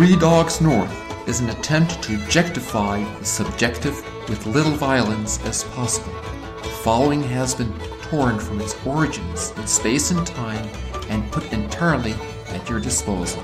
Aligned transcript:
Three 0.00 0.16
Dogs 0.16 0.62
North 0.62 1.28
is 1.28 1.40
an 1.40 1.50
attempt 1.50 2.02
to 2.04 2.14
objectify 2.14 3.04
the 3.18 3.24
subjective 3.26 3.94
with 4.30 4.46
little 4.46 4.72
violence 4.72 5.38
as 5.44 5.64
possible. 5.64 6.14
The 6.62 6.70
following 6.82 7.22
has 7.24 7.54
been 7.54 7.70
torn 8.04 8.38
from 8.38 8.62
its 8.62 8.74
origins 8.86 9.50
in 9.58 9.66
space 9.66 10.10
and 10.10 10.26
time 10.26 10.66
and 11.10 11.30
put 11.30 11.52
entirely 11.52 12.14
at 12.48 12.66
your 12.66 12.80
disposal. 12.80 13.42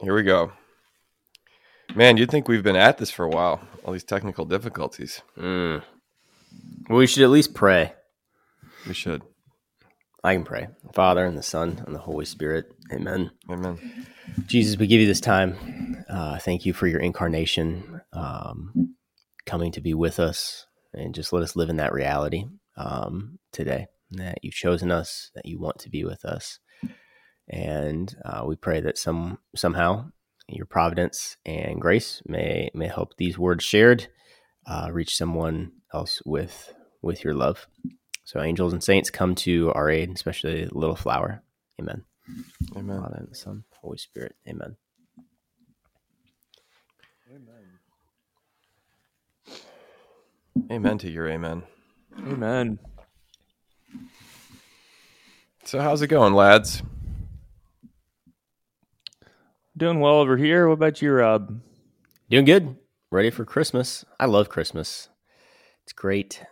Here 0.00 0.14
we 0.14 0.22
go. 0.22 0.52
Man, 1.94 2.16
you'd 2.16 2.30
think 2.30 2.48
we've 2.48 2.62
been 2.62 2.76
at 2.76 2.96
this 2.96 3.10
for 3.10 3.26
a 3.26 3.28
while. 3.28 3.60
All 3.84 3.92
these 3.92 4.04
technical 4.04 4.46
difficulties. 4.46 5.20
Mm. 5.36 5.82
Well, 6.88 6.98
we 6.98 7.06
should 7.06 7.24
at 7.24 7.28
least 7.28 7.52
pray. 7.52 7.92
We 8.88 8.94
should. 8.94 9.20
I 10.22 10.34
can 10.34 10.44
pray. 10.44 10.68
Father 10.92 11.24
and 11.24 11.36
the 11.36 11.42
Son 11.42 11.82
and 11.86 11.94
the 11.94 12.00
Holy 12.00 12.24
Spirit. 12.24 12.66
Amen. 12.92 13.30
Amen. 13.48 14.06
Jesus, 14.46 14.78
we 14.78 14.86
give 14.86 15.00
you 15.00 15.06
this 15.06 15.20
time. 15.20 16.04
Uh, 16.08 16.38
thank 16.38 16.66
you 16.66 16.72
for 16.72 16.86
your 16.86 17.00
incarnation, 17.00 18.00
um, 18.12 18.94
coming 19.46 19.72
to 19.72 19.80
be 19.80 19.94
with 19.94 20.20
us, 20.20 20.66
and 20.92 21.14
just 21.14 21.32
let 21.32 21.42
us 21.42 21.56
live 21.56 21.70
in 21.70 21.76
that 21.76 21.92
reality 21.92 22.44
um, 22.76 23.38
today. 23.52 23.86
That 24.12 24.38
you've 24.42 24.54
chosen 24.54 24.90
us, 24.90 25.30
that 25.34 25.46
you 25.46 25.60
want 25.60 25.78
to 25.80 25.88
be 25.88 26.04
with 26.04 26.24
us, 26.24 26.58
and 27.48 28.14
uh, 28.24 28.42
we 28.44 28.56
pray 28.56 28.80
that 28.80 28.98
some 28.98 29.38
somehow 29.54 30.10
your 30.48 30.66
providence 30.66 31.36
and 31.46 31.80
grace 31.80 32.20
may 32.26 32.70
may 32.74 32.88
help 32.88 33.16
these 33.16 33.38
words 33.38 33.64
shared 33.64 34.08
uh, 34.66 34.88
reach 34.92 35.16
someone 35.16 35.72
else 35.94 36.20
with 36.26 36.74
with 37.02 37.24
your 37.24 37.34
love. 37.34 37.66
So 38.30 38.40
angels 38.40 38.72
and 38.72 38.80
saints 38.80 39.10
come 39.10 39.34
to 39.34 39.72
our 39.72 39.90
aid, 39.90 40.12
especially 40.14 40.64
little 40.66 40.94
flower. 40.94 41.42
Amen. 41.80 42.04
Amen. 42.76 43.00
Father 43.00 43.16
and 43.16 43.28
the 43.28 43.34
Son, 43.34 43.64
Holy 43.80 43.98
Spirit. 43.98 44.36
Amen. 44.46 44.76
Amen. 47.28 47.64
Amen 50.70 50.98
to 50.98 51.10
your 51.10 51.28
amen. 51.28 51.64
Amen. 52.20 52.78
So 55.64 55.80
how's 55.80 56.00
it 56.00 56.06
going, 56.06 56.34
lads? 56.34 56.84
Doing 59.76 59.98
well 59.98 60.20
over 60.20 60.36
here. 60.36 60.68
What 60.68 60.74
about 60.74 61.02
you, 61.02 61.10
Rob? 61.10 61.60
Doing 62.28 62.44
good. 62.44 62.76
Ready 63.10 63.30
for 63.30 63.44
Christmas. 63.44 64.04
I 64.20 64.26
love 64.26 64.48
Christmas. 64.48 65.08
It's 65.82 65.92
great. 65.92 66.44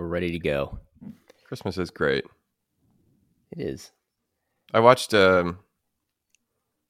We're 0.00 0.06
ready 0.06 0.30
to 0.30 0.38
go. 0.38 0.78
Christmas 1.44 1.76
is 1.76 1.90
great. 1.90 2.24
It 3.52 3.60
is. 3.60 3.90
I 4.72 4.80
watched 4.80 5.12
um 5.12 5.58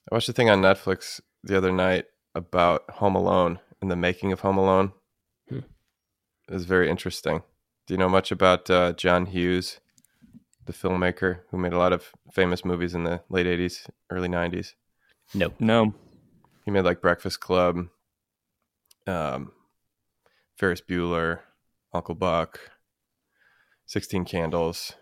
I 0.08 0.14
watched 0.14 0.28
a 0.28 0.33
thing 0.33 0.48
on 0.48 0.62
Netflix 0.62 1.20
the 1.42 1.56
other 1.56 1.72
night 1.72 2.05
about 2.36 2.89
Home 2.89 3.17
Alone 3.17 3.58
and 3.83 3.91
the 3.91 3.97
making 3.97 4.30
of 4.30 4.41
Home 4.42 4.56
Alone. 4.56 4.92
Hmm. 5.48 5.58
It 6.47 6.55
was 6.55 6.67
very 6.67 6.89
interesting. 6.89 7.42
Do 7.89 7.94
you 7.94 7.98
know 7.98 8.08
much 8.08 8.30
about 8.30 8.70
uh, 8.70 8.92
John 8.92 9.27
Hughes, 9.27 9.80
the 10.67 10.72
filmmaker 10.72 11.41
who 11.50 11.58
made 11.58 11.72
a 11.72 11.78
lot 11.78 11.92
of 11.92 12.12
famous 12.33 12.64
movies 12.64 12.95
in 12.95 13.02
the 13.02 13.22
late 13.28 13.47
80s, 13.47 13.91
early 14.11 14.28
90s? 14.28 14.74
No. 15.34 15.52
No. 15.58 15.95
He 16.64 16.70
made 16.70 16.84
like 16.84 17.00
Breakfast 17.00 17.41
Club, 17.41 17.89
um, 19.08 19.50
Ferris 20.56 20.80
Bueller, 20.80 21.41
Uncle 21.92 22.14
Buck, 22.14 22.61
16 23.91 24.24
Candles, 24.24 24.92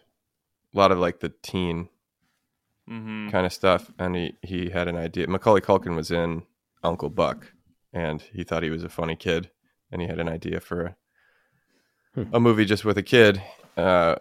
a 0.75 0.79
lot 0.79 0.91
of 0.91 0.99
like 0.99 1.21
the 1.21 1.33
teen 1.43 1.91
Mm-hmm. 2.89 3.29
kind 3.29 3.45
of 3.45 3.53
stuff. 3.53 3.91
And 3.99 4.17
he, 4.17 4.37
he 4.43 4.71
had 4.71 4.89
an 4.89 4.97
idea. 4.97 5.27
Macaulay 5.29 5.61
Culkin 5.61 5.95
was 5.95 6.11
in 6.11 6.45
Uncle 6.83 7.11
Buck 7.11 7.53
and 7.93 8.23
he 8.33 8.45
thought 8.45 8.63
he 8.63 8.71
was 8.71 8.83
a 8.83 8.89
funny 8.89 9.15
kid 9.15 9.51
and 9.93 10.01
he 10.01 10.09
had 10.09 10.19
an 10.19 10.27
idea 10.29 10.59
for 10.59 10.85
a, 10.87 10.97
Hmm. 12.15 12.35
a 12.35 12.41
movie 12.41 12.65
just 12.65 12.87
with 12.87 12.97
a 12.97 13.03
kid, 13.03 13.43
uh, 13.77 14.15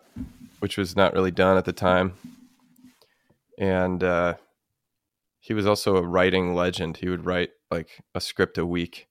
which 0.60 0.78
was 0.78 0.98
not 0.98 1.14
really 1.14 1.32
done 1.32 1.56
at 1.56 1.64
the 1.64 1.72
time. 1.72 2.16
And 3.58 4.04
uh, 4.04 4.34
he 5.40 5.54
was 5.54 5.66
also 5.66 5.96
a 5.96 6.02
writing 6.06 6.54
legend. 6.54 6.98
He 6.98 7.08
would 7.08 7.26
write 7.26 7.52
like 7.72 8.02
a 8.14 8.20
script 8.20 8.58
a 8.58 8.66
week. 8.66 9.08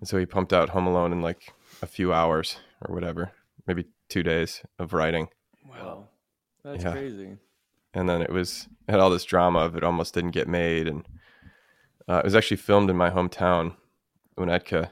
And 0.00 0.08
so 0.08 0.18
he 0.18 0.26
pumped 0.26 0.52
out 0.52 0.70
Home 0.70 0.88
Alone 0.88 1.12
in 1.12 1.22
like 1.22 1.52
a 1.80 1.86
few 1.86 2.12
hours 2.12 2.56
or 2.84 2.92
whatever, 2.92 3.30
maybe 3.68 3.84
two 4.08 4.22
days 4.22 4.62
of 4.78 4.92
writing. 4.92 5.28
Wow. 5.68 6.08
That's 6.62 6.82
Yeah. 6.84 6.92
crazy. 6.92 7.38
and 7.94 8.08
then 8.08 8.20
it 8.22 8.30
was 8.30 8.68
it 8.86 8.90
had 8.92 9.00
all 9.00 9.10
this 9.10 9.24
drama 9.24 9.60
of 9.60 9.76
it 9.76 9.82
almost 9.84 10.12
didn't 10.14 10.32
get 10.32 10.48
made 10.48 10.86
and 10.88 11.06
uh, 12.08 12.18
it 12.18 12.24
was 12.24 12.34
actually 12.34 12.56
filmed 12.58 12.90
in 12.90 12.96
my 12.96 13.10
hometown 13.10 13.76
Winnetka. 14.38 14.90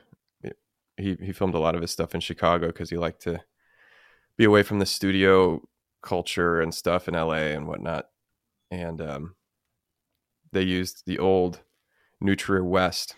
he 0.97 1.17
he 1.21 1.33
filmed 1.33 1.55
a 1.55 1.59
lot 1.59 1.75
of 1.75 1.83
his 1.83 1.91
stuff 1.91 2.15
in 2.15 2.21
Chicago 2.21 2.69
because 2.69 2.91
he 2.91 2.97
liked 2.97 3.21
to 3.23 3.43
be 4.37 4.45
away 4.45 4.63
from 4.63 4.79
the 4.79 4.87
studio 4.87 5.61
culture 6.03 6.61
and 6.61 6.75
stuff 6.75 7.09
in 7.09 7.15
LA 7.15 7.53
and 7.55 7.67
whatnot 7.67 8.09
and 8.71 9.01
um, 9.01 9.35
they 10.53 10.63
used 10.63 11.03
the 11.07 11.19
old 11.19 11.61
New 12.21 12.37
Trier 12.37 12.65
West 12.65 13.15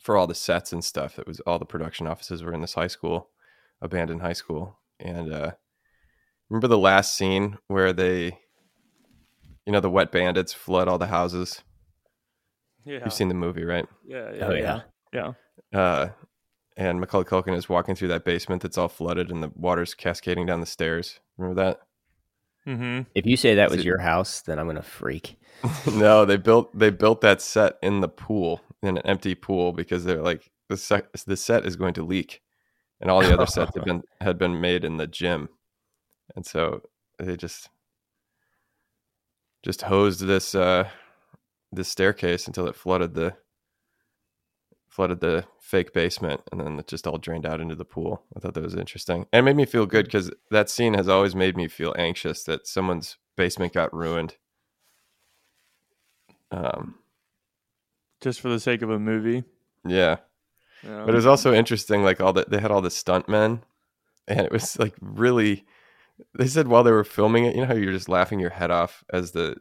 for 0.00 0.16
all 0.16 0.26
the 0.26 0.34
sets 0.34 0.72
and 0.72 0.84
stuff 0.84 1.18
it 1.18 1.26
was 1.26 1.40
all 1.40 1.58
the 1.58 1.64
production 1.64 2.06
offices 2.06 2.42
were 2.42 2.52
in 2.52 2.60
this 2.60 2.74
high 2.74 2.86
school 2.86 3.30
abandoned 3.80 4.20
high 4.22 4.32
school 4.32 4.78
and 5.00 5.32
uh, 5.32 5.50
remember 6.50 6.68
the 6.68 6.78
last 6.78 7.16
scene 7.16 7.58
where 7.68 7.92
they 7.92 8.38
you 9.66 9.72
know 9.72 9.80
the 9.80 9.90
wet 9.90 10.10
bandits 10.12 10.52
flood 10.52 10.88
all 10.88 10.98
the 10.98 11.06
houses 11.06 11.62
Yeah. 12.84 13.00
you've 13.04 13.12
seen 13.12 13.28
the 13.28 13.34
movie 13.34 13.64
right 13.64 13.86
yeah, 14.06 14.32
yeah. 14.34 14.46
Oh, 14.46 14.54
yeah. 14.54 14.80
Yeah. 15.12 15.32
uh 15.78 16.08
and 16.76 17.00
Macaulay 17.00 17.24
Culkin 17.24 17.56
is 17.56 17.68
walking 17.68 17.94
through 17.96 18.08
that 18.08 18.24
basement 18.24 18.62
that's 18.62 18.78
all 18.78 18.88
flooded 18.88 19.30
and 19.30 19.42
the 19.42 19.50
water's 19.54 19.94
cascading 19.94 20.46
down 20.46 20.60
the 20.60 20.66
stairs 20.66 21.20
remember 21.36 21.62
that 21.62 21.80
Mm-hmm. 22.66 23.08
If 23.14 23.24
you 23.24 23.38
say 23.38 23.54
that 23.54 23.68
Is 23.70 23.76
was 23.76 23.80
it- 23.80 23.86
your 23.86 23.96
house, 23.98 24.42
then 24.42 24.58
I'm 24.58 24.66
going 24.66 24.76
to 24.76 24.82
freak. 24.82 25.38
no 25.90 26.26
they 26.26 26.36
built 26.36 26.76
they 26.78 26.90
built 26.90 27.22
that 27.22 27.40
set 27.40 27.78
in 27.82 28.00
the 28.00 28.08
pool 28.08 28.60
in 28.82 28.98
an 28.98 29.06
empty 29.06 29.34
pool 29.34 29.72
because 29.72 30.04
they're 30.04 30.20
like 30.20 30.50
the 30.68 30.76
set 30.76 31.06
the 31.26 31.36
set 31.38 31.64
is 31.64 31.76
going 31.76 31.94
to 31.94 32.02
leak 32.02 32.42
and 33.00 33.10
all 33.10 33.20
the 33.20 33.32
other 33.32 33.46
sets 33.46 33.74
had 33.74 33.84
been 33.84 34.02
had 34.20 34.38
been 34.38 34.60
made 34.60 34.84
in 34.84 34.96
the 34.96 35.06
gym. 35.06 35.48
And 36.36 36.44
so 36.44 36.82
they 37.18 37.36
just 37.36 37.68
just 39.62 39.82
hosed 39.82 40.20
this 40.26 40.54
uh 40.54 40.88
this 41.72 41.88
staircase 41.88 42.46
until 42.46 42.66
it 42.66 42.76
flooded 42.76 43.14
the 43.14 43.34
flooded 44.88 45.20
the 45.20 45.44
fake 45.60 45.92
basement 45.92 46.40
and 46.50 46.60
then 46.60 46.78
it 46.78 46.86
just 46.86 47.06
all 47.06 47.18
drained 47.18 47.46
out 47.46 47.60
into 47.60 47.74
the 47.74 47.84
pool. 47.84 48.22
I 48.36 48.40
thought 48.40 48.54
that 48.54 48.62
was 48.62 48.74
interesting. 48.74 49.26
And 49.32 49.40
it 49.40 49.42
made 49.42 49.56
me 49.56 49.66
feel 49.66 49.86
good 49.86 50.06
because 50.06 50.30
that 50.50 50.70
scene 50.70 50.94
has 50.94 51.08
always 51.08 51.34
made 51.34 51.56
me 51.56 51.68
feel 51.68 51.94
anxious 51.98 52.42
that 52.44 52.66
someone's 52.66 53.16
basement 53.36 53.74
got 53.74 53.94
ruined. 53.94 54.36
Um 56.50 56.96
Just 58.20 58.40
for 58.40 58.48
the 58.48 58.60
sake 58.60 58.82
of 58.82 58.90
a 58.90 58.98
movie. 58.98 59.44
yeah 59.86 60.16
Yeah. 60.84 61.04
but 61.04 61.10
it 61.10 61.16
was 61.16 61.26
also 61.26 61.52
interesting 61.52 62.02
like 62.02 62.20
all 62.20 62.32
that 62.34 62.50
they 62.50 62.60
had 62.60 62.70
all 62.70 62.80
the 62.80 62.88
stuntmen 62.88 63.62
and 64.26 64.40
it 64.40 64.52
was 64.52 64.78
like 64.78 64.94
really 65.00 65.64
they 66.38 66.46
said 66.46 66.68
while 66.68 66.84
they 66.84 66.92
were 66.92 67.04
filming 67.04 67.44
it 67.44 67.54
you 67.54 67.62
know 67.62 67.66
how 67.66 67.74
you're 67.74 67.92
just 67.92 68.08
laughing 68.08 68.38
your 68.38 68.50
head 68.50 68.70
off 68.70 69.04
as 69.12 69.32
the 69.32 69.56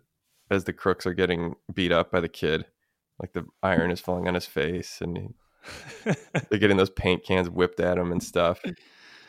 as 0.49 0.63
the 0.63 0.73
crooks 0.73 1.05
are 1.05 1.13
getting 1.13 1.55
beat 1.73 1.91
up 1.91 2.11
by 2.11 2.19
the 2.19 2.29
kid? 2.29 2.65
Like 3.19 3.33
the 3.33 3.45
iron 3.63 3.91
is 3.91 3.99
falling 3.99 4.27
on 4.27 4.33
his 4.33 4.45
face 4.45 4.99
and 5.01 5.17
he, 5.17 6.13
they're 6.49 6.59
getting 6.59 6.77
those 6.77 6.89
paint 6.89 7.25
cans 7.25 7.49
whipped 7.49 7.79
at 7.79 7.97
him 7.97 8.11
and 8.11 8.21
stuff. 8.21 8.61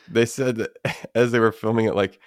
They 0.08 0.26
said 0.26 0.56
that 0.56 0.70
as 1.14 1.32
they 1.32 1.40
were 1.40 1.52
filming 1.52 1.86
it 1.86 1.94
like 1.94 2.20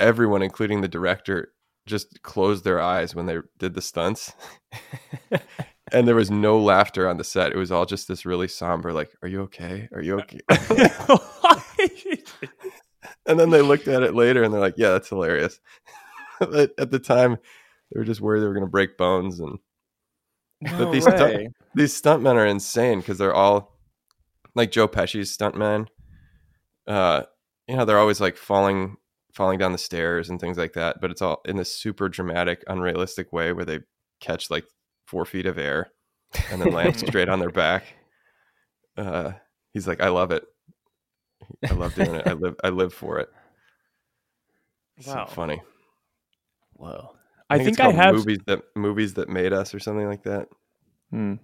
everyone 0.00 0.42
including 0.42 0.80
the 0.80 0.88
director 0.88 1.52
just 1.86 2.22
closed 2.22 2.64
their 2.64 2.80
eyes 2.80 3.14
when 3.14 3.26
they 3.26 3.38
did 3.58 3.74
the 3.74 3.82
stunts 3.82 4.32
and 5.92 6.08
there 6.08 6.14
was 6.14 6.30
no 6.30 6.58
laughter 6.58 7.08
on 7.08 7.16
the 7.16 7.24
set 7.24 7.52
it 7.52 7.56
was 7.56 7.72
all 7.72 7.86
just 7.86 8.08
this 8.08 8.24
really 8.26 8.48
somber 8.48 8.92
like 8.92 9.10
are 9.22 9.28
you 9.28 9.42
okay 9.42 9.88
are 9.92 10.02
you 10.02 10.18
okay 10.20 10.38
and 13.26 13.38
then 13.38 13.50
they 13.50 13.62
looked 13.62 13.88
at 13.88 14.02
it 14.02 14.14
later 14.14 14.42
and 14.42 14.52
they're 14.52 14.60
like 14.60 14.74
yeah 14.76 14.90
that's 14.90 15.08
hilarious 15.08 15.60
but 16.40 16.72
at 16.78 16.90
the 16.90 16.98
time 16.98 17.36
they 17.92 17.98
were 17.98 18.04
just 18.04 18.20
worried 18.20 18.40
they 18.40 18.46
were 18.46 18.54
going 18.54 18.66
to 18.66 18.70
break 18.70 18.96
bones 18.96 19.40
and 19.40 19.58
no 20.62 20.90
these 20.92 21.06
way. 21.06 21.16
stunt- 21.16 21.56
these 21.74 22.00
stuntmen 22.00 22.34
are 22.34 22.46
insane 22.46 23.00
because 23.00 23.18
they're 23.18 23.34
all 23.34 23.72
like 24.54 24.70
Joe 24.70 24.88
Pesci's 24.88 25.36
stuntmen. 25.36 25.86
Uh, 26.86 27.22
you 27.68 27.76
know, 27.76 27.84
they're 27.84 27.98
always 27.98 28.20
like 28.20 28.36
falling 28.36 28.96
falling 29.32 29.58
down 29.58 29.72
the 29.72 29.78
stairs 29.78 30.28
and 30.28 30.38
things 30.38 30.58
like 30.58 30.74
that, 30.74 31.00
but 31.00 31.10
it's 31.10 31.22
all 31.22 31.40
in 31.46 31.56
this 31.56 31.74
super 31.74 32.08
dramatic, 32.08 32.62
unrealistic 32.66 33.32
way 33.32 33.52
where 33.52 33.64
they 33.64 33.80
catch 34.20 34.50
like 34.50 34.64
four 35.12 35.26
feet 35.26 35.44
of 35.44 35.58
air 35.58 35.92
and 36.50 36.62
then 36.62 36.72
land 36.72 36.98
straight 36.98 37.28
on 37.28 37.38
their 37.38 37.50
back. 37.50 37.84
Uh, 38.96 39.32
he's 39.74 39.86
like, 39.86 40.00
I 40.00 40.08
love 40.08 40.32
it. 40.32 40.42
I 41.68 41.74
love 41.74 41.94
doing 41.94 42.14
it. 42.14 42.26
I 42.26 42.32
live 42.32 42.56
I 42.64 42.70
live 42.70 42.94
for 42.94 43.18
it. 43.18 43.28
So 45.00 45.26
funny. 45.28 45.60
Whoa. 46.74 47.10
I, 47.50 47.62
think 47.62 47.78
I 47.80 47.90
have. 47.90 48.14
movies 48.14 48.38
that 48.46 48.62
movies 48.74 49.14
that 49.14 49.28
made 49.28 49.52
us 49.52 49.74
or 49.74 49.80
something 49.80 50.06
like 50.06 50.22
that. 50.22 50.48
Hmm. 51.10 51.34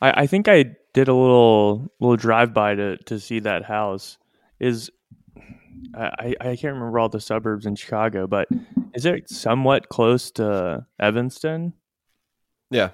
I, 0.00 0.22
I 0.22 0.26
think 0.28 0.46
I 0.46 0.76
did 0.94 1.08
a 1.08 1.14
little 1.14 1.90
little 1.98 2.16
drive 2.16 2.54
by 2.54 2.76
to 2.76 2.96
to 2.98 3.18
see 3.18 3.40
that 3.40 3.64
house. 3.64 4.18
Is 4.60 4.90
I 5.94 6.34
I 6.40 6.56
can't 6.56 6.74
remember 6.74 7.00
all 7.00 7.08
the 7.08 7.20
suburbs 7.20 7.66
in 7.66 7.74
Chicago, 7.74 8.28
but 8.28 8.46
is 8.94 9.04
it 9.04 9.28
somewhat 9.28 9.88
close 9.88 10.30
to 10.32 10.86
Evanston? 11.00 11.72
Yeah. 12.70 12.90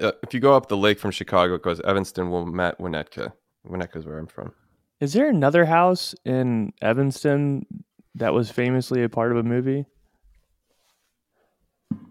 Uh, 0.00 0.12
if 0.22 0.34
you 0.34 0.40
go 0.40 0.54
up 0.56 0.68
the 0.68 0.76
lake 0.76 0.98
from 0.98 1.10
Chicago, 1.10 1.54
it 1.54 1.62
goes 1.62 1.80
Evanston, 1.80 2.30
Wilmette, 2.30 2.78
Winnetka. 2.78 3.32
Winnetka 3.68 3.96
is 3.96 4.06
where 4.06 4.18
I'm 4.18 4.26
from. 4.26 4.52
Is 5.00 5.12
there 5.12 5.28
another 5.28 5.64
house 5.66 6.14
in 6.24 6.72
Evanston 6.80 7.66
that 8.14 8.32
was 8.32 8.50
famously 8.50 9.02
a 9.02 9.08
part 9.08 9.30
of 9.32 9.38
a 9.38 9.42
movie? 9.42 9.84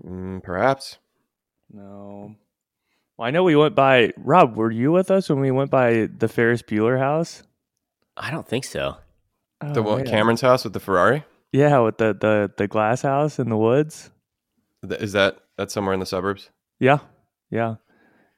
Mm, 0.05 0.43
perhaps. 0.43 0.97
No. 1.71 2.35
Well, 3.17 3.27
I 3.27 3.31
know 3.31 3.43
we 3.43 3.55
went 3.55 3.75
by. 3.75 4.13
Rob, 4.17 4.55
were 4.55 4.71
you 4.71 4.91
with 4.91 5.09
us 5.09 5.29
when 5.29 5.39
we 5.39 5.51
went 5.51 5.71
by 5.71 6.07
the 6.17 6.27
Ferris 6.27 6.61
Bueller 6.61 6.99
house? 6.99 7.43
I 8.17 8.31
don't 8.31 8.47
think 8.47 8.65
so. 8.65 8.97
The 9.61 9.79
Oh, 9.79 9.83
what, 9.83 9.97
man. 9.97 10.05
Cameron's 10.05 10.41
house 10.41 10.63
with 10.63 10.73
the 10.73 10.79
Ferrari? 10.79 11.23
Yeah, 11.51 11.79
with 11.79 11.97
the, 11.97 12.13
the 12.13 12.51
the 12.57 12.67
glass 12.67 13.01
house 13.01 13.39
in 13.39 13.49
the 13.49 13.57
woods. 13.57 14.11
Is 14.83 15.13
that 15.13 15.39
that's 15.57 15.73
somewhere 15.73 15.93
in 15.93 15.99
the 16.01 16.05
suburbs? 16.05 16.49
Yeah, 16.79 16.99
yeah. 17.49 17.75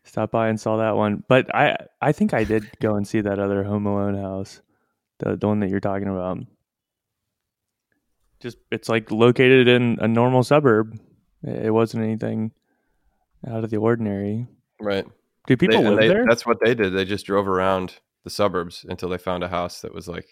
Stopped 0.04 0.32
by 0.32 0.48
and 0.48 0.60
saw 0.60 0.78
that 0.78 0.96
one, 0.96 1.24
but 1.28 1.54
I 1.54 1.76
I 2.02 2.12
think 2.14 2.34
I 2.34 2.44
did 2.46 2.70
go 2.80 2.96
and 2.96 3.06
see 3.08 3.22
that 3.22 3.40
other 3.40 3.64
Home 3.64 3.86
Alone 3.86 4.16
house, 4.16 4.62
the 5.20 5.36
the 5.36 5.48
one 5.48 5.60
that 5.60 5.70
you're 5.70 5.80
talking 5.82 6.08
about. 6.08 6.38
Just 8.40 8.58
it's 8.72 8.88
like 8.88 9.12
located 9.12 9.68
in 9.68 9.98
a 10.00 10.08
normal 10.08 10.44
suburb. 10.44 10.98
It 11.44 11.74
wasn't 11.74 12.04
anything 12.04 12.52
out 13.48 13.64
of 13.64 13.70
the 13.70 13.78
ordinary. 13.78 14.48
Right. 14.80 15.06
Do 15.48 15.58
people 15.58 15.82
They- 15.82 15.90
live 15.90 16.00
they- 16.00 16.08
there? 16.08 16.26
That's 16.28 16.46
what 16.46 16.60
they 16.64 16.76
did. 16.76 16.94
They 16.94 17.06
just 17.06 17.26
drove 17.26 17.48
around 17.48 18.00
the 18.24 18.30
suburbs 18.30 18.86
until 18.88 19.10
they 19.10 19.18
found 19.18 19.44
a 19.44 19.48
house 19.48 19.82
that 19.82 19.94
was 19.94 20.08
like. 20.08 20.28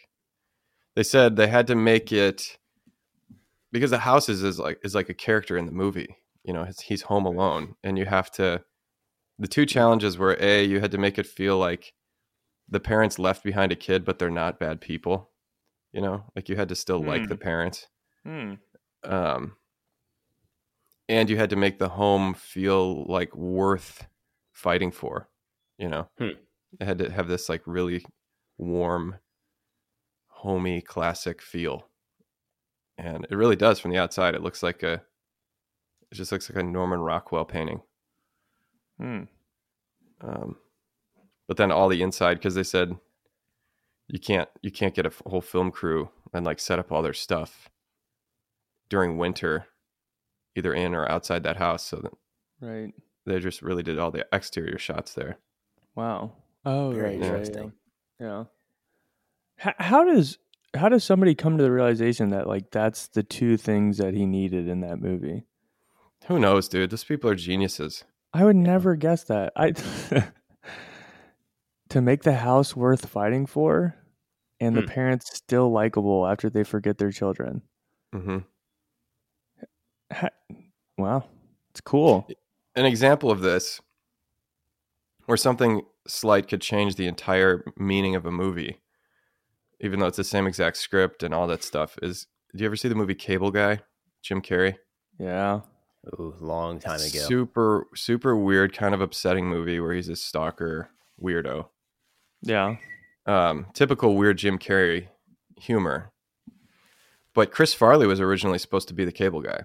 They 0.95 1.03
said 1.03 1.35
they 1.35 1.47
had 1.47 1.67
to 1.67 1.75
make 1.75 2.11
it 2.13 2.57
because 3.71 3.91
the 3.91 3.99
house 3.99 4.29
is, 4.29 4.43
is 4.43 4.57
like 4.59 4.79
is 4.83 4.95
like 4.95 5.09
a 5.09 5.13
character 5.13 5.57
in 5.57 5.65
the 5.65 5.71
movie. 5.73 6.15
You 6.45 6.53
know, 6.53 6.65
he's 6.85 7.01
home 7.01 7.25
alone, 7.25 7.75
and 7.83 7.97
you 7.97 8.05
have 8.05 8.29
to. 8.33 8.63
The 9.39 9.47
two 9.47 9.65
challenges 9.65 10.17
were 10.17 10.37
a 10.39 10.63
you 10.63 10.79
had 10.79 10.91
to 10.91 10.97
make 10.97 11.17
it 11.17 11.25
feel 11.25 11.57
like 11.57 11.93
the 12.69 12.79
parents 12.79 13.19
left 13.19 13.43
behind 13.43 13.71
a 13.71 13.75
kid, 13.75 14.05
but 14.05 14.17
they're 14.19 14.29
not 14.29 14.59
bad 14.59 14.79
people. 14.79 15.31
You 15.91 16.01
know, 16.01 16.23
like 16.35 16.47
you 16.49 16.55
had 16.55 16.69
to 16.69 16.75
still 16.75 17.03
like 17.03 17.23
Hmm. 17.23 17.27
the 17.29 17.37
parents. 17.37 17.87
Hmm. 18.23 18.53
um, 19.03 19.55
and 21.07 21.29
you 21.29 21.37
had 21.37 21.51
to 21.51 21.55
make 21.55 21.77
the 21.77 21.89
home 21.89 22.33
feel 22.33 23.05
like 23.05 23.35
worth 23.35 24.07
fighting 24.51 24.91
for. 24.91 25.29
You 25.77 25.89
know, 25.89 26.09
Hmm. 26.17 26.29
it 26.79 26.85
had 26.85 26.97
to 26.99 27.11
have 27.11 27.27
this 27.27 27.49
like 27.49 27.61
really 27.65 28.03
warm, 28.57 29.17
homey, 30.27 30.81
classic 30.81 31.41
feel, 31.41 31.89
and 32.97 33.25
it 33.29 33.35
really 33.35 33.55
does 33.57 33.79
from 33.79 33.91
the 33.91 33.97
outside. 33.97 34.35
It 34.35 34.41
looks 34.41 34.63
like 34.63 34.81
a, 34.83 35.03
it 36.11 36.15
just 36.15 36.31
looks 36.31 36.49
like 36.49 36.57
a 36.61 36.63
Norman 36.63 36.99
Rockwell 36.99 37.45
painting. 37.45 37.81
Hmm. 38.99 39.23
Um, 40.21 40.55
but 41.47 41.57
then 41.57 41.71
all 41.71 41.89
the 41.89 42.01
inside, 42.01 42.35
because 42.35 42.55
they 42.55 42.63
said 42.63 42.95
you 44.07 44.19
can't 44.19 44.49
you 44.61 44.71
can't 44.71 44.93
get 44.95 45.05
a 45.05 45.11
whole 45.27 45.41
film 45.41 45.71
crew 45.71 46.09
and 46.33 46.45
like 46.45 46.59
set 46.59 46.79
up 46.79 46.91
all 46.91 47.01
their 47.01 47.13
stuff 47.13 47.69
during 48.89 49.17
winter, 49.17 49.65
either 50.55 50.73
in 50.73 50.93
or 50.95 51.09
outside 51.11 51.43
that 51.43 51.57
house. 51.57 51.83
So 51.83 51.97
that 51.97 52.11
Right. 52.61 52.93
they 53.25 53.39
just 53.39 53.61
really 53.61 53.83
did 53.83 53.99
all 53.99 54.11
the 54.11 54.25
exterior 54.31 54.77
shots 54.77 55.13
there. 55.13 55.37
Wow. 55.95 56.33
Oh, 56.65 56.91
Very 56.91 57.17
right, 57.17 57.19
right, 57.19 57.23
interesting. 57.31 57.73
Yeah. 58.19 58.45
How, 59.57 59.73
how 59.77 60.03
does 60.03 60.37
how 60.73 60.89
does 60.89 61.03
somebody 61.03 61.35
come 61.35 61.57
to 61.57 61.63
the 61.63 61.71
realization 61.71 62.29
that 62.29 62.47
like 62.47 62.71
that's 62.71 63.07
the 63.07 63.23
two 63.23 63.57
things 63.57 63.97
that 63.97 64.13
he 64.13 64.25
needed 64.25 64.67
in 64.67 64.81
that 64.81 64.99
movie? 64.99 65.43
Who 66.27 66.39
knows, 66.39 66.67
dude? 66.67 66.89
Those 66.89 67.03
people 67.03 67.29
are 67.29 67.35
geniuses. 67.35 68.03
I 68.33 68.43
would 68.43 68.55
never 68.55 68.95
guess 68.95 69.23
that. 69.25 69.53
I 69.55 69.71
to 71.89 72.01
make 72.01 72.23
the 72.23 72.33
house 72.33 72.75
worth 72.75 73.05
fighting 73.07 73.45
for, 73.45 73.95
and 74.59 74.75
the 74.75 74.81
Hmm. 74.81 74.87
parents 74.87 75.35
still 75.35 75.71
likable 75.71 76.25
after 76.27 76.49
they 76.49 76.63
forget 76.63 76.97
their 76.97 77.11
children. 77.11 77.61
Mm-hmm. 78.13 78.37
Ha- 80.11 80.29
Wow, 80.97 81.25
it's 81.71 81.81
cool. 81.81 82.27
An 82.75 82.85
example 82.85 83.29
of 83.29 83.41
this, 83.41 83.81
where 85.25 85.37
something 85.37 85.81
slight 86.07 86.47
could 86.47 86.61
change 86.61 86.95
the 86.95 87.07
entire 87.07 87.65
meaning 87.77 88.15
of 88.15 88.25
a 88.25 88.31
movie, 88.31 88.79
even 89.81 89.99
though 89.99 90.05
it's 90.07 90.15
the 90.17 90.23
same 90.23 90.47
exact 90.47 90.77
script 90.77 91.21
and 91.21 91.33
all 91.33 91.47
that 91.47 91.63
stuff, 91.63 91.97
is. 92.01 92.27
Do 92.55 92.61
you 92.63 92.67
ever 92.67 92.77
see 92.77 92.87
the 92.87 92.95
movie 92.95 93.15
Cable 93.15 93.51
Guy? 93.51 93.81
Jim 94.21 94.41
Carrey. 94.41 94.77
Yeah. 95.19 95.59
Ooh, 96.13 96.35
long 96.39 96.79
time 96.79 96.99
ago. 96.99 97.19
Super, 97.19 97.87
super 97.95 98.35
weird, 98.35 98.73
kind 98.73 98.93
of 98.93 99.01
upsetting 99.01 99.47
movie 99.47 99.79
where 99.79 99.93
he's 99.93 100.09
a 100.09 100.15
stalker 100.15 100.89
weirdo. 101.21 101.67
Yeah. 102.41 102.75
Um, 103.25 103.67
typical 103.73 104.15
weird 104.15 104.37
Jim 104.37 104.59
Carrey 104.59 105.07
humor. 105.57 106.11
But 107.33 107.51
Chris 107.51 107.73
Farley 107.73 108.07
was 108.07 108.21
originally 108.21 108.59
supposed 108.59 108.87
to 108.87 108.93
be 108.93 109.03
the 109.03 109.11
cable 109.11 109.41
guy. 109.41 109.63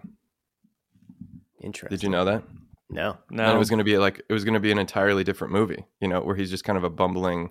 Interesting. 1.61 1.97
Did 1.97 2.03
you 2.03 2.09
know 2.09 2.25
that? 2.25 2.43
No. 2.89 3.19
No. 3.31 3.45
And 3.45 3.55
it 3.55 3.59
was 3.59 3.71
going 3.71 3.79
to 3.79 3.85
be 3.85 3.99
like 3.99 4.23
it 4.29 4.33
was 4.33 4.45
going 4.45 4.55
to 4.55 4.61
be 4.61 4.73
an 4.73 4.79
entirely 4.79 5.23
different 5.23 5.53
movie, 5.53 5.85
you 6.01 6.09
know, 6.09 6.21
where 6.21 6.35
he's 6.35 6.51
just 6.51 6.65
kind 6.65 6.77
of 6.77 6.85
a 6.85 6.91
bumbling, 6.91 7.51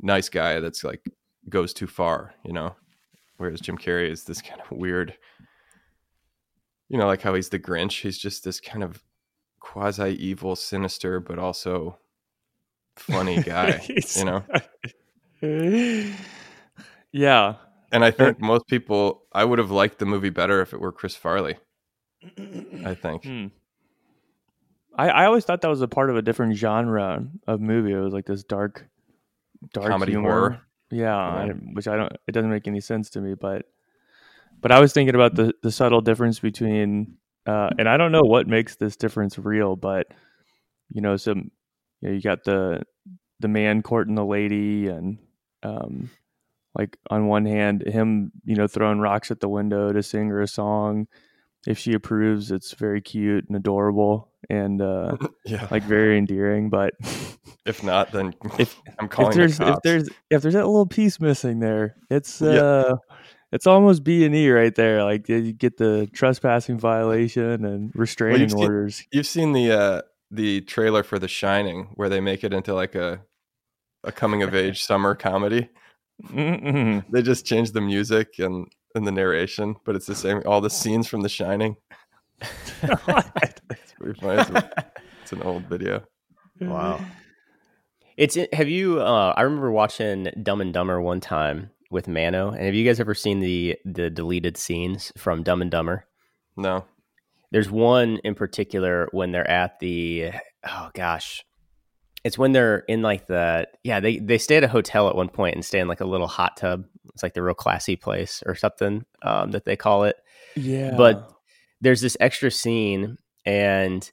nice 0.00 0.28
guy 0.28 0.60
that's 0.60 0.84
like 0.84 1.08
goes 1.48 1.72
too 1.72 1.86
far, 1.86 2.34
you 2.44 2.52
know, 2.52 2.74
whereas 3.38 3.60
Jim 3.60 3.78
Carrey 3.78 4.10
is 4.10 4.24
this 4.24 4.42
kind 4.42 4.60
of 4.60 4.70
weird, 4.76 5.16
you 6.88 6.98
know, 6.98 7.06
like 7.06 7.22
how 7.22 7.34
he's 7.34 7.48
the 7.48 7.58
Grinch. 7.58 8.00
He's 8.02 8.18
just 8.18 8.44
this 8.44 8.60
kind 8.60 8.82
of 8.82 9.02
quasi 9.60 10.10
evil, 10.24 10.54
sinister, 10.56 11.20
but 11.20 11.38
also 11.38 11.98
funny 12.96 13.42
guy, 13.42 13.84
you 14.16 14.24
know. 14.24 14.44
yeah. 17.12 17.54
And 17.92 18.04
I 18.04 18.10
think 18.10 18.40
most 18.40 18.66
people, 18.66 19.22
I 19.32 19.44
would 19.44 19.58
have 19.58 19.70
liked 19.70 19.98
the 19.98 20.06
movie 20.06 20.30
better 20.30 20.60
if 20.60 20.72
it 20.72 20.80
were 20.80 20.92
Chris 20.92 21.14
Farley. 21.16 21.56
I 22.84 22.94
think. 22.94 23.24
Hmm. 23.24 23.46
I, 24.96 25.08
I 25.10 25.24
always 25.26 25.44
thought 25.44 25.60
that 25.60 25.68
was 25.68 25.82
a 25.82 25.88
part 25.88 26.10
of 26.10 26.16
a 26.16 26.22
different 26.22 26.56
genre 26.56 27.24
of 27.46 27.60
movie. 27.60 27.92
It 27.92 27.98
was 28.00 28.12
like 28.12 28.26
this 28.26 28.42
dark, 28.42 28.88
dark 29.72 29.88
Comedy 29.88 30.12
humor. 30.12 30.28
horror. 30.30 30.60
Yeah, 30.90 31.16
I, 31.16 31.46
Yeah. 31.46 31.52
which 31.52 31.86
I 31.86 31.96
don't. 31.96 32.12
It 32.26 32.32
doesn't 32.32 32.50
make 32.50 32.66
any 32.66 32.80
sense 32.80 33.10
to 33.10 33.20
me. 33.20 33.34
But, 33.34 33.66
but 34.60 34.72
I 34.72 34.80
was 34.80 34.92
thinking 34.92 35.14
about 35.14 35.34
the 35.34 35.52
the 35.62 35.70
subtle 35.72 36.00
difference 36.00 36.38
between, 36.40 37.16
uh, 37.46 37.70
and 37.78 37.88
I 37.88 37.96
don't 37.96 38.12
know 38.12 38.22
what 38.22 38.46
makes 38.46 38.76
this 38.76 38.96
difference 38.96 39.38
real, 39.38 39.76
but 39.76 40.06
you 40.90 41.00
know, 41.00 41.16
some, 41.16 41.50
you 42.00 42.08
know, 42.08 42.14
you 42.14 42.20
got 42.22 42.44
the 42.44 42.82
the 43.40 43.48
man 43.48 43.82
courting 43.82 44.14
the 44.14 44.24
lady, 44.24 44.88
and 44.88 45.18
um, 45.62 46.10
like 46.74 46.96
on 47.10 47.26
one 47.26 47.44
hand, 47.46 47.82
him, 47.86 48.32
you 48.44 48.54
know, 48.56 48.66
throwing 48.66 48.98
rocks 49.00 49.30
at 49.30 49.40
the 49.40 49.48
window 49.48 49.92
to 49.92 50.02
sing 50.02 50.28
her 50.28 50.40
a 50.40 50.48
song. 50.48 51.06
If 51.66 51.78
she 51.78 51.94
approves, 51.94 52.52
it's 52.52 52.74
very 52.74 53.00
cute 53.00 53.46
and 53.48 53.56
adorable 53.56 54.30
and 54.48 54.80
uh, 54.80 55.16
Yeah. 55.44 55.66
like 55.72 55.82
very 55.82 56.16
endearing. 56.16 56.70
But 56.70 56.94
If 57.64 57.82
not, 57.82 58.12
then 58.12 58.34
If- 58.58 58.80
I'm 59.00 59.06
if 59.06 59.10
calling 59.10 59.36
there's 59.36 59.58
the 59.58 59.72
if 59.72 59.78
there's 59.82 60.08
if 60.30 60.42
there's 60.42 60.54
that 60.54 60.64
little 60.66 60.86
piece 60.86 61.18
missing 61.20 61.58
there, 61.58 61.96
it's 62.08 62.40
Yeah. 62.40 62.92
It's 63.52 63.66
almost 63.66 64.04
B 64.04 64.24
and 64.24 64.34
E 64.34 64.50
right 64.50 64.74
there. 64.74 65.04
Like 65.04 65.28
you 65.28 65.52
get 65.52 65.76
the 65.76 66.08
trespassing 66.12 66.78
violation 66.78 67.64
and 67.64 67.92
restraining 67.94 68.48
seen- 68.48 68.58
orders. 68.58 69.04
You've 69.12 69.26
seen 69.26 69.52
the 69.52 69.72
uh 69.72 70.02
the 70.30 70.60
trailer 70.62 71.02
for 71.02 71.18
The 71.18 71.28
Shining 71.28 71.88
where 71.94 72.08
they 72.08 72.20
make 72.20 72.42
it 72.44 72.52
into 72.52 72.74
like 72.74 72.94
a 72.94 73.20
a 74.04 74.12
coming 74.12 74.42
of 74.42 74.54
age 74.54 74.84
summer 74.86 75.14
comedy. 75.14 75.68
Mm-mm. 76.24 77.04
They 77.10 77.22
just 77.22 77.44
change 77.46 77.72
the 77.72 77.80
music 77.80 78.38
and 78.38 78.66
and 78.94 79.06
the 79.06 79.12
narration, 79.12 79.76
but 79.84 79.94
it's 79.96 80.06
the 80.06 80.14
same 80.14 80.42
all 80.46 80.60
the 80.60 80.70
scenes 80.70 81.06
from 81.06 81.20
The 81.22 81.28
Shining. 81.28 81.76
It's 84.00 84.20
funny. 84.20 84.40
It's, 84.40 84.50
a- 84.50 84.70
it's 85.22 85.32
an 85.32 85.42
old 85.42 85.64
video. 85.64 86.04
Wow. 86.60 87.00
It's 88.16 88.36
have 88.52 88.68
you 88.68 89.00
uh 89.00 89.34
I 89.36 89.42
remember 89.42 89.70
watching 89.70 90.28
Dumb 90.42 90.60
and 90.60 90.72
Dumber 90.72 91.00
one 91.00 91.20
time 91.20 91.70
with 91.96 92.06
Mano. 92.08 92.50
And 92.50 92.66
have 92.66 92.74
you 92.74 92.84
guys 92.84 93.00
ever 93.00 93.14
seen 93.14 93.40
the 93.40 93.76
the 93.86 94.10
deleted 94.10 94.58
scenes 94.58 95.12
from 95.16 95.42
Dumb 95.42 95.62
and 95.62 95.70
Dumber? 95.70 96.04
No. 96.54 96.84
There's 97.50 97.70
one 97.70 98.18
in 98.22 98.34
particular 98.34 99.08
when 99.12 99.32
they're 99.32 99.50
at 99.50 99.78
the 99.80 100.32
oh 100.68 100.90
gosh. 100.94 101.42
It's 102.22 102.36
when 102.36 102.52
they're 102.52 102.80
in 102.80 103.00
like 103.00 103.26
the 103.28 103.66
yeah, 103.82 104.00
they 104.00 104.18
they 104.18 104.36
stay 104.36 104.58
at 104.58 104.64
a 104.64 104.68
hotel 104.68 105.08
at 105.08 105.16
one 105.16 105.30
point 105.30 105.54
and 105.54 105.64
stay 105.64 105.78
in 105.78 105.88
like 105.88 106.02
a 106.02 106.06
little 106.06 106.26
hot 106.26 106.58
tub 106.58 106.84
It's 107.14 107.22
like 107.22 107.32
the 107.32 107.42
real 107.42 107.54
classy 107.54 107.96
place 107.96 108.42
or 108.44 108.54
something 108.54 109.06
um, 109.22 109.52
that 109.52 109.64
they 109.64 109.76
call 109.76 110.04
it. 110.04 110.16
Yeah. 110.54 110.94
But 110.98 111.32
there's 111.80 112.02
this 112.02 112.16
extra 112.20 112.50
scene, 112.50 113.16
and 113.46 114.10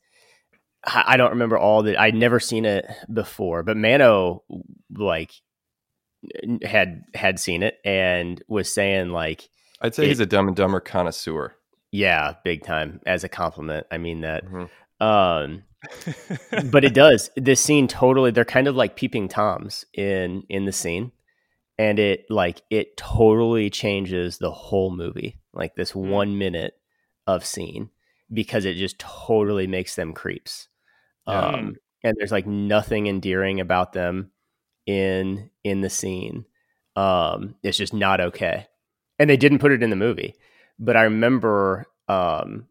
I 0.85 1.03
I 1.07 1.17
don't 1.17 1.31
remember 1.31 1.57
all 1.57 1.83
that. 1.83 1.99
I'd 1.99 2.15
never 2.15 2.39
seen 2.39 2.63
it 2.63 2.85
before, 3.11 3.61
but 3.63 3.75
Mano 3.75 4.43
like 4.89 5.31
n- 5.31 5.43
had 6.63 7.03
had 7.13 7.39
seen 7.39 7.63
it 7.63 7.77
and 7.85 8.41
was 8.47 8.71
saying 8.73 9.09
like, 9.09 9.49
I'd 9.81 9.95
say 9.95 10.05
It- 10.05 10.09
he's 10.09 10.19
a 10.19 10.25
Dumb 10.25 10.47
and 10.47 10.55
Dumber 10.57 10.79
connoisseur. 10.79 11.55
"Yeah, 11.91 12.33
big 12.43 12.63
time." 12.63 13.01
As 13.05 13.23
a 13.23 13.29
compliment, 13.29 13.85
I 13.91 13.97
mean 13.97 14.21
that. 14.21 14.45
Mhm. 14.45 14.69
Um, 14.99 15.63
but 16.71 16.85
it 16.85 16.93
does 16.93 17.29
this 17.35 17.59
scene 17.59 17.87
totally 17.89 18.31
they're 18.31 18.45
kind 18.45 18.67
of 18.69 18.75
like 18.75 18.95
peeping 18.95 19.27
toms 19.27 19.83
in 19.93 20.43
in 20.47 20.63
the 20.63 20.71
scene 20.71 21.11
and 21.77 21.99
it 21.99 22.25
like 22.29 22.61
it 22.69 22.95
totally 22.95 23.69
changes 23.69 24.37
the 24.37 24.49
whole 24.51 24.95
movie 24.95 25.41
like 25.53 25.75
this 25.75 25.93
one 25.93 26.37
minute 26.37 26.75
of 27.27 27.45
scene 27.45 27.89
because 28.31 28.63
it 28.63 28.75
just 28.75 28.97
totally 28.97 29.67
makes 29.67 29.95
them 29.95 30.13
creeps 30.13 30.69
um 31.27 31.75
and 32.01 32.15
there's 32.17 32.31
like 32.31 32.47
nothing 32.47 33.07
endearing 33.07 33.59
about 33.59 33.91
them 33.91 34.31
in 34.85 35.49
in 35.63 35.81
the 35.81 35.89
scene. 35.89 36.45
Um 36.95 37.55
it's 37.63 37.77
just 37.77 37.93
not 37.93 38.21
okay. 38.21 38.67
And 39.19 39.29
they 39.29 39.37
didn't 39.37 39.59
put 39.59 39.71
it 39.71 39.83
in 39.83 39.89
the 39.89 39.95
movie 39.95 40.35
but 40.79 40.97
i 40.97 41.03
remember 41.03 41.85
um 42.07 42.67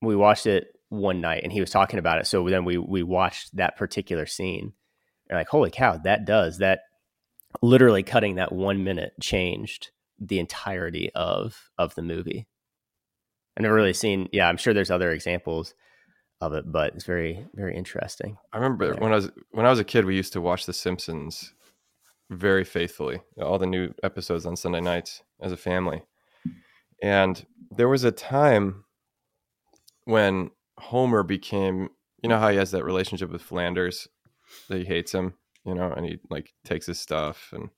we 0.00 0.16
watched 0.16 0.46
it 0.46 0.74
one 0.88 1.20
night 1.20 1.42
and 1.44 1.52
he 1.52 1.60
was 1.60 1.70
talking 1.70 1.98
about 1.98 2.18
it. 2.18 2.26
So 2.26 2.48
then 2.48 2.64
we 2.64 2.76
we 2.76 3.02
watched 3.02 3.56
that 3.56 3.76
particular 3.76 4.26
scene. 4.26 4.72
And 5.28 5.38
like 5.38 5.48
holy 5.48 5.70
cow 5.70 5.96
that 5.98 6.24
does 6.24 6.58
that 6.58 6.80
literally 7.62 8.02
cutting 8.02 8.34
that 8.36 8.52
one 8.52 8.82
minute 8.82 9.12
changed 9.20 9.90
the 10.18 10.38
entirety 10.38 11.10
of 11.14 11.70
of 11.78 11.94
the 11.94 12.02
movie. 12.02 12.48
I've 13.56 13.62
never 13.62 13.74
really 13.74 13.92
seen 13.92 14.28
yeah 14.32 14.48
i'm 14.48 14.56
sure 14.56 14.72
there's 14.72 14.90
other 14.90 15.10
examples 15.12 15.74
of 16.40 16.52
it 16.54 16.70
but 16.70 16.94
it's 16.94 17.04
very 17.04 17.46
very 17.54 17.76
interesting 17.76 18.36
I 18.52 18.56
remember 18.56 18.86
Yeah. 18.94 19.00
when 19.00 19.12
I 19.12 19.16
was 19.16 19.30
when 19.50 19.66
I 19.66 19.70
was 19.70 19.78
a 19.78 19.84
kid, 19.84 20.04
we 20.04 20.16
used 20.16 20.32
to 20.34 20.40
watch 20.40 20.66
The 20.66 20.72
Simpsons 20.72 21.52
very 22.30 22.62
faithfully, 22.64 23.20
all 23.42 23.58
the 23.58 23.66
new 23.66 23.92
episodes 24.04 24.46
on 24.46 24.56
Sunday 24.56 24.80
nights 24.80 25.22
as 25.40 25.50
a 25.50 25.56
family. 25.56 26.02
And 27.02 27.44
there 27.76 27.88
was 27.88 28.04
a 28.04 28.12
time 28.12 28.84
when 30.04 30.50
Homer 30.78 31.22
became, 31.24 31.88
you 32.22 32.28
know, 32.28 32.38
how 32.38 32.50
he 32.50 32.56
has 32.56 32.70
that 32.70 32.84
relationship 32.84 33.30
with 33.30 33.42
Flanders, 33.42 34.06
that 34.68 34.78
he 34.78 34.84
hates 34.84 35.12
him, 35.12 35.34
you 35.64 35.74
know, 35.74 35.90
and 35.92 36.06
he 36.06 36.18
like 36.30 36.52
takes 36.64 36.86
his 36.86 37.00
stuff, 37.00 37.50
and 37.52 37.70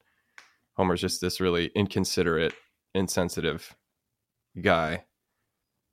Homer's 0.75 1.01
just 1.01 1.21
this 1.23 1.41
really 1.41 1.71
inconsiderate, 1.75 2.55
insensitive 2.95 3.75
guy 4.61 5.05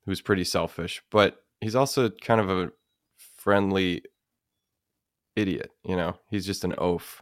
who's 0.05 0.21
pretty 0.21 0.43
selfish, 0.43 1.01
but 1.11 1.43
he's 1.61 1.75
also 1.75 2.09
kind 2.09 2.41
of 2.41 2.49
a 2.49 2.71
friendly 3.37 4.03
idiot. 5.35 5.71
You 5.83 5.95
know, 5.95 6.17
he's 6.29 6.45
just 6.45 6.63
an 6.63 6.73
oaf 6.77 7.21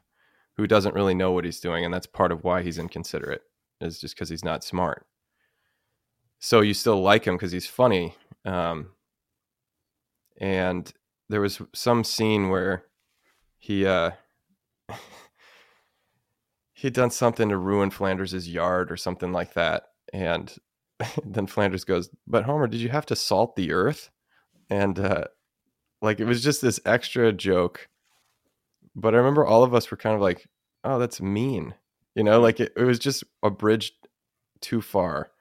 who 0.56 0.68
doesn't 0.68 0.96
really 0.96 1.14
know 1.14 1.32
what 1.32 1.46
he's 1.46 1.60
doing, 1.60 1.86
and 1.86 1.94
that's 1.94 2.08
part 2.08 2.32
of 2.32 2.44
why 2.44 2.64
he's 2.64 2.78
inconsiderate. 2.78 3.42
Is 3.80 4.00
just 4.00 4.16
because 4.16 4.30
he's 4.30 4.44
not 4.44 4.64
smart. 4.64 5.06
So 6.40 6.62
you 6.62 6.74
still 6.74 7.02
like 7.02 7.26
him 7.26 7.36
because 7.36 7.52
he's 7.52 7.68
funny. 7.68 8.16
Um, 8.44 8.92
and 10.40 10.92
there 11.30 11.42
was 11.42 11.62
some 11.74 12.04
scene 12.04 12.50
where 12.50 12.86
he 13.60 13.86
uh, 13.86 14.12
he'd 16.74 16.94
done 16.94 17.12
something 17.12 17.50
to 17.50 17.58
ruin 17.58 17.90
Flanders's 17.92 18.50
yard 18.50 18.92
or 18.92 18.98
something 18.98 19.32
like 19.32 19.54
that, 19.54 19.84
and 20.12 20.56
then 21.24 21.48
Flanders 21.48 21.84
goes, 21.84 22.10
"But 22.26 22.46
Homer, 22.46 22.68
did 22.68 22.82
you 22.82 22.90
have 22.90 23.06
to 23.08 23.16
salt 23.16 23.56
the 23.56 23.72
earth?" 23.72 24.10
And 24.70 25.00
uh, 25.00 25.26
like 26.02 26.20
it 26.20 26.26
was 26.26 26.44
just 26.44 26.62
this 26.62 26.80
extra 26.86 27.34
joke 27.34 27.88
but 28.96 29.14
i 29.14 29.18
remember 29.18 29.46
all 29.46 29.64
of 29.64 29.74
us 29.74 29.90
were 29.90 29.98
kind 29.98 30.16
of 30.16 30.22
like 30.22 30.48
oh 30.84 31.00
that's 31.00 31.22
mean 31.22 31.74
you 32.16 32.24
know 32.24 32.40
like 32.40 32.60
it, 32.60 32.74
it 32.76 32.84
was 32.84 33.00
just 33.00 33.24
a 33.44 33.50
bridge 33.50 33.94
too 34.62 34.82
far 34.82 35.32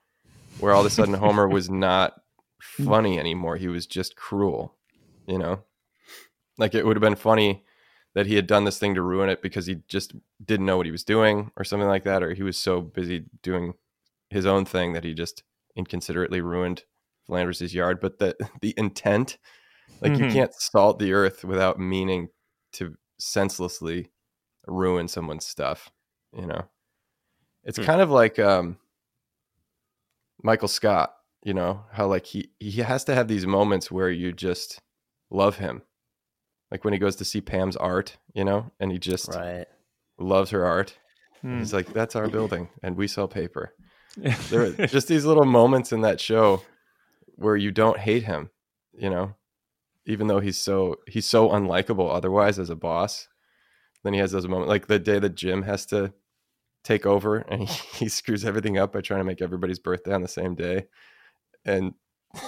where 0.61 0.73
all 0.73 0.81
of 0.81 0.87
a 0.87 0.91
sudden 0.91 1.15
homer 1.25 1.49
was 1.49 1.69
not 1.69 2.23
funny 2.61 3.19
anymore. 3.19 3.57
He 3.57 3.69
was 3.69 3.87
just 3.87 4.17
cruel 4.17 4.75
you 5.27 5.39
know? 5.39 5.63
Like 6.57 6.75
it 6.75 6.87
would 6.87 6.97
have 6.97 7.03
been 7.03 7.17
funny 7.17 7.65
that 8.15 8.27
he 8.27 8.37
had 8.37 8.47
done 8.47 8.65
this 8.65 8.79
thing 8.79 8.95
to 8.95 9.03
ruin 9.03 9.29
it 9.29 9.43
because 9.43 9.67
he 9.67 9.83
just 9.89 10.15
didn't 10.43 10.65
know 10.65 10.77
what 10.77 10.87
he 10.87 10.93
was 10.93 11.05
doing 11.05 11.51
or 11.57 11.65
something 11.65 11.89
like 11.89 12.05
that 12.05 12.23
or 12.23 12.33
he 12.33 12.43
was 12.43 12.57
so 12.57 12.81
busy 12.81 13.25
doing 13.43 13.75
his 14.31 14.47
own 14.47 14.65
thing 14.65 14.93
that 14.95 15.05
he 15.05 15.13
just 15.13 15.43
inconsiderately 15.75 16.41
ruined 16.41 16.85
flanders' 17.27 17.75
yard 17.75 18.01
but 18.01 18.19
the 18.19 18.37
the 18.61 18.75
intent 18.77 19.39
like 20.01 20.13
you 20.19 20.27
Mhm. 20.27 20.33
can't 20.33 20.55
salt 20.55 20.99
the 20.99 21.13
earth 21.13 21.45
without 21.45 21.79
meaning 21.79 22.29
to 22.73 22.97
senselessly 23.19 24.11
ruin 24.67 25.09
someone's 25.09 25.47
stuff 25.47 25.91
you 26.33 26.47
know? 26.47 26.67
It's 27.65 27.79
Hmm. 27.79 27.85
kind 27.85 28.01
of 28.01 28.11
like 28.11 28.39
um 28.39 28.79
michael 30.43 30.69
scott 30.69 31.13
you 31.45 31.55
know? 31.55 31.85
How 31.93 32.07
like 32.09 32.27
he 32.27 32.51
he 32.59 32.81
has 32.81 33.05
to 33.05 33.15
have 33.15 33.29
these 33.29 33.47
moments 33.47 33.91
where 33.91 34.11
you 34.11 34.33
just 34.33 34.81
love 35.31 35.59
him. 35.59 35.83
Like 36.73 36.85
when 36.85 36.93
he 36.93 36.99
goes 36.99 37.15
to 37.17 37.25
see 37.25 37.41
pam's 37.41 37.77
art 37.77 38.17
you 38.35 38.45
know? 38.45 38.73
And 38.81 38.91
he 38.93 38.99
just 38.99 39.29
right. 39.29 39.67
loves 40.19 40.51
her 40.51 40.65
art. 40.65 40.99
Hmm. 41.43 41.59
he's 41.59 41.73
like 41.73 41.93
that's 41.93 42.17
our 42.17 42.29
building 42.29 42.69
and 42.83 42.97
we 42.97 43.07
sell 43.07 43.29
paper. 43.29 43.75
There 44.51 44.63
are 44.63 44.87
just 44.87 45.07
these 45.09 45.25
little 45.25 45.45
moments 45.45 45.93
in 45.93 46.01
that 46.03 46.21
show 46.21 46.63
where 47.37 47.57
you 47.57 47.71
don't 47.71 47.99
hate 47.99 48.25
him 48.25 48.51
you 48.99 49.11
know? 49.11 49.35
Even 50.07 50.29
though 50.29 50.41
he's 50.41 50.59
so 50.59 50.97
he's 51.07 51.27
so 51.27 51.49
unlikable 51.51 52.15
otherwise 52.15 52.59
as 52.59 52.71
a 52.71 52.77
boss 52.77 53.29
then 54.05 54.13
he 54.13 54.21
has 54.21 54.31
those 54.31 54.47
moments 54.47 54.69
like 54.69 54.87
the 54.87 55.01
day 55.01 55.19
that 55.19 55.35
jim 55.35 55.63
has 55.63 55.85
to 55.87 56.13
take 56.87 57.05
over 57.05 57.39
and 57.39 57.69
he, 57.69 57.83
he 58.05 58.09
screws 58.09 58.45
everything 58.45 58.79
up 58.79 58.93
by 58.93 59.01
trying 59.01 59.21
to 59.21 59.25
make 59.25 59.43
everybody's 59.43 59.81
birthday 59.81 60.13
on 60.13 60.23
the 60.23 60.29
same 60.29 60.55
day. 60.55 60.87
And 61.65 61.95
do 62.35 62.41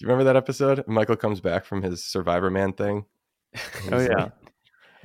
you 0.00 0.06
remember 0.06 0.24
that 0.24 0.36
episode? 0.36 0.86
Michael 0.86 1.16
comes 1.16 1.40
back 1.40 1.64
from 1.64 1.82
his 1.82 2.04
survivor 2.04 2.50
man 2.50 2.74
thing. 2.74 3.06
Oh 3.90 3.98
yeah. 3.98 4.24
like, 4.24 4.32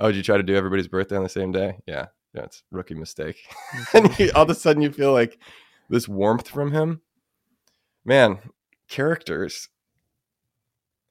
oh 0.00 0.08
did 0.08 0.16
you 0.16 0.22
try 0.22 0.36
to 0.36 0.42
do 0.42 0.54
everybody's 0.54 0.88
birthday 0.88 1.16
on 1.16 1.22
the 1.22 1.28
same 1.28 1.50
day? 1.50 1.78
Yeah 1.86 2.06
yeah 2.34 2.42
it's 2.42 2.62
a 2.70 2.76
rookie 2.76 2.94
mistake. 2.94 3.36
And 3.94 4.12
he, 4.12 4.30
all 4.32 4.42
of 4.42 4.50
a 4.50 4.54
sudden 4.54 4.82
you 4.82 4.92
feel 4.92 5.12
like 5.12 5.38
this 5.88 6.06
warmth 6.06 6.48
from 6.48 6.72
him. 6.72 7.00
Man 8.04 8.38
characters 8.88 9.68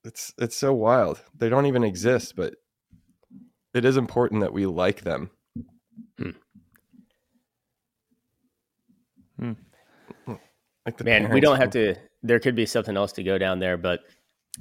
it's 0.03 0.33
it's 0.37 0.55
so 0.55 0.73
wild 0.73 1.21
they 1.37 1.49
don't 1.49 1.65
even 1.65 1.83
exist 1.83 2.35
but 2.35 2.55
it 3.73 3.85
is 3.85 3.97
important 3.97 4.41
that 4.41 4.53
we 4.53 4.65
like 4.65 5.01
them 5.01 5.29
Hmm. 9.39 9.53
like 10.85 10.97
the 10.97 11.03
Man, 11.03 11.31
we 11.31 11.39
don't 11.39 11.57
have 11.57 11.71
to. 11.71 11.95
There 12.21 12.39
could 12.39 12.55
be 12.55 12.65
something 12.65 12.95
else 12.95 13.11
to 13.13 13.23
go 13.23 13.37
down 13.37 13.59
there, 13.59 13.77
but 13.77 14.01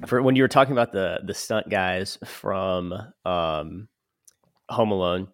for 0.07 0.21
when 0.21 0.35
you 0.35 0.43
were 0.43 0.47
talking 0.47 0.73
about 0.73 0.91
the 0.91 1.19
the 1.23 1.33
stunt 1.33 1.69
guys 1.69 2.17
from 2.25 2.93
um, 3.25 3.87
Home 4.69 4.91
Alone, 4.91 5.27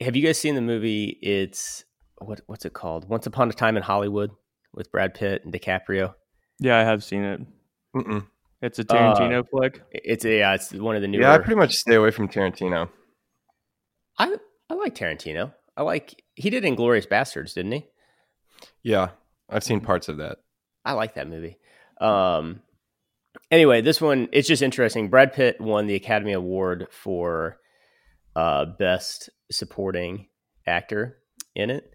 have 0.00 0.16
you 0.16 0.24
guys 0.26 0.38
seen 0.38 0.54
the 0.54 0.60
movie? 0.60 1.18
It's 1.22 1.84
what 2.18 2.40
what's 2.46 2.64
it 2.64 2.72
called? 2.72 3.08
Once 3.08 3.26
Upon 3.26 3.48
a 3.48 3.52
Time 3.52 3.76
in 3.76 3.82
Hollywood 3.82 4.30
with 4.72 4.90
Brad 4.90 5.14
Pitt 5.14 5.44
and 5.44 5.52
DiCaprio. 5.54 6.14
Yeah, 6.64 6.78
I 6.78 6.84
have 6.84 7.04
seen 7.04 7.22
it. 7.24 7.40
Mm-mm. 7.94 8.26
It's 8.62 8.78
a 8.78 8.84
Tarantino 8.84 9.46
flick. 9.48 9.82
It's 9.92 10.24
a 10.24 10.38
yeah, 10.38 10.54
it's 10.54 10.72
one 10.72 10.96
of 10.96 11.02
the 11.02 11.08
new. 11.08 11.20
yeah 11.20 11.34
i 11.34 11.36
pretty 11.38 11.56
much 11.56 11.74
stay 11.74 11.94
away 11.94 12.10
from 12.10 12.28
tarantino 12.28 12.88
I 14.18 14.34
I 14.70 14.74
like 14.74 14.94
Tarantino. 14.94 15.52
I 15.76 15.82
like 15.82 16.22
he 16.34 16.48
did 16.48 16.64
Inglourious 16.64 17.06
Basterds, 17.06 17.52
didn't 17.54 17.72
he? 17.72 17.86
yeah 18.82 19.10
i've 19.50 19.62
seen 19.64 19.80
parts 19.80 20.08
of 20.08 20.16
that 20.18 20.38
I 20.86 20.92
like 20.92 21.14
that 21.14 21.28
movie. 21.28 21.58
Um, 22.00 22.60
anyway, 23.50 23.80
this 23.82 24.00
one 24.00 24.28
it's 24.32 24.48
just 24.48 24.62
interesting. 24.62 25.08
Brad 25.08 25.32
Pitt 25.34 25.60
won 25.60 25.86
the 25.86 25.94
Academy 25.94 26.32
Award 26.32 26.86
for 26.90 27.58
uh, 28.36 28.64
best 28.78 29.28
supporting 29.50 30.28
actor 30.66 31.18
in 31.54 31.68
it, 31.70 31.93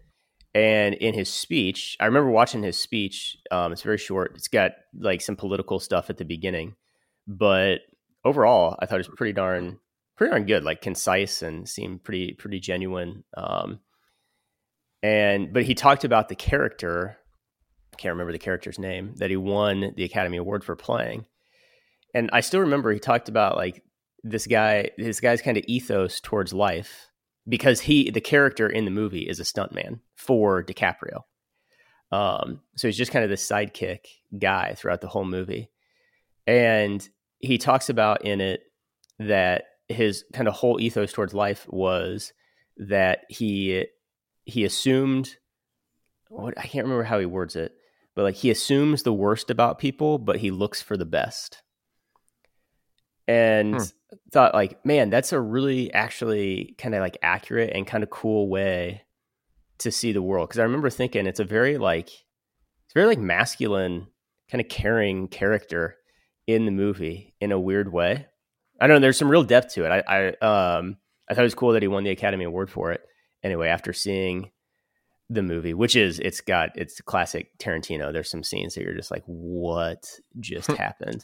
and 0.54 0.94
in 0.94 1.14
his 1.14 1.28
speech, 1.28 1.96
I 2.00 2.06
remember 2.06 2.30
watching 2.30 2.62
his 2.62 2.78
speech. 2.78 3.36
Um, 3.50 3.72
it's 3.72 3.82
very 3.82 3.98
short. 3.98 4.32
It's 4.34 4.48
got 4.48 4.72
like 4.98 5.20
some 5.20 5.36
political 5.36 5.78
stuff 5.78 6.10
at 6.10 6.18
the 6.18 6.24
beginning, 6.24 6.74
but 7.26 7.80
overall, 8.24 8.76
I 8.80 8.86
thought 8.86 8.96
it 8.96 9.08
was 9.08 9.16
pretty 9.16 9.32
darn 9.32 9.78
pretty 10.16 10.32
darn 10.32 10.46
good. 10.46 10.64
Like 10.64 10.82
concise 10.82 11.42
and 11.42 11.68
seemed 11.68 12.04
pretty 12.04 12.34
pretty 12.34 12.60
genuine. 12.60 13.24
Um, 13.36 13.80
and 15.02 15.52
but 15.52 15.64
he 15.64 15.74
talked 15.74 16.04
about 16.04 16.28
the 16.28 16.34
character 16.34 17.16
I 17.92 17.96
can't 17.96 18.12
remember 18.12 18.32
the 18.32 18.38
character's 18.38 18.78
name 18.78 19.14
that 19.16 19.30
he 19.30 19.36
won 19.36 19.92
the 19.96 20.04
Academy 20.04 20.36
Award 20.36 20.64
for 20.64 20.76
playing. 20.76 21.26
And 22.14 22.30
I 22.32 22.40
still 22.40 22.60
remember 22.60 22.92
he 22.92 22.98
talked 22.98 23.28
about 23.28 23.56
like 23.56 23.82
this 24.22 24.46
guy, 24.46 24.90
this 24.96 25.20
guy's 25.20 25.42
kind 25.42 25.56
of 25.56 25.64
ethos 25.66 26.20
towards 26.20 26.52
life 26.52 27.09
because 27.48 27.80
he 27.80 28.10
the 28.10 28.20
character 28.20 28.68
in 28.68 28.84
the 28.84 28.90
movie 28.90 29.28
is 29.28 29.40
a 29.40 29.44
stuntman 29.44 30.00
for 30.14 30.62
DiCaprio. 30.62 31.22
Um, 32.12 32.60
so 32.76 32.88
he's 32.88 32.96
just 32.96 33.12
kind 33.12 33.24
of 33.24 33.30
this 33.30 33.48
sidekick 33.48 34.06
guy 34.38 34.74
throughout 34.74 35.00
the 35.00 35.08
whole 35.08 35.24
movie, 35.24 35.70
and 36.46 37.06
he 37.38 37.58
talks 37.58 37.88
about 37.88 38.24
in 38.24 38.40
it 38.40 38.62
that 39.18 39.64
his 39.88 40.24
kind 40.32 40.48
of 40.48 40.54
whole 40.54 40.80
ethos 40.80 41.12
towards 41.12 41.34
life 41.34 41.66
was 41.68 42.32
that 42.76 43.24
he 43.28 43.86
he 44.44 44.64
assumed 44.64 45.36
what 46.28 46.56
I 46.58 46.62
can't 46.62 46.84
remember 46.84 47.04
how 47.04 47.18
he 47.18 47.26
words 47.26 47.56
it, 47.56 47.74
but 48.14 48.22
like 48.22 48.36
he 48.36 48.50
assumes 48.50 49.02
the 49.02 49.12
worst 49.12 49.50
about 49.50 49.78
people, 49.78 50.18
but 50.18 50.36
he 50.38 50.50
looks 50.50 50.80
for 50.80 50.96
the 50.96 51.04
best. 51.04 51.62
And 53.26 53.76
hmm. 53.76 53.82
Thought 54.32 54.54
like, 54.54 54.84
man, 54.84 55.10
that's 55.10 55.32
a 55.32 55.40
really 55.40 55.92
actually 55.92 56.74
kind 56.78 56.94
of 56.94 57.00
like 57.00 57.18
accurate 57.22 57.72
and 57.74 57.86
kind 57.86 58.02
of 58.02 58.10
cool 58.10 58.48
way 58.48 59.02
to 59.78 59.90
see 59.90 60.12
the 60.12 60.22
world. 60.22 60.50
Cause 60.50 60.58
I 60.58 60.64
remember 60.64 60.90
thinking 60.90 61.26
it's 61.26 61.40
a 61.40 61.44
very 61.44 61.78
like 61.78 62.08
it's 62.08 62.94
very 62.94 63.06
like 63.06 63.18
masculine, 63.18 64.08
kind 64.50 64.60
of 64.60 64.68
caring 64.68 65.28
character 65.28 65.96
in 66.46 66.64
the 66.64 66.72
movie 66.72 67.34
in 67.40 67.52
a 67.52 67.60
weird 67.60 67.92
way. 67.92 68.26
I 68.80 68.86
don't 68.86 68.96
know, 68.96 69.00
there's 69.00 69.18
some 69.18 69.30
real 69.30 69.44
depth 69.44 69.74
to 69.74 69.84
it. 69.84 70.04
I, 70.08 70.34
I 70.42 70.76
um 70.76 70.96
I 71.28 71.34
thought 71.34 71.42
it 71.42 71.44
was 71.44 71.54
cool 71.54 71.72
that 71.72 71.82
he 71.82 71.88
won 71.88 72.04
the 72.04 72.10
Academy 72.10 72.44
Award 72.44 72.70
for 72.70 72.92
it. 72.92 73.02
Anyway, 73.42 73.68
after 73.68 73.92
seeing 73.92 74.50
the 75.30 75.42
movie, 75.42 75.74
which 75.74 75.94
is 75.94 76.18
it's 76.18 76.40
got 76.40 76.70
it's 76.74 77.00
classic 77.00 77.56
Tarantino. 77.58 78.12
There's 78.12 78.28
some 78.30 78.42
scenes 78.42 78.74
that 78.74 78.82
you're 78.82 78.94
just 78.96 79.12
like, 79.12 79.22
what 79.26 80.10
just 80.40 80.70
happened? 80.72 81.22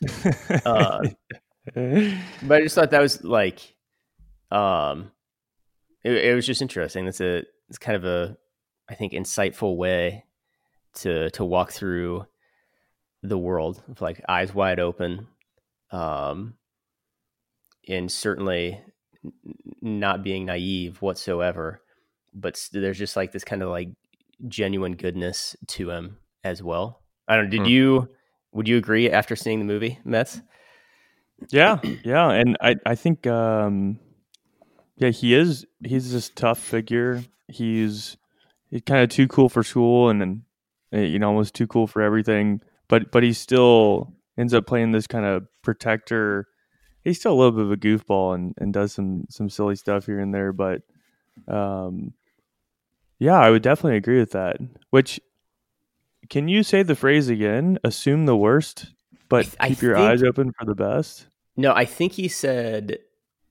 uh, 0.65 1.01
but 2.43 2.59
I 2.59 2.63
just 2.63 2.75
thought 2.75 2.91
that 2.91 3.01
was 3.01 3.23
like, 3.25 3.75
um, 4.51 5.11
it, 6.05 6.13
it, 6.13 6.35
was 6.35 6.47
just 6.47 6.63
interesting. 6.63 7.05
That's 7.05 7.21
a 7.21 7.43
it's 7.69 7.79
kind 7.79 7.97
of 7.97 8.05
a 8.05 8.37
I 8.89 8.95
think 8.95 9.13
insightful 9.13 9.77
way 9.77 10.25
to 10.97 11.31
to 11.31 11.45
walk 11.45 11.73
through 11.73 12.27
the 13.23 13.39
world 13.39 13.83
with 13.89 14.01
like 14.01 14.23
eyes 14.29 14.55
wide 14.55 14.81
open, 14.81 15.27
um, 15.91 16.55
and 17.89 18.11
certainly 18.11 18.81
not 19.83 20.23
being 20.23 20.47
naive 20.47 21.03
whatsoever 21.03 21.81
but 22.37 22.69
there's 22.73 22.99
just 22.99 23.17
like 23.17 23.33
this 23.33 23.45
kind 23.45 23.63
of 23.63 23.71
like 23.71 23.89
genuine 24.47 24.95
goodness 24.95 25.57
to 25.67 25.91
him 25.91 26.19
as 26.45 26.63
well. 26.63 27.03
I 27.27 27.37
don't. 27.37 27.51
Did 27.51 27.63
mm. 27.63 27.71
you 27.71 28.09
would 28.53 28.69
you 28.69 28.77
agree 28.77 29.11
after 29.11 29.35
seeing 29.35 29.59
the 29.59 29.65
movie 29.65 29.99
Mets? 30.05 30.41
Yeah, 31.51 31.81
yeah, 32.05 32.31
and 32.31 32.57
I 32.61 32.77
I 32.85 32.95
think 32.95 33.27
um 33.27 33.99
yeah 34.97 35.11
he 35.11 35.35
is 35.35 35.67
he's 35.85 36.13
this 36.13 36.31
tough 36.31 36.59
figure. 36.59 37.23
He's 37.49 38.17
he's 38.71 38.83
kind 38.83 39.03
of 39.03 39.11
too 39.11 39.29
cool 39.29 39.49
for 39.49 39.63
school 39.63 40.09
and 40.11 40.21
then 40.21 40.43
eh, 40.93 41.03
you 41.03 41.19
know 41.19 41.29
almost 41.29 41.55
too 41.55 41.67
cool 41.67 41.87
for 41.87 42.03
everything. 42.03 42.61
But 42.89 43.13
but 43.13 43.23
he 43.23 43.33
still 43.33 44.13
ends 44.39 44.55
up 44.55 44.67
playing 44.67 44.93
this 44.93 45.07
kind 45.07 45.27
of 45.27 45.47
protector. 45.63 46.49
He's 47.05 47.21
still 47.21 47.35
a 47.35 47.39
little 47.39 47.53
bit 47.53 47.65
of 47.65 47.73
a 47.73 47.77
goofball 47.77 48.35
and, 48.35 48.55
and 48.59 48.73
does 48.73 48.93
some 48.93 49.27
some 49.31 49.51
silly 49.51 49.77
stuff 49.77 50.07
here 50.07 50.21
and 50.21 50.35
there, 50.35 50.53
but 50.53 50.83
um 51.49 52.15
yeah, 53.19 53.39
I 53.39 53.51
would 53.51 53.63
definitely 53.63 53.97
agree 53.97 54.19
with 54.19 54.33
that. 54.33 54.59
Which 54.91 55.21
can 56.29 56.49
you 56.49 56.63
say 56.63 56.83
the 56.83 56.95
phrase 56.97 57.29
again? 57.29 57.79
Assume 57.85 58.27
the 58.27 58.37
worst, 58.37 58.93
but 59.29 59.55
I, 59.61 59.69
keep 59.69 59.83
your 59.83 59.97
think, 59.97 60.09
eyes 60.09 60.23
open 60.23 60.53
for 60.59 60.65
the 60.65 60.75
best. 60.75 61.27
No, 61.57 61.73
I 61.73 61.85
think 61.85 62.13
he 62.13 62.29
said 62.29 62.99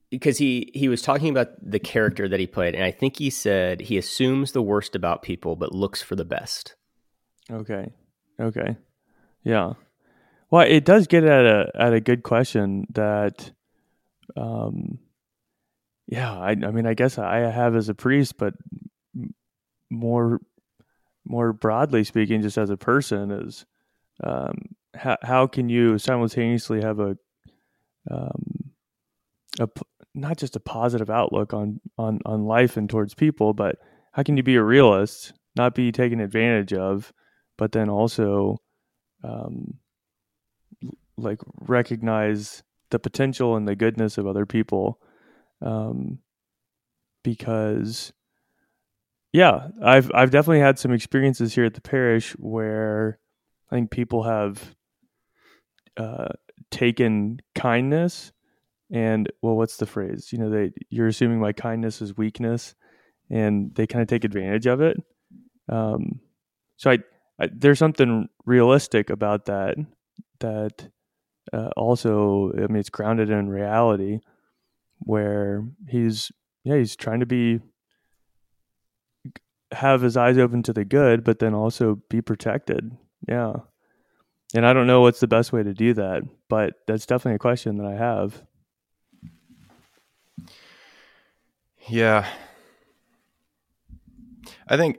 because 0.09 0.37
he 0.37 0.71
he 0.73 0.87
was 0.87 1.01
talking 1.01 1.29
about 1.29 1.49
the 1.61 1.79
character 1.79 2.27
that 2.27 2.39
he 2.39 2.47
played, 2.47 2.75
and 2.75 2.83
I 2.83 2.91
think 2.91 3.17
he 3.17 3.29
said 3.29 3.81
he 3.81 3.97
assumes 3.97 4.51
the 4.51 4.61
worst 4.61 4.95
about 4.95 5.23
people, 5.23 5.55
but 5.55 5.73
looks 5.73 6.01
for 6.01 6.15
the 6.15 6.25
best. 6.25 6.75
Okay. 7.51 7.91
Okay. 8.39 8.77
Yeah. 9.43 9.73
Well, 10.51 10.65
it 10.67 10.85
does 10.85 11.07
get 11.07 11.23
at 11.23 11.45
a 11.45 11.71
at 11.75 11.93
a 11.93 11.99
good 11.99 12.23
question 12.23 12.85
that, 12.91 13.51
um, 14.37 14.99
yeah. 16.07 16.33
I 16.37 16.51
I 16.51 16.71
mean, 16.71 16.85
I 16.85 16.93
guess 16.93 17.17
I 17.17 17.37
have 17.39 17.75
as 17.75 17.89
a 17.89 17.95
priest, 17.95 18.37
but 18.37 18.53
more 19.89 20.39
more 21.25 21.53
broadly 21.53 22.03
speaking, 22.03 22.41
just 22.41 22.57
as 22.57 22.69
a 22.69 22.77
person, 22.77 23.31
is 23.31 23.65
um, 24.23 24.75
how 24.95 25.17
how 25.21 25.47
can 25.47 25.69
you 25.69 25.97
simultaneously 25.97 26.81
have 26.81 26.99
a 26.99 27.17
um, 28.09 28.71
a 29.59 29.67
not 30.13 30.37
just 30.37 30.55
a 30.55 30.59
positive 30.59 31.09
outlook 31.09 31.53
on 31.53 31.79
on 31.97 32.19
on 32.25 32.45
life 32.45 32.77
and 32.77 32.89
towards 32.89 33.13
people, 33.13 33.53
but 33.53 33.77
how 34.13 34.23
can 34.23 34.37
you 34.37 34.43
be 34.43 34.55
a 34.55 34.63
realist, 34.63 35.33
not 35.55 35.75
be 35.75 35.91
taken 35.91 36.19
advantage 36.19 36.73
of, 36.73 37.11
but 37.57 37.71
then 37.73 37.89
also 37.89 38.57
um, 39.23 39.75
like 41.17 41.39
recognize 41.61 42.63
the 42.91 42.99
potential 42.99 43.55
and 43.55 43.67
the 43.67 43.75
goodness 43.75 44.17
of 44.17 44.27
other 44.27 44.45
people, 44.45 44.99
um, 45.61 46.19
because 47.23 48.13
yeah, 49.33 49.67
I've 49.83 50.09
I've 50.13 50.31
definitely 50.31 50.61
had 50.61 50.79
some 50.79 50.93
experiences 50.93 51.53
here 51.53 51.65
at 51.65 51.73
the 51.73 51.81
parish 51.81 52.31
where 52.33 53.19
I 53.69 53.75
think 53.75 53.91
people 53.91 54.23
have 54.23 54.75
uh, 55.97 56.29
taken 56.71 57.39
kindness 57.53 58.31
and 58.91 59.31
well, 59.41 59.55
what's 59.55 59.77
the 59.77 59.85
phrase? 59.85 60.31
You 60.31 60.39
know, 60.39 60.49
they 60.49 60.71
you're 60.89 61.07
assuming 61.07 61.39
my 61.39 61.53
kindness 61.53 62.01
is 62.01 62.15
weakness, 62.15 62.75
and 63.29 63.73
they 63.75 63.87
kind 63.87 64.01
of 64.01 64.07
take 64.07 64.23
advantage 64.23 64.67
of 64.67 64.81
it. 64.81 64.97
Um, 65.69 66.19
so 66.77 66.91
I, 66.91 66.99
I, 67.39 67.49
there's 67.51 67.79
something 67.79 68.29
realistic 68.45 69.09
about 69.09 69.45
that. 69.45 69.75
That 70.39 70.89
uh, 71.51 71.69
also, 71.75 72.51
I 72.55 72.67
mean, 72.67 72.77
it's 72.77 72.89
grounded 72.89 73.29
in 73.29 73.49
reality, 73.49 74.19
where 74.99 75.65
he's 75.89 76.31
yeah 76.63 76.77
he's 76.77 76.95
trying 76.95 77.21
to 77.21 77.25
be 77.25 77.59
have 79.71 80.01
his 80.01 80.15
eyes 80.15 80.37
open 80.37 80.61
to 80.63 80.73
the 80.73 80.85
good, 80.85 81.23
but 81.23 81.39
then 81.39 81.55
also 81.55 82.01
be 82.09 82.21
protected. 82.21 82.95
Yeah. 83.27 83.53
And 84.53 84.65
I 84.65 84.73
don't 84.73 84.87
know 84.87 85.01
what's 85.01 85.19
the 85.19 85.27
best 85.27 85.51
way 85.51 85.63
to 85.63 85.73
do 85.73 85.93
that, 85.95 86.23
but 86.49 86.75
that's 86.87 87.05
definitely 87.05 87.35
a 87.35 87.39
question 87.39 87.77
that 87.77 87.87
I 87.87 87.95
have. 87.95 88.43
Yeah. 91.87 92.27
I 94.67 94.77
think 94.77 94.97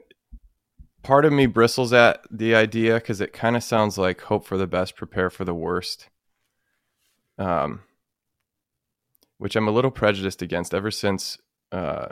part 1.03 1.25
of 1.25 1.33
me 1.33 1.45
bristles 1.45 1.93
at 1.93 2.21
the 2.29 2.53
idea 2.53 2.95
because 2.95 3.21
it 3.21 3.33
kind 3.33 3.55
of 3.55 3.63
sounds 3.63 3.97
like 3.97 4.21
hope 4.21 4.45
for 4.45 4.57
the 4.57 4.67
best, 4.67 4.95
prepare 4.95 5.29
for 5.29 5.45
the 5.45 5.53
worst. 5.53 6.09
Um, 7.37 7.81
which 9.37 9.55
I'm 9.55 9.67
a 9.67 9.71
little 9.71 9.91
prejudiced 9.91 10.41
against 10.41 10.73
ever 10.73 10.89
since 10.91 11.37
uh, 11.71 12.07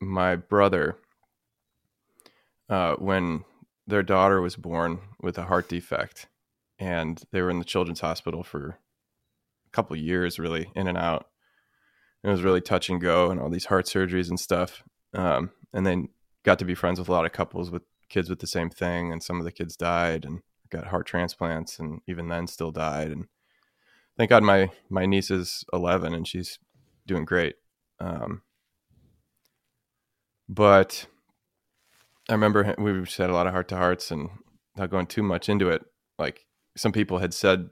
my 0.00 0.36
brother 0.36 0.96
uh, 2.68 2.94
when 2.94 3.44
their 3.86 4.02
daughter 4.02 4.40
was 4.40 4.56
born 4.56 5.00
with 5.20 5.38
a 5.38 5.44
heart 5.44 5.68
defect, 5.68 6.28
and 6.78 7.22
they 7.32 7.42
were 7.42 7.50
in 7.50 7.58
the 7.58 7.64
children's 7.64 8.00
hospital 8.00 8.42
for 8.42 8.78
a 9.66 9.70
couple 9.70 9.96
years, 9.96 10.38
really 10.38 10.70
in 10.74 10.88
and 10.88 10.98
out. 10.98 11.26
It 12.22 12.28
was 12.28 12.42
really 12.42 12.60
touch 12.60 12.88
and 12.88 13.00
go, 13.00 13.30
and 13.30 13.40
all 13.40 13.50
these 13.50 13.66
heart 13.66 13.86
surgeries 13.86 14.28
and 14.28 14.40
stuff. 14.40 14.82
Um, 15.12 15.50
and 15.72 15.86
then 15.86 16.08
got 16.44 16.58
to 16.58 16.64
be 16.64 16.74
friends 16.74 16.98
with 16.98 17.08
a 17.08 17.12
lot 17.12 17.26
of 17.26 17.32
couples 17.32 17.70
with 17.70 17.82
kids 18.08 18.30
with 18.30 18.38
the 18.38 18.46
same 18.46 18.70
thing, 18.70 19.12
and 19.12 19.22
some 19.22 19.38
of 19.38 19.44
the 19.44 19.52
kids 19.52 19.76
died 19.76 20.24
and 20.24 20.40
got 20.70 20.86
heart 20.86 21.06
transplants, 21.06 21.78
and 21.78 22.00
even 22.06 22.28
then 22.28 22.46
still 22.46 22.70
died. 22.70 23.10
And 23.10 23.26
thank 24.16 24.30
God 24.30 24.42
my 24.42 24.70
my 24.88 25.06
niece 25.06 25.30
is 25.30 25.64
11 25.72 26.14
and 26.14 26.26
she's 26.26 26.58
doing 27.06 27.24
great. 27.24 27.56
Um, 28.00 28.42
but 30.48 31.06
I 32.28 32.32
remember 32.32 32.74
we 32.78 32.92
had 32.92 33.30
a 33.30 33.34
lot 33.34 33.46
of 33.46 33.52
heart 33.52 33.68
to 33.68 33.76
hearts 33.76 34.10
and 34.10 34.30
not 34.76 34.90
going 34.90 35.06
too 35.06 35.22
much 35.22 35.48
into 35.48 35.68
it. 35.68 35.82
Like 36.18 36.46
some 36.76 36.92
people 36.92 37.18
had 37.18 37.34
said 37.34 37.68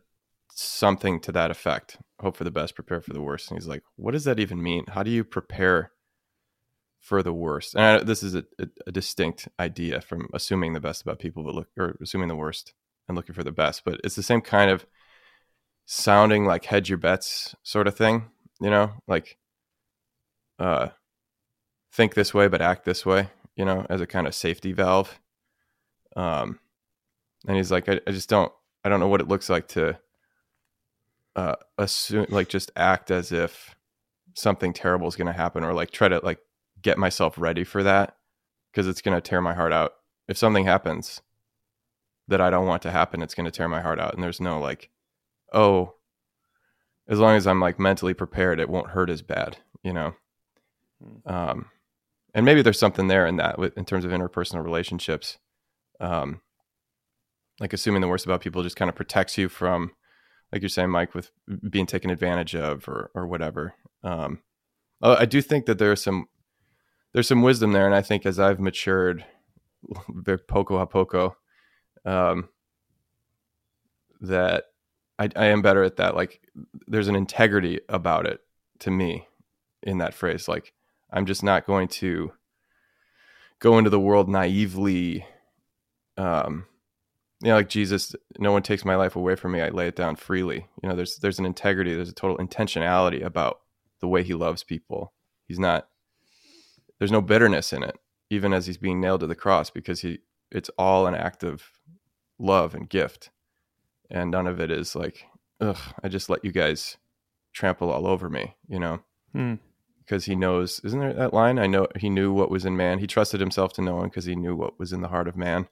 something 0.55 1.21
to 1.21 1.33
that 1.33 1.51
effect 1.51 1.99
hope 2.21 2.37
for 2.37 2.45
the 2.45 2.51
best, 2.51 2.75
prepare 2.75 3.01
for 3.01 3.13
the 3.13 3.23
worst. 3.23 3.51
And 3.51 3.59
he's 3.59 3.67
like, 3.67 3.83
what 3.97 4.13
does 4.13 4.25
that 4.25 4.39
even 4.39 4.63
mean? 4.63 4.85
How 4.89 5.03
do 5.03 5.11
you 5.11 5.25
prepare 5.25 5.93
for 7.01 7.23
the 7.23 7.33
worst? 7.33 7.75
And 7.75 7.83
I, 7.83 8.05
this 8.05 8.23
is 8.23 8.35
a, 8.35 8.45
a, 8.59 8.67
a, 8.87 8.93
distinct 8.93 9.49
idea 9.59 10.01
from 10.01 10.29
assuming 10.33 10.73
the 10.73 10.81
best 10.81 11.03
about 11.03 11.19
people, 11.19 11.43
but 11.43 11.55
look, 11.55 11.69
or 11.77 11.97
assuming 12.01 12.29
the 12.29 12.37
worst 12.37 12.75
and 13.09 13.17
looking 13.17 13.35
for 13.35 13.43
the 13.43 13.51
best. 13.51 13.83
But 13.85 14.01
it's 14.05 14.15
the 14.15 14.23
same 14.23 14.41
kind 14.41 14.71
of 14.71 14.87
sounding 15.87 16.45
like 16.45 16.67
hedge 16.67 16.89
your 16.89 16.99
bets 16.99 17.57
sort 17.63 17.89
of 17.89 17.97
thing, 17.97 18.31
you 18.61 18.71
know, 18.71 18.93
like, 19.09 19.39
uh, 20.59 20.89
think 21.93 22.15
this 22.15 22.33
way, 22.33 22.47
but 22.47 22.63
act 22.63 22.85
this 22.85 23.05
way 23.05 23.31
you 23.57 23.65
know, 23.65 23.87
as 23.89 24.01
a 24.01 24.07
kind 24.07 24.27
of 24.27 24.35
safety 24.35 24.73
valve. 24.73 25.21
Um, 26.17 26.59
and 27.47 27.57
he's 27.57 27.71
like, 27.71 27.89
I, 27.89 28.01
I 28.07 28.11
just 28.11 28.29
don't, 28.29 28.53
I 28.85 28.89
don't 28.89 29.01
know 29.01 29.09
what 29.09 29.21
it 29.21 29.29
looks 29.29 29.49
like 29.51 29.69
to 29.69 29.99
uh, 31.37 31.57
assume, 31.79 32.27
like, 32.29 32.49
just 32.49 32.71
act 32.77 33.11
as 33.11 33.33
if 33.33 33.75
something 34.35 34.73
terrible 34.73 35.09
is 35.09 35.17
going 35.17 35.27
to 35.27 35.33
happen, 35.33 35.65
or 35.65 35.73
like 35.73 35.91
try 35.91 36.09
to 36.09 36.21
like 36.23 36.39
get 36.81 36.99
myself 36.99 37.39
ready 37.39 37.65
for 37.65 37.83
that 37.83 38.17
because 38.71 38.87
it's 38.87 39.03
going 39.03 39.15
to 39.15 39.21
tear 39.21 39.41
my 39.41 39.55
heart 39.55 39.73
out. 39.73 39.93
If 40.29 40.39
something 40.39 40.65
happens 40.65 41.21
that 42.29 42.41
I 42.41 42.51
don't 42.51 42.67
want 42.67 42.83
to 42.83 42.91
happen, 42.91 43.23
it's 43.23 43.35
going 43.35 43.45
to 43.45 43.51
tear 43.51 43.69
my 43.69 43.81
heart 43.81 44.01
out. 44.01 44.15
And 44.15 44.23
there's 44.23 44.41
no 44.41 44.59
like, 44.59 44.91
oh, 45.53 45.95
as 47.09 47.19
long 47.19 47.37
as 47.37 47.47
I'm 47.47 47.61
like 47.61 47.79
mentally 47.79 48.15
prepared, 48.15 48.61
it 48.61 48.71
won't 48.71 48.91
hurt 48.91 49.11
as 49.11 49.23
bad, 49.23 49.59
you 49.83 49.93
know? 49.93 50.15
Um, 51.27 51.67
and 52.35 52.45
maybe 52.47 52.63
there's 52.63 52.79
something 52.79 53.09
there 53.09 53.27
in 53.27 53.37
that 53.37 53.59
in 53.77 53.85
terms 53.85 54.05
of 54.05 54.11
interpersonal 54.11 54.65
relationships. 54.65 55.39
Um, 56.01 56.41
like 57.61 57.73
assuming 57.73 58.01
the 58.01 58.09
worst 58.09 58.25
about 58.25 58.41
people 58.41 58.63
just 58.63 58.77
kind 58.77 58.89
of 58.89 58.95
protects 58.95 59.37
you 59.37 59.49
from, 59.49 59.93
like 60.51 60.63
you're 60.63 60.69
saying, 60.69 60.91
Mike, 60.91 61.15
with 61.15 61.31
being 61.69 61.87
taken 61.87 62.11
advantage 62.11 62.57
of 62.57 62.89
or, 62.89 63.11
or 63.15 63.27
whatever. 63.27 63.75
Um, 64.03 64.41
I 65.03 65.27
do 65.27 65.43
think 65.43 65.67
that 65.67 65.79
there's 65.79 66.03
some, 66.03 66.27
there's 67.13 67.29
some 67.29 67.43
wisdom 67.43 67.73
there. 67.73 67.87
And 67.87 67.95
I 67.95 68.03
think 68.03 68.25
as 68.25 68.39
I've 68.39 68.61
matured, 68.61 69.25
poco 70.49 70.79
a 70.79 70.87
poco, 70.87 71.37
um, 72.05 72.49
that 74.21 74.65
I, 75.19 75.29
I 75.37 75.47
am 75.47 75.63
better 75.63 75.83
at 75.83 75.97
that. 75.97 76.15
Like 76.15 76.41
there's 76.87 77.09
an 77.09 77.17
integrity 77.17 77.81
about 77.89 78.27
it 78.27 78.41
to 78.81 78.91
me 78.91 79.29
in 79.83 79.99
that 79.99 80.15
phrase. 80.15 80.49
Like 80.49 80.73
I'm 81.13 81.27
just 81.27 81.43
not 81.43 81.67
going 81.67 81.89
to 81.89 82.33
go 83.59 83.79
into 83.79 83.91
the 83.91 84.01
world 84.01 84.29
naively. 84.29 85.27
Um, 86.17 86.67
you 87.43 87.49
know, 87.49 87.57
like 87.57 87.69
Jesus, 87.69 88.15
no 88.39 88.53
one 88.53 88.63
takes 88.63 88.85
my 88.85 88.97
life 88.97 89.17
away 89.17 89.35
from 89.35 89.53
me. 89.53 89.61
I 89.61 89.69
lay 89.69 89.89
it 89.89 89.97
down 89.97 90.17
freely. 90.17 90.67
You 90.83 90.89
know, 90.89 90.97
there's 90.97 91.17
there's 91.17 91.39
an 91.39 91.47
integrity, 91.47 91.95
there's 91.95 92.09
a 92.09 92.15
total 92.15 92.39
intentionality 92.39 93.23
about 93.23 93.61
the 94.01 94.09
way 94.09 94.23
he 94.23 94.35
loves 94.35 94.65
people. 94.65 95.13
He's 95.47 95.59
not 95.59 95.89
there's 96.99 97.13
no 97.13 97.21
bitterness 97.21 97.73
in 97.73 97.83
it, 97.83 97.97
even 98.31 98.53
as 98.53 98.67
he's 98.67 98.79
being 98.79 99.01
nailed 99.01 99.21
to 99.21 99.27
the 99.27 99.35
cross, 99.35 99.71
because 99.71 100.01
he 100.03 100.21
it's 100.51 100.71
all 100.79 101.07
an 101.07 101.15
act 101.15 101.43
of 101.43 101.65
love 102.39 102.75
and 102.75 102.89
gift. 102.89 103.31
And 104.11 104.31
none 104.31 104.47
of 104.47 104.61
it 104.61 104.71
is 104.71 104.95
like, 104.95 105.25
ugh, 105.61 105.79
I 106.03 106.09
just 106.09 106.29
let 106.29 106.45
you 106.45 106.53
guys 106.53 106.99
trample 107.53 107.91
all 107.91 108.07
over 108.07 108.29
me, 108.29 108.57
you 108.69 108.79
know? 108.79 109.01
Hmm. 109.33 109.55
Because 110.05 110.25
he 110.25 110.35
knows, 110.35 110.81
isn't 110.85 110.99
there 110.99 111.13
that 111.13 111.33
line? 111.33 111.59
I 111.59 111.67
know 111.69 111.87
he 111.97 112.11
knew 112.11 112.33
what 112.33 112.51
was 112.51 112.65
in 112.65 112.77
man. 112.77 112.99
He 112.99 113.07
trusted 113.07 113.41
himself 113.41 113.73
to 113.75 113.83
no 113.83 113.95
one 113.95 114.09
because 114.09 114.25
he 114.25 114.35
knew 114.35 114.57
what 114.57 114.79
was 114.79 114.93
in 114.93 115.01
the 115.01 115.09
heart 115.09 115.29
of 115.29 115.37
man. 115.37 115.69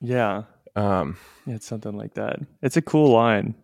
Yeah. 0.00 0.42
Um, 0.74 1.16
Yeah, 1.46 1.54
it's 1.54 1.66
something 1.66 1.96
like 1.96 2.14
that. 2.14 2.40
It's 2.62 2.76
a 2.76 2.82
cool 2.82 3.10
line. 3.12 3.54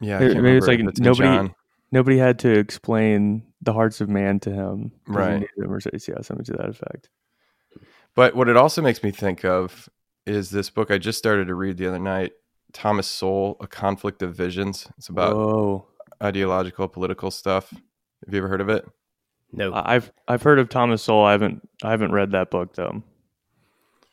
yeah, 0.00 0.18
Maybe- 0.18 0.56
it's 0.56 0.66
like 0.66 0.80
It's 0.80 1.00
nobody-. 1.00 1.52
Nobody 1.90 2.16
had 2.18 2.38
to 2.40 2.50
explain 2.58 3.42
the 3.60 3.72
hearts 3.74 4.00
of 4.00 4.08
man 4.08 4.40
to 4.40 4.50
him 4.50 4.92
Right. 5.06 5.46
or 5.66 5.78
yeah, 5.84 6.20
something 6.22 6.44
to 6.46 6.52
that 6.52 6.68
effect. 6.70 7.10
But 8.14 8.34
what 8.34 8.48
it 8.48 8.56
also 8.56 8.80
makes 8.82 9.02
me 9.02 9.10
think 9.10 9.44
of 9.44 9.88
is 10.26 10.50
this 10.50 10.70
book 10.70 10.90
I 10.90 10.96
just 10.98 11.18
started 11.18 11.48
to 11.48 11.54
read 11.54 11.76
the 11.76 11.86
other 11.88 11.98
night, 11.98 12.32
Thomas 12.72 13.06
Sowell, 13.06 13.56
A 13.60 13.66
Conflict 13.66 14.22
of 14.22 14.34
Visions. 14.34 14.88
It's 14.96 15.08
about 15.08 15.36
Whoa. 15.36 15.86
ideological, 16.22 16.88
political 16.88 17.30
stuff. 17.30 17.74
Have 18.24 18.34
you 18.34 18.38
ever 18.38 18.48
heard 18.48 18.60
of 18.60 18.68
it? 18.68 18.86
No. 19.52 19.72
I- 19.72 19.96
I've 19.96 20.12
I've 20.26 20.42
heard 20.42 20.58
of 20.58 20.68
Thomas 20.68 21.02
Sowell. 21.02 21.24
I 21.24 21.32
haven't 21.32 21.68
I 21.82 21.90
haven't 21.90 22.12
read 22.12 22.32
that 22.32 22.50
book 22.50 22.74
though. 22.74 23.02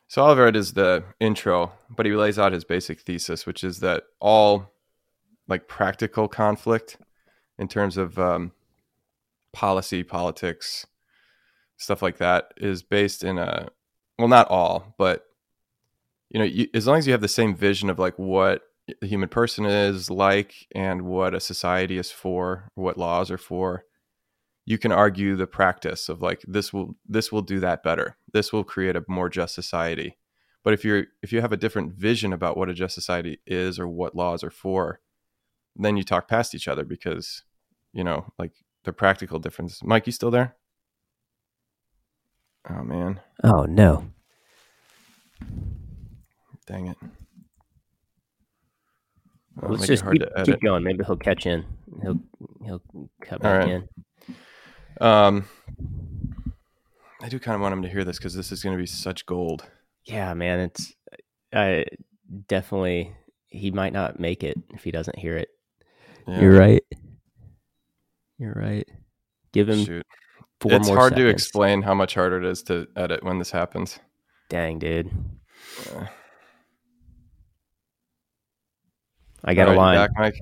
So 0.07 0.23
all 0.23 0.31
I've 0.31 0.37
read 0.37 0.55
is 0.55 0.73
the 0.73 1.03
intro, 1.19 1.71
but 1.89 2.05
he 2.05 2.13
lays 2.13 2.39
out 2.39 2.51
his 2.51 2.63
basic 2.63 3.01
thesis, 3.01 3.45
which 3.45 3.63
is 3.63 3.79
that 3.81 4.03
all 4.19 4.71
like 5.47 5.67
practical 5.67 6.27
conflict 6.27 6.97
in 7.59 7.67
terms 7.67 7.95
of 7.95 8.17
um, 8.17 8.51
policy, 9.53 10.03
politics, 10.03 10.87
stuff 11.77 12.01
like 12.01 12.17
that 12.17 12.53
is 12.57 12.81
based 12.81 13.23
in 13.23 13.37
a 13.37 13.69
well, 14.17 14.27
not 14.27 14.49
all, 14.49 14.95
but 14.97 15.25
you 16.29 16.39
know, 16.39 16.45
you, 16.45 16.67
as 16.73 16.85
long 16.87 16.97
as 16.97 17.07
you 17.07 17.13
have 17.13 17.21
the 17.21 17.27
same 17.27 17.55
vision 17.55 17.89
of 17.89 17.99
like 17.99 18.17
what 18.17 18.63
the 19.01 19.07
human 19.07 19.29
person 19.29 19.65
is 19.65 20.09
like 20.09 20.67
and 20.73 21.03
what 21.03 21.33
a 21.33 21.39
society 21.39 21.97
is 21.97 22.11
for, 22.11 22.69
what 22.75 22.97
laws 22.97 23.29
are 23.31 23.37
for, 23.37 23.83
you 24.69 24.77
can 24.77 24.91
argue 24.91 25.36
the 25.36 25.47
practice 25.47 26.10
of 26.10 26.21
like 26.21 26.43
this 26.47 26.71
will 26.71 26.95
this 27.08 27.32
will 27.32 27.41
do 27.41 27.60
that 27.60 27.82
better. 27.82 28.17
This 28.32 28.53
will 28.53 28.63
create 28.63 28.95
a 28.95 29.03
more 29.08 29.27
just 29.27 29.55
society. 29.55 30.15
But 30.63 30.75
if 30.75 30.86
you're 30.86 31.05
if 31.23 31.34
you 31.34 31.41
have 31.41 31.51
a 31.51 31.58
different 31.58 31.93
vision 31.93 32.32
about 32.32 32.55
what 32.55 32.69
a 32.69 32.75
just 32.75 32.93
society 32.93 33.39
is 33.47 33.79
or 33.79 33.88
what 33.88 34.15
laws 34.15 34.43
are 34.43 34.51
for, 34.51 34.99
then 35.75 35.97
you 35.97 36.03
talk 36.03 36.27
past 36.27 36.53
each 36.53 36.67
other 36.67 36.86
because 36.86 37.41
you 37.93 38.03
know 38.03 38.32
like 38.38 38.51
the 38.84 38.93
practical 38.93 39.39
difference. 39.39 39.82
Mike, 39.84 40.05
you 40.05 40.12
still 40.12 40.29
there? 40.29 40.55
Oh 42.69 42.84
man, 42.84 43.21
oh 43.43 43.63
no. 43.63 44.12
dang 46.67 46.89
it! 46.89 46.97
Well, 49.55 49.71
Let's 49.71 49.88
just 49.88 50.05
keep, 50.05 50.21
keep 50.45 50.62
going. 50.62 50.84
Maybe 50.84 51.03
he'll 51.03 51.17
catch 51.17 51.47
in. 51.47 51.65
He'll 52.03 52.19
he'll 52.63 52.84
cut 53.23 53.41
back 53.41 53.62
right. 53.62 53.69
in. 53.69 53.89
Um, 54.99 55.47
I 57.21 57.29
do 57.29 57.39
kind 57.39 57.55
of 57.55 57.62
want 57.62 57.73
him 57.73 57.81
to 57.83 57.89
hear 57.89 58.03
this 58.03 58.17
because 58.17 58.33
this 58.33 58.51
is 58.51 58.63
going 58.63 58.75
to 58.75 58.81
be 58.81 58.85
such 58.88 59.25
gold. 59.25 59.65
Yeah, 60.05 60.33
man. 60.33 60.59
It's 60.59 60.93
I 61.53 61.85
definitely 62.47 63.13
he 63.47 63.71
might 63.71 63.93
not 63.93 64.19
make 64.19 64.43
it 64.43 64.57
if 64.73 64.83
he 64.83 64.91
doesn't 64.91 65.17
hear 65.17 65.38
it. 65.38 65.49
Yeah, 66.27 66.41
You're 66.41 66.57
right. 66.59 66.83
You're 68.38 68.53
right. 68.53 68.88
Give 69.51 69.67
him 69.67 69.83
Shoot. 69.85 70.05
four 70.62 70.71
It's 70.73 70.88
more 70.88 70.97
hard 70.97 71.15
to 71.15 71.27
explain 71.27 71.81
how 71.81 71.93
much 71.93 72.13
harder 72.13 72.38
it 72.38 72.45
is 72.45 72.63
to 72.63 72.88
edit 72.95 73.23
when 73.23 73.39
this 73.39 73.51
happens. 73.51 73.99
Dang, 74.49 74.79
dude. 74.79 75.09
Uh, 75.93 76.05
I 79.43 79.53
got 79.53 79.67
all 79.67 79.73
a 79.73 79.77
right, 79.77 79.83
line. 79.83 79.95
back, 79.97 80.12
Mike. 80.17 80.39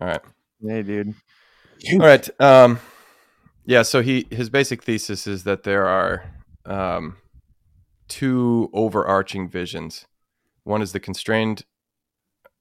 All 0.00 0.08
right. 0.08 0.20
Hey, 0.62 0.82
dude. 0.82 1.14
All 1.92 1.98
right. 1.98 2.28
Um, 2.40 2.80
yeah. 3.64 3.82
So 3.82 4.02
he 4.02 4.26
his 4.30 4.50
basic 4.50 4.82
thesis 4.82 5.26
is 5.26 5.44
that 5.44 5.62
there 5.62 5.86
are 5.86 6.24
um, 6.64 7.16
two 8.08 8.70
overarching 8.72 9.48
visions. 9.48 10.06
One 10.64 10.82
is 10.82 10.92
the 10.92 11.00
constrained 11.00 11.64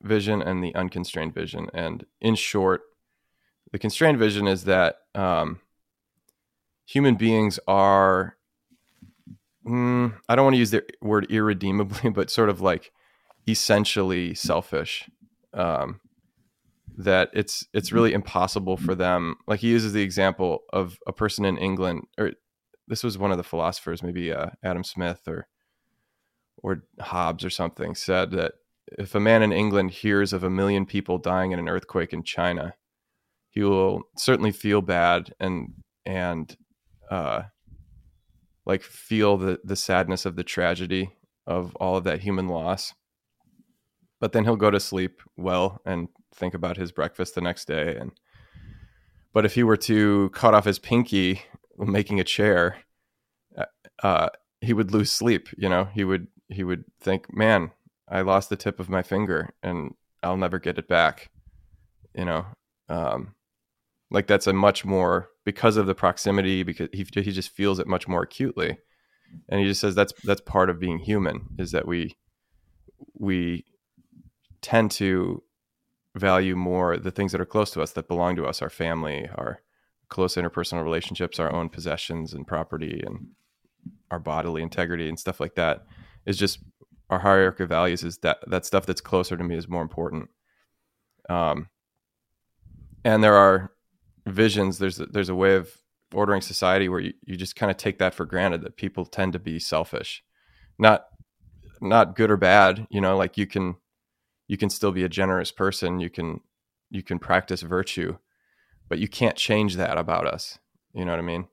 vision 0.01 0.41
and 0.41 0.63
the 0.63 0.73
unconstrained 0.75 1.33
vision. 1.33 1.69
And 1.73 2.05
in 2.21 2.35
short, 2.35 2.81
the 3.71 3.79
constrained 3.79 4.19
vision 4.19 4.47
is 4.47 4.65
that 4.65 4.97
um, 5.15 5.59
human 6.85 7.15
beings 7.15 7.59
are. 7.67 8.35
Mm, 9.65 10.13
I 10.29 10.35
don't 10.35 10.45
want 10.45 10.53
to 10.53 10.59
use 10.59 10.71
the 10.71 10.83
word 11.01 11.29
irredeemably, 11.29 12.09
but 12.13 12.29
sort 12.29 12.49
of 12.49 12.61
like 12.61 12.91
essentially 13.47 14.33
selfish. 14.33 15.09
Um, 15.53 15.99
that 16.97 17.29
it's 17.33 17.65
it's 17.73 17.91
really 17.91 18.13
impossible 18.13 18.75
for 18.75 18.95
them 18.95 19.35
like 19.47 19.59
he 19.59 19.69
uses 19.69 19.93
the 19.93 20.01
example 20.01 20.63
of 20.73 20.97
a 21.07 21.13
person 21.13 21.45
in 21.45 21.57
england 21.57 22.01
or 22.17 22.31
this 22.87 23.03
was 23.03 23.17
one 23.17 23.31
of 23.31 23.37
the 23.37 23.43
philosophers 23.43 24.01
maybe 24.01 24.31
uh, 24.31 24.47
adam 24.63 24.83
smith 24.83 25.21
or 25.27 25.47
or 26.63 26.83
hobbes 26.99 27.45
or 27.45 27.49
something 27.49 27.93
said 27.93 28.31
that 28.31 28.53
if 28.97 29.13
a 29.13 29.19
man 29.19 29.43
in 29.43 29.51
england 29.51 29.91
hears 29.91 30.33
of 30.33 30.43
a 30.43 30.49
million 30.49 30.85
people 30.85 31.19
dying 31.19 31.51
in 31.51 31.59
an 31.59 31.69
earthquake 31.69 32.13
in 32.13 32.23
china 32.23 32.73
he 33.51 33.61
will 33.63 34.01
certainly 34.17 34.51
feel 34.51 34.81
bad 34.81 35.33
and 35.39 35.73
and 36.05 36.57
uh 37.11 37.43
like 38.65 38.83
feel 38.83 39.37
the 39.37 39.59
the 39.63 39.75
sadness 39.75 40.25
of 40.25 40.35
the 40.35 40.43
tragedy 40.43 41.11
of 41.47 41.73
all 41.77 41.95
of 41.95 42.03
that 42.03 42.19
human 42.19 42.49
loss. 42.49 42.93
But 44.19 44.33
then 44.33 44.43
he'll 44.43 44.57
go 44.57 44.69
to 44.69 44.79
sleep 44.79 45.21
well 45.37 45.81
and 45.85 46.09
think 46.37 46.53
about 46.53 46.77
his 46.77 46.91
breakfast 46.91 47.35
the 47.35 47.41
next 47.41 47.65
day 47.65 47.95
and 47.95 48.11
but 49.33 49.45
if 49.45 49.53
he 49.55 49.63
were 49.63 49.77
to 49.77 50.29
cut 50.29 50.53
off 50.53 50.65
his 50.65 50.79
pinky 50.79 51.41
making 51.77 52.19
a 52.19 52.23
chair 52.23 52.77
uh, 53.57 53.65
uh, 54.03 54.29
he 54.61 54.73
would 54.73 54.91
lose 54.91 55.11
sleep 55.11 55.49
you 55.57 55.69
know? 55.69 55.85
He 55.93 56.03
would 56.03 56.27
he 56.49 56.63
would 56.63 56.85
think 56.99 57.33
man 57.35 57.71
i 58.07 58.21
lost 58.21 58.49
the 58.49 58.55
tip 58.55 58.79
of 58.79 58.89
my 58.89 59.03
finger 59.03 59.53
and 59.61 59.93
i'll 60.23 60.37
never 60.37 60.59
get 60.59 60.77
it 60.77 60.87
back 60.87 61.29
you 62.17 62.25
know? 62.25 62.45
Um, 62.89 63.35
like 64.09 64.27
that's 64.27 64.47
a 64.47 64.53
much 64.53 64.83
more 64.83 65.29
because 65.45 65.77
of 65.77 65.85
the 65.85 65.95
proximity 65.95 66.63
because 66.63 66.89
he, 66.91 67.05
he 67.13 67.31
just 67.31 67.49
feels 67.49 67.79
it 67.79 67.87
much 67.87 68.07
more 68.07 68.23
acutely. 68.23 68.77
And 69.49 69.59
he 69.59 69.67
just 69.67 69.81
says 69.81 69.95
that's 69.95 70.13
that's 70.23 70.41
part 70.41 70.69
of 70.69 70.79
being 70.79 70.99
human 70.99 71.47
is 71.57 71.71
that 71.71 71.87
we 71.87 72.15
we 73.13 73.65
tend 74.61 74.91
to 74.91 75.43
value 76.17 76.55
more 76.55 76.97
the 76.97 77.11
things 77.11 77.31
that 77.31 77.41
are 77.41 77.45
close 77.45 77.71
to 77.71 77.81
us 77.81 77.93
that 77.93 78.07
belong 78.07 78.35
to 78.35 78.45
us 78.45 78.61
our 78.61 78.69
family 78.69 79.29
our 79.35 79.61
close 80.09 80.35
interpersonal 80.35 80.83
relationships 80.83 81.39
our 81.39 81.53
own 81.53 81.69
possessions 81.69 82.33
and 82.33 82.47
property 82.47 83.01
and 83.05 83.27
our 84.11 84.19
bodily 84.19 84.61
integrity 84.61 85.09
and 85.09 85.19
stuff 85.19 85.39
like 85.39 85.55
that 85.55 85.85
is 86.25 86.37
just 86.37 86.59
our 87.09 87.19
hierarchy 87.19 87.63
of 87.63 87.69
values 87.69 88.03
is 88.03 88.17
that 88.19 88.37
that 88.47 88.65
stuff 88.65 88.85
that's 88.85 89.01
closer 89.01 89.37
to 89.37 89.43
me 89.43 89.55
is 89.55 89.67
more 89.67 89.81
important. 89.81 90.29
Um 91.29 91.69
and 93.03 93.23
there 93.23 93.35
are 93.35 93.71
visions 94.25 94.77
there's 94.77 94.97
there's 94.97 95.29
a 95.29 95.35
way 95.35 95.55
of 95.55 95.77
ordering 96.13 96.41
society 96.41 96.89
where 96.89 96.99
you, 96.99 97.13
you 97.23 97.35
just 97.35 97.55
kind 97.55 97.69
of 97.69 97.77
take 97.77 97.99
that 97.99 98.13
for 98.13 98.25
granted 98.25 98.61
that 98.61 98.77
people 98.77 99.05
tend 99.05 99.33
to 99.33 99.39
be 99.39 99.59
selfish. 99.59 100.23
Not 100.77 101.05
not 101.79 102.15
good 102.15 102.31
or 102.31 102.37
bad 102.37 102.87
you 102.89 102.99
know 102.99 103.15
like 103.15 103.37
you 103.37 103.45
can 103.45 103.75
you 104.47 104.57
can 104.57 104.69
still 104.69 104.91
be 104.91 105.03
a 105.03 105.09
generous 105.09 105.51
person 105.51 105.99
you 105.99 106.09
can 106.09 106.41
you 106.89 107.03
can 107.03 107.19
practice 107.19 107.61
virtue 107.61 108.17
but 108.89 108.99
you 108.99 109.07
can't 109.07 109.35
change 109.35 109.75
that 109.75 109.97
about 109.97 110.25
us 110.25 110.59
you 110.93 111.05
know 111.05 111.11
what 111.11 111.19
i 111.19 111.23
mean? 111.23 111.47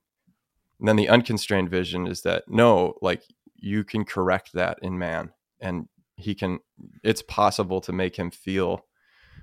And 0.81 0.89
then 0.89 0.97
the 0.97 1.09
unconstrained 1.09 1.71
vision 1.71 2.07
is 2.07 2.23
that 2.23 2.45
no 2.49 2.95
like 3.01 3.23
you 3.57 3.85
can 3.85 4.05
correct 4.05 4.53
that 4.55 4.79
in 4.83 4.99
man 4.99 5.31
and 5.61 5.89
he 6.17 6.35
can 6.35 6.61
it's 7.03 7.23
possible 7.23 7.81
to 7.83 7.93
make 7.93 8.17
him 8.17 8.31
feel 8.31 8.85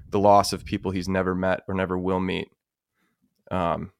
the 0.10 0.20
loss 0.20 0.54
of 0.54 0.66
people 0.66 0.92
he's 0.92 1.10
never 1.10 1.34
met 1.34 1.62
or 1.68 1.74
never 1.74 1.98
will 1.98 2.20
meet 2.20 2.50
um 3.50 3.92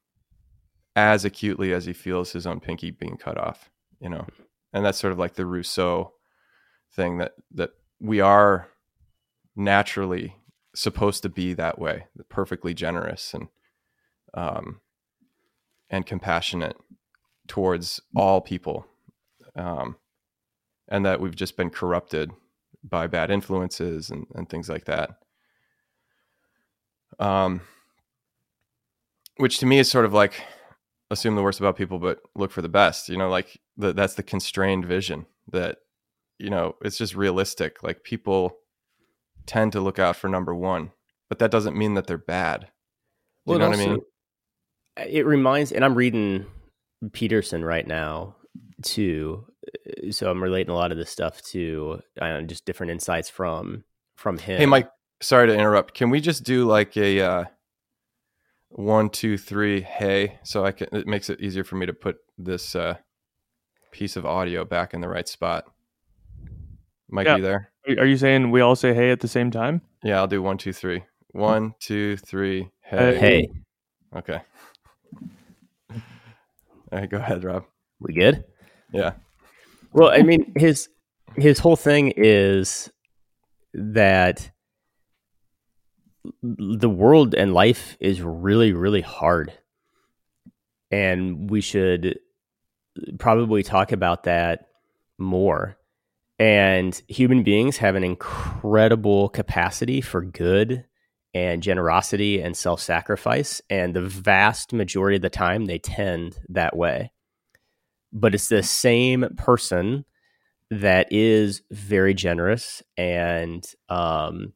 as 0.94 1.24
acutely 1.24 1.72
as 1.72 1.86
he 1.86 1.92
feels 1.92 2.32
his 2.32 2.46
own 2.46 2.60
pinky 2.60 2.90
being 2.90 3.16
cut 3.16 3.38
off 3.38 3.70
you 4.02 4.08
know? 4.08 4.26
And 4.74 4.84
that's 4.84 4.98
sort 4.98 5.12
of 5.12 5.18
like 5.18 5.34
the 5.34 5.46
rousseau 5.46 6.12
thing 6.92 7.18
that 7.18 7.32
that 7.52 7.70
we 8.00 8.20
are 8.20 8.68
naturally 9.54 10.36
supposed 10.74 11.22
to 11.22 11.28
be 11.28 11.52
that 11.54 11.78
way 11.78 12.06
perfectly 12.28 12.72
generous 12.72 13.34
and 13.34 13.48
um 14.34 14.80
and 15.90 16.06
compassionate 16.06 16.76
towards 17.46 18.00
all 18.16 18.40
people 18.40 18.86
um 19.54 19.96
and 20.88 21.04
that 21.04 21.20
we've 21.20 21.36
just 21.36 21.56
been 21.56 21.70
corrupted 21.70 22.30
by 22.82 23.06
bad 23.06 23.30
influences 23.30 24.10
and, 24.10 24.26
and 24.34 24.48
things 24.48 24.68
like 24.68 24.84
that. 24.86 25.10
Um 27.18 27.60
which 29.36 29.58
to 29.58 29.66
me 29.66 29.78
is 29.78 29.90
sort 29.90 30.04
of 30.06 30.14
like 30.14 30.42
assume 31.10 31.34
the 31.34 31.42
worst 31.42 31.60
about 31.60 31.76
people 31.76 31.98
but 31.98 32.20
look 32.34 32.50
for 32.50 32.62
the 32.62 32.68
best 32.68 33.10
you 33.10 33.18
know 33.18 33.28
like 33.28 33.60
the, 33.76 33.92
that's 33.92 34.14
the 34.14 34.22
constrained 34.22 34.86
vision 34.86 35.26
that 35.50 35.78
you 36.38 36.50
know 36.50 36.76
it's 36.82 36.98
just 36.98 37.14
realistic. 37.14 37.82
Like 37.82 38.02
people 38.04 38.58
tend 39.46 39.72
to 39.72 39.80
look 39.80 39.98
out 39.98 40.16
for 40.16 40.28
number 40.28 40.54
one 40.54 40.90
but 41.28 41.38
that 41.38 41.50
doesn't 41.50 41.76
mean 41.76 41.94
that 41.94 42.06
they're 42.06 42.18
bad 42.18 42.68
well, 43.44 43.56
you 43.56 43.60
know 43.60 43.70
what 43.70 43.78
I 43.78 43.86
mean 43.86 43.98
it 44.96 45.24
reminds 45.24 45.72
and 45.72 45.84
i'm 45.84 45.94
reading 45.94 46.44
peterson 47.12 47.64
right 47.64 47.86
now 47.86 48.36
too 48.82 49.46
so 50.10 50.30
i'm 50.30 50.42
relating 50.42 50.70
a 50.70 50.76
lot 50.76 50.92
of 50.92 50.98
this 50.98 51.10
stuff 51.10 51.40
to 51.42 52.00
know, 52.20 52.42
just 52.42 52.66
different 52.66 52.92
insights 52.92 53.30
from 53.30 53.84
from 54.16 54.36
him 54.36 54.58
hey 54.58 54.66
mike 54.66 54.88
sorry 55.22 55.46
to 55.46 55.54
interrupt 55.54 55.94
can 55.94 56.10
we 56.10 56.20
just 56.20 56.44
do 56.44 56.66
like 56.66 56.96
a 56.96 57.20
uh 57.20 57.44
one, 58.74 59.10
two, 59.10 59.36
three, 59.36 59.82
hey. 59.82 60.38
So 60.42 60.64
I 60.64 60.72
can 60.72 60.88
it 60.92 61.06
makes 61.06 61.30
it 61.30 61.40
easier 61.40 61.64
for 61.64 61.76
me 61.76 61.86
to 61.86 61.92
put 61.92 62.16
this 62.38 62.74
uh, 62.74 62.96
piece 63.90 64.16
of 64.16 64.26
audio 64.26 64.64
back 64.64 64.94
in 64.94 65.00
the 65.00 65.08
right 65.08 65.28
spot. 65.28 65.66
Mike, 67.12 67.26
yeah. 67.26 67.36
you 67.36 67.42
there? 67.42 67.70
Are 67.98 68.06
you 68.06 68.16
saying 68.16 68.50
we 68.50 68.62
all 68.62 68.74
say 68.74 68.94
hey 68.94 69.10
at 69.10 69.20
the 69.20 69.28
same 69.28 69.50
time? 69.50 69.82
Yeah, 70.02 70.16
I'll 70.16 70.26
do 70.26 70.42
one, 70.42 70.56
two, 70.56 70.72
three. 70.72 71.04
One, 71.32 71.74
two, 71.78 72.16
three, 72.16 72.70
hey. 72.82 73.18
Hey. 73.18 73.52
Okay. 74.16 74.40
All 75.90 76.00
right, 76.90 77.08
go 77.08 77.18
ahead, 77.18 77.44
Rob. 77.44 77.64
We 78.00 78.14
good? 78.14 78.44
Yeah. 78.92 79.12
Well, 79.92 80.10
I 80.10 80.22
mean, 80.22 80.52
his 80.56 80.88
his 81.36 81.58
whole 81.58 81.76
thing 81.76 82.12
is 82.16 82.90
that 83.74 84.50
the 86.42 86.90
world 86.90 87.34
and 87.34 87.52
life 87.52 87.96
is 88.00 88.22
really, 88.22 88.72
really 88.72 89.00
hard. 89.00 89.52
And 90.90 91.50
we 91.50 91.60
should 91.60 92.18
probably 93.18 93.62
talk 93.62 93.92
about 93.92 94.24
that 94.24 94.66
more. 95.18 95.76
And 96.42 97.00
human 97.06 97.44
beings 97.44 97.76
have 97.76 97.94
an 97.94 98.02
incredible 98.02 99.28
capacity 99.28 100.00
for 100.00 100.22
good 100.22 100.84
and 101.32 101.62
generosity 101.62 102.40
and 102.40 102.56
self 102.56 102.80
sacrifice. 102.80 103.62
And 103.70 103.94
the 103.94 104.02
vast 104.02 104.72
majority 104.72 105.14
of 105.14 105.22
the 105.22 105.30
time, 105.30 105.66
they 105.66 105.78
tend 105.78 106.40
that 106.48 106.76
way. 106.76 107.12
But 108.12 108.34
it's 108.34 108.48
the 108.48 108.64
same 108.64 109.24
person 109.36 110.04
that 110.68 111.12
is 111.12 111.62
very 111.70 112.12
generous 112.12 112.82
and 112.96 113.64
um, 113.88 114.52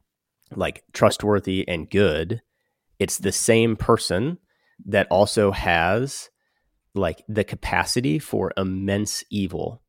like 0.57 0.83
trustworthy 0.91 1.65
and 1.69 1.89
good, 1.89 2.41
it's 2.99 3.17
the 3.17 3.31
same 3.31 3.77
person 3.77 4.39
that 4.87 5.07
also 5.09 5.51
has 5.51 6.31
like 6.93 7.23
the 7.29 7.45
capacity 7.45 8.19
for 8.19 8.51
immense 8.57 9.23
evil. 9.31 9.81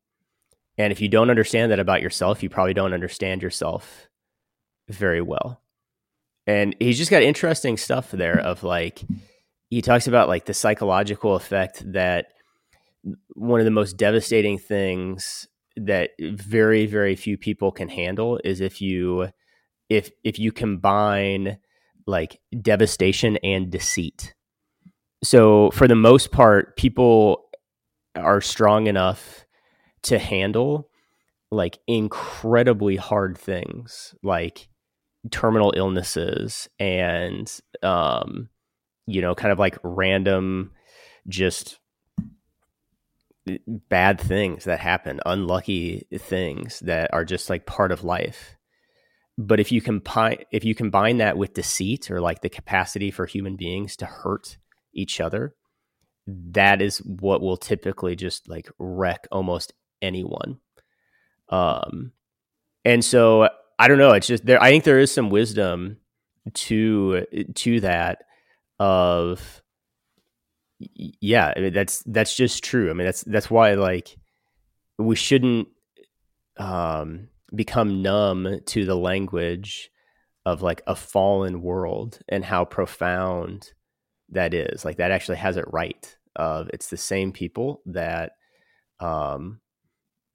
And 0.79 0.93
if 0.93 1.01
you 1.01 1.09
don't 1.09 1.29
understand 1.29 1.71
that 1.71 1.79
about 1.79 2.01
yourself, 2.01 2.41
you 2.41 2.49
probably 2.49 2.73
don't 2.73 2.93
understand 2.93 3.43
yourself 3.43 4.07
very 4.87 5.21
well. 5.21 5.61
And 6.47 6.73
he's 6.79 6.97
just 6.97 7.11
got 7.11 7.21
interesting 7.21 7.75
stuff 7.75 8.11
there 8.11 8.37
mm-hmm. 8.37 8.47
of 8.47 8.63
like, 8.63 9.03
he 9.69 9.81
talks 9.81 10.07
about 10.07 10.29
like 10.29 10.45
the 10.45 10.53
psychological 10.53 11.35
effect 11.35 11.83
that 11.91 12.27
one 13.35 13.59
of 13.59 13.65
the 13.65 13.71
most 13.71 13.97
devastating 13.97 14.57
things 14.57 15.47
that 15.75 16.11
very, 16.19 16.85
very 16.85 17.15
few 17.15 17.37
people 17.37 17.71
can 17.71 17.89
handle 17.89 18.39
is 18.43 18.61
if 18.61 18.81
you 18.81 19.27
if 19.89 20.11
if 20.23 20.39
you 20.39 20.51
combine 20.51 21.57
like 22.07 22.39
devastation 22.61 23.37
and 23.43 23.69
deceit. 23.69 24.33
So 25.23 25.71
for 25.71 25.87
the 25.87 25.95
most 25.95 26.31
part, 26.31 26.77
people 26.77 27.49
are 28.15 28.41
strong 28.41 28.87
enough 28.87 29.45
to 30.03 30.19
handle 30.19 30.89
like 31.51 31.79
incredibly 31.87 32.95
hard 32.95 33.37
things 33.37 34.13
like 34.21 34.67
terminal 35.31 35.73
illnesses 35.75 36.69
and 36.79 37.59
um 37.83 38.49
you 39.07 39.21
know 39.21 39.35
kind 39.35 39.51
of 39.51 39.59
like 39.59 39.77
random 39.83 40.71
just 41.27 41.79
bad 43.89 44.19
things 44.21 44.65
that 44.65 44.79
happen 44.79 45.19
unlucky 45.25 46.05
things 46.17 46.79
that 46.81 47.11
are 47.13 47.25
just 47.25 47.49
like 47.49 47.65
part 47.65 47.91
of 47.91 48.03
life. 48.03 48.55
But 49.37 49.59
if 49.59 49.71
you 49.71 49.81
combine 49.81 50.43
if 50.51 50.63
you 50.63 50.75
combine 50.75 51.17
that 51.17 51.37
with 51.37 51.53
deceit 51.53 52.11
or 52.11 52.21
like 52.21 52.41
the 52.41 52.49
capacity 52.49 53.09
for 53.09 53.25
human 53.25 53.55
beings 53.55 53.95
to 53.97 54.05
hurt 54.05 54.57
each 54.93 55.19
other 55.19 55.55
that 56.27 56.81
is 56.81 56.99
what 56.99 57.41
will 57.41 57.57
typically 57.57 58.15
just 58.15 58.47
like 58.47 58.69
wreck 58.77 59.27
almost 59.31 59.73
anyone 60.01 60.59
um 61.49 62.11
and 62.85 63.03
so 63.03 63.49
i 63.77 63.87
don't 63.87 63.97
know 63.97 64.11
it's 64.11 64.27
just 64.27 64.45
there 64.45 64.61
i 64.61 64.69
think 64.69 64.83
there 64.83 64.99
is 64.99 65.11
some 65.11 65.29
wisdom 65.29 65.97
to 66.53 67.25
to 67.55 67.79
that 67.79 68.23
of 68.79 69.61
yeah 70.79 71.53
I 71.55 71.59
mean, 71.59 71.73
that's 71.73 72.03
that's 72.05 72.35
just 72.35 72.63
true 72.63 72.89
i 72.89 72.93
mean 72.93 73.05
that's 73.05 73.23
that's 73.23 73.49
why 73.49 73.73
like 73.73 74.15
we 74.97 75.15
shouldn't 75.15 75.67
um 76.57 77.27
become 77.53 78.01
numb 78.01 78.59
to 78.65 78.85
the 78.85 78.95
language 78.95 79.91
of 80.45 80.61
like 80.61 80.81
a 80.87 80.95
fallen 80.95 81.61
world 81.61 82.19
and 82.27 82.43
how 82.43 82.65
profound 82.65 83.71
that 84.29 84.53
is. 84.53 84.85
Like 84.85 84.97
that 84.97 85.11
actually 85.11 85.37
has 85.37 85.57
it 85.57 85.65
right. 85.67 86.15
Of 86.35 86.69
it's 86.73 86.89
the 86.89 86.97
same 86.97 87.31
people 87.31 87.81
that, 87.87 88.33
um, 88.99 89.59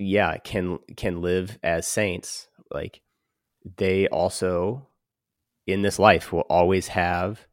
yeah, 0.05 0.37
can 0.39 0.79
can 0.97 1.21
live 1.21 1.59
as 1.63 1.87
saints. 1.87 2.49
Like 2.71 3.01
they 3.77 4.09
also 4.09 4.89
in 5.67 5.83
this 5.83 5.99
life 5.99 6.33
will 6.33 6.47
always 6.51 6.89
have 6.89 7.47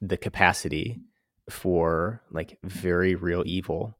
the 0.00 0.16
capacity 0.16 1.00
for 1.48 2.22
like 2.30 2.58
very 2.64 3.14
real 3.14 3.42
evil 3.46 3.96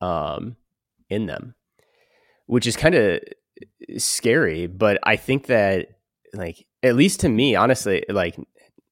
um 0.00 0.56
in 1.08 1.26
them 1.26 1.54
which 2.50 2.66
is 2.66 2.76
kind 2.76 2.96
of 2.96 3.20
scary, 3.96 4.66
but 4.66 4.98
I 5.04 5.14
think 5.14 5.46
that 5.46 5.86
like 6.34 6.66
at 6.82 6.96
least 6.96 7.20
to 7.20 7.28
me, 7.28 7.54
honestly, 7.54 8.04
like 8.08 8.36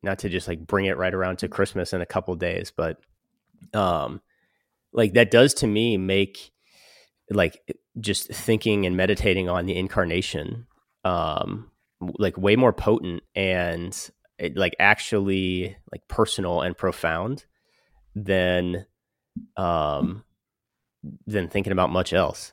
not 0.00 0.20
to 0.20 0.28
just 0.28 0.46
like 0.46 0.64
bring 0.64 0.86
it 0.86 0.96
right 0.96 1.12
around 1.12 1.38
to 1.38 1.48
Christmas 1.48 1.92
in 1.92 2.00
a 2.00 2.06
couple 2.06 2.36
days, 2.36 2.72
but 2.74 2.98
um 3.74 4.20
like 4.92 5.14
that 5.14 5.32
does 5.32 5.54
to 5.54 5.66
me 5.66 5.96
make 5.96 6.52
like 7.30 7.60
just 8.00 8.28
thinking 8.28 8.86
and 8.86 8.96
meditating 8.96 9.48
on 9.48 9.66
the 9.66 9.76
incarnation 9.76 10.66
um 11.04 11.70
like 12.18 12.36
way 12.36 12.56
more 12.56 12.72
potent 12.72 13.22
and 13.34 14.10
like 14.54 14.76
actually 14.78 15.76
like 15.90 16.06
personal 16.08 16.62
and 16.62 16.76
profound 16.76 17.44
than 18.14 18.86
um 19.56 20.24
than 21.26 21.48
thinking 21.48 21.72
about 21.72 21.90
much 21.90 22.12
else 22.12 22.52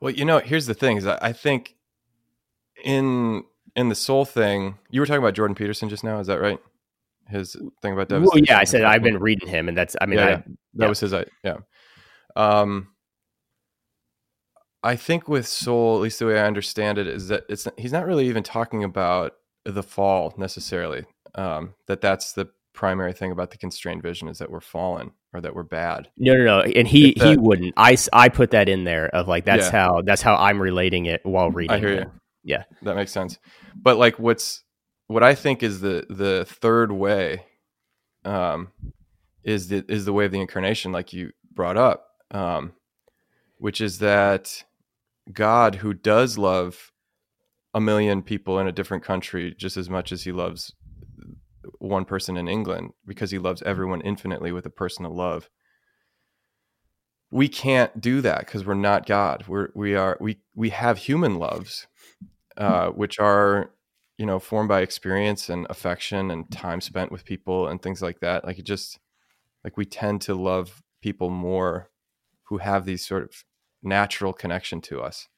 well, 0.00 0.12
you 0.12 0.24
know, 0.24 0.38
here's 0.38 0.66
the 0.66 0.74
thing: 0.74 0.96
is 0.96 1.06
I 1.06 1.32
think 1.32 1.74
in 2.84 3.44
in 3.74 3.88
the 3.88 3.94
Sowell 3.94 4.24
thing, 4.24 4.78
you 4.90 5.00
were 5.00 5.06
talking 5.06 5.22
about 5.22 5.34
Jordan 5.34 5.54
Peterson 5.54 5.88
just 5.88 6.04
now. 6.04 6.18
Is 6.18 6.26
that 6.26 6.40
right? 6.40 6.60
his 7.28 7.56
thing 7.82 7.92
about 7.92 8.08
Well, 8.08 8.38
yeah, 8.38 8.58
I 8.58 8.64
said 8.64 8.84
I've 8.84 9.02
been 9.02 9.18
reading 9.18 9.48
him, 9.48 9.68
and 9.68 9.76
that's. 9.76 9.96
I 10.00 10.06
mean, 10.06 10.18
Yeah, 10.18 10.24
I, 10.24 10.30
yeah. 10.30 10.36
that 10.36 10.84
yeah. 10.84 10.88
was 10.88 11.00
his. 11.00 11.14
Yeah. 11.42 11.56
Um, 12.36 12.88
I 14.86 14.96
think 14.96 15.28
with 15.28 15.46
Sowell, 15.48 15.96
at 15.96 16.02
least 16.02 16.18
the 16.20 16.26
way 16.26 16.38
I 16.40 16.46
understand 16.46 16.98
it, 16.98 17.06
is 17.06 17.28
that 17.28 17.44
it's 17.48 17.66
he's 17.76 17.92
not 17.92 18.06
really 18.06 18.28
even 18.28 18.42
talking 18.42 18.84
about 18.84 19.32
the 19.64 19.82
fall 19.82 20.32
necessarily. 20.38 21.04
Um, 21.34 21.74
that 21.86 22.00
that's 22.00 22.32
the 22.32 22.48
primary 22.72 23.12
thing 23.12 23.32
about 23.32 23.50
the 23.50 23.58
constrained 23.58 24.02
vision 24.02 24.28
is 24.28 24.38
that 24.38 24.50
we're 24.50 24.60
fallen 24.60 25.10
or 25.32 25.40
that 25.40 25.54
we're 25.54 25.62
bad. 25.64 26.08
No, 26.16 26.34
no, 26.34 26.44
no. 26.44 26.60
And 26.60 26.86
he 26.86 27.10
If 27.10 27.22
he 27.22 27.36
wouldn't. 27.36 27.74
I 27.76 27.96
I 28.12 28.28
put 28.28 28.52
that 28.52 28.68
in 28.68 28.84
there 28.84 29.08
of 29.08 29.26
like 29.28 29.44
that's 29.44 29.66
Yeah. 29.66 29.72
how 29.72 30.02
that's 30.02 30.22
how 30.22 30.36
I'm 30.36 30.60
relating 30.62 31.06
it 31.06 31.20
while 31.24 31.50
reading. 31.50 31.74
I 31.74 31.78
hear 31.78 31.88
it. 31.88 31.98
you. 32.04 32.10
Yeah. 32.44 32.62
that 32.82 32.94
makes 32.94 33.10
sense. 33.12 33.38
But 33.74 33.96
like, 33.96 34.18
what's 34.18 34.62
what 35.08 35.22
I 35.24 35.34
think 35.34 35.62
is 35.64 35.80
the 35.80 36.06
the 36.08 36.44
third 36.48 36.92
way, 36.92 37.44
um, 38.24 38.68
is 39.42 39.68
the 39.68 39.84
is 39.88 40.04
the 40.04 40.12
way 40.12 40.26
of 40.26 40.32
the 40.32 40.40
incarnation, 40.40 40.92
like 40.92 41.12
you 41.12 41.32
brought 41.52 41.76
up, 41.76 42.06
um, 42.30 42.72
which 43.58 43.80
is 43.80 43.98
that 43.98 44.62
God, 45.32 45.76
who 45.76 45.92
does 45.92 46.38
love 46.38 46.92
a 47.74 47.80
million 47.80 48.22
people 48.22 48.58
in 48.58 48.66
a 48.66 48.72
different 48.72 49.04
country 49.04 49.54
just 49.56 49.76
as 49.76 49.90
much 49.90 50.12
as 50.12 50.24
he 50.24 50.32
loves 50.32 50.74
one 51.78 52.04
person 52.04 52.36
in 52.36 52.48
England, 52.48 52.92
because 53.06 53.30
he 53.30 53.38
loves 53.38 53.62
everyone 53.62 54.00
infinitely 54.00 54.52
with 54.52 54.64
a 54.66 54.70
personal 54.70 55.14
love. 55.14 55.50
We 57.30 57.48
can't 57.48 58.00
do 58.00 58.20
that 58.20 58.40
because 58.40 58.64
we're 58.64 58.74
not 58.74 59.04
God. 59.04 59.44
We're 59.48 59.68
we 59.74 59.94
are 59.94 60.16
we 60.20 60.38
we 60.54 60.70
have 60.70 60.98
human 60.98 61.38
loves, 61.38 61.86
uh, 62.56 62.90
which 62.90 63.18
are 63.18 63.72
you 64.16 64.24
know 64.24 64.38
formed 64.38 64.68
by 64.68 64.80
experience 64.80 65.48
and 65.48 65.66
affection 65.68 66.30
and 66.30 66.50
time 66.50 66.80
spent 66.80 67.12
with 67.12 67.24
people 67.24 67.66
and 67.68 67.82
things 67.82 68.00
like 68.00 68.20
that. 68.20 68.44
Like 68.44 68.58
it 68.58 68.64
just 68.64 68.98
like 69.64 69.76
we 69.76 69.84
tend 69.84 70.22
to 70.22 70.34
love 70.34 70.82
people 71.02 71.28
more 71.28 71.90
who 72.44 72.58
have 72.58 72.84
these 72.84 73.04
sort 73.04 73.24
of 73.24 73.44
natural 73.82 74.32
connection 74.32 74.80
to 74.82 75.00
us. 75.00 75.28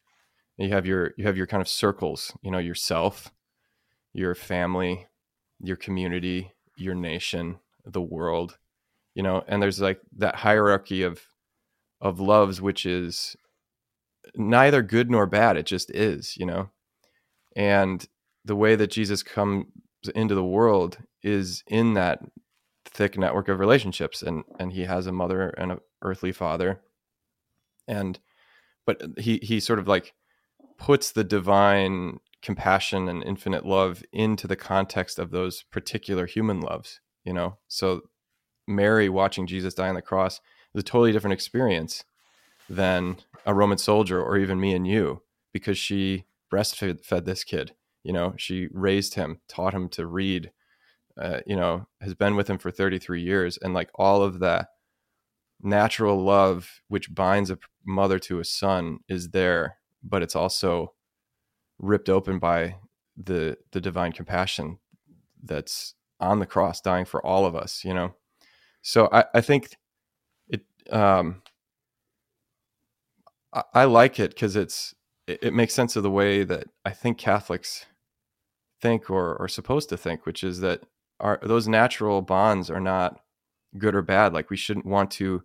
You 0.57 0.71
have 0.71 0.87
your 0.87 1.13
you 1.17 1.27
have 1.27 1.37
your 1.37 1.47
kind 1.47 1.61
of 1.61 1.69
circles, 1.69 2.33
you 2.43 2.51
know, 2.51 2.59
yourself, 2.59 3.31
your 4.13 4.35
family, 4.35 5.07
your 5.61 5.77
community, 5.77 6.53
your 6.77 6.95
nation, 6.95 7.59
the 7.85 8.03
world, 8.03 8.59
you 9.15 9.23
know, 9.23 9.45
and 9.47 9.63
there's 9.63 9.81
like 9.81 10.01
that 10.17 10.37
hierarchy 10.37 11.03
of 11.03 11.21
of 12.01 12.21
loves 12.21 12.61
which 12.61 12.87
is 12.87 13.37
neither 14.35 14.83
good 14.83 15.11
nor 15.11 15.27
bad, 15.27 15.57
it 15.57 15.67
just 15.67 15.91
is, 15.91 16.37
you 16.37 16.47
know. 16.47 16.71
And 17.57 18.07
the 18.45 18.57
way 18.57 18.77
that 18.77 18.91
Jesus 18.91 19.23
comes 19.23 19.67
into 20.15 20.35
the 20.35 20.45
world 20.45 20.99
is 21.23 21.63
in 21.67 21.95
that 21.95 22.21
thick 22.85 23.19
network 23.19 23.49
of 23.49 23.61
relationships 23.61 24.23
and 24.23 24.45
and 24.59 24.73
he 24.73 24.83
has 24.85 25.07
a 25.07 25.13
mother 25.13 25.51
and 25.51 25.73
an 25.73 25.79
earthly 26.03 26.33
father 26.33 26.81
and 27.87 28.19
but 28.89 29.03
he 29.19 29.39
he 29.43 29.61
sort 29.61 29.79
of 29.79 29.87
like 29.87 30.15
puts 30.79 31.13
the 31.13 31.23
divine 31.23 32.21
compassion 32.41 33.07
and 33.07 33.23
infinite 33.23 33.67
love 33.67 34.03
into 34.15 34.47
the 34.47 34.57
context 34.57 35.19
of 35.19 35.31
those 35.31 35.63
particular 35.65 36.25
human 36.25 36.61
loves 36.61 37.01
you 37.23 37.35
know? 37.35 37.59
So 37.69 38.03
mary 38.67 39.09
watching 39.11 39.47
jesus 39.47 39.75
die 39.75 39.91
on 39.91 39.95
the 39.95 40.01
cross 40.01 40.41
is 40.75 40.81
a 40.81 40.83
totally 40.83 41.13
different 41.13 41.35
experience 41.35 42.05
than 42.71 43.19
a 43.45 43.53
roman 43.53 43.77
soldier 43.77 44.23
or 44.23 44.39
even 44.39 44.59
me 44.59 44.73
and 44.73 44.87
you 44.87 45.21
because 45.53 45.77
she 45.77 46.25
breastfed 46.51 47.05
fed 47.05 47.27
this 47.27 47.45
kid 47.45 47.75
you 48.03 48.13
know? 48.13 48.33
She 48.39 48.69
raised 48.73 49.15
him 49.17 49.41
taught 49.49 49.75
him 49.75 49.91
to 49.91 50.07
read 50.07 50.51
uh, 51.21 51.41
you 51.45 51.57
know 51.57 51.87
has 52.01 52.15
been 52.15 52.37
with 52.37 52.49
him 52.49 52.57
for 52.57 52.71
33 52.71 53.21
years 53.21 53.59
and 53.59 53.75
like 53.75 53.91
all 53.97 54.23
of 54.23 54.39
that 54.39 54.69
natural 55.63 56.23
love 56.23 56.81
which 56.89 57.15
binds 57.15 57.51
a 57.51 57.59
mother 57.85 58.19
to 58.19 58.41
a 58.41 58.45
son 58.45 58.99
is 59.09 59.31
there 59.31 59.77
but 60.03 60.23
it's 60.23 60.37
also 60.37 60.93
ripped 61.79 62.09
open 62.09 62.39
by 62.39 62.77
the 63.17 63.57
the 63.73 63.81
divine 63.81 64.13
compassion 64.13 64.79
that's 65.43 65.95
on 66.21 66.39
the 66.39 66.47
cross 66.47 66.81
dying 66.81 67.05
for 67.05 67.25
all 67.25 67.45
of 67.47 67.57
us 67.57 67.85
you 67.85 67.93
know? 67.93 68.15
So 68.83 69.09
i 69.13 69.25
i 69.35 69.41
think 69.41 69.77
it 70.49 70.65
um 70.91 71.43
i, 73.53 73.63
I 73.75 73.85
like 73.85 74.21
it 74.21 74.31
because 74.31 74.55
it's 74.57 74.95
it, 75.27 75.41
it 75.43 75.55
makes 75.55 75.75
sense 75.75 75.97
of 75.97 76.03
the 76.05 76.11
way 76.11 76.45
that 76.45 76.69
i 76.85 76.91
think 76.91 77.19
catholics 77.19 77.87
think 78.81 79.11
or 79.11 79.41
are 79.43 79.49
supposed 79.49 79.89
to 79.89 79.97
think 79.97 80.25
which 80.25 80.45
is 80.45 80.61
that 80.61 80.83
our 81.21 81.41
those 81.43 81.67
natural 81.67 82.23
bonds 82.23 82.71
are 82.71 82.81
not 82.81 83.21
good 83.77 83.95
or 83.95 84.03
bad. 84.03 84.33
Like 84.33 84.51
we 84.51 84.57
shouldn't 84.57 84.87
want 84.87 85.11
to 85.13 85.43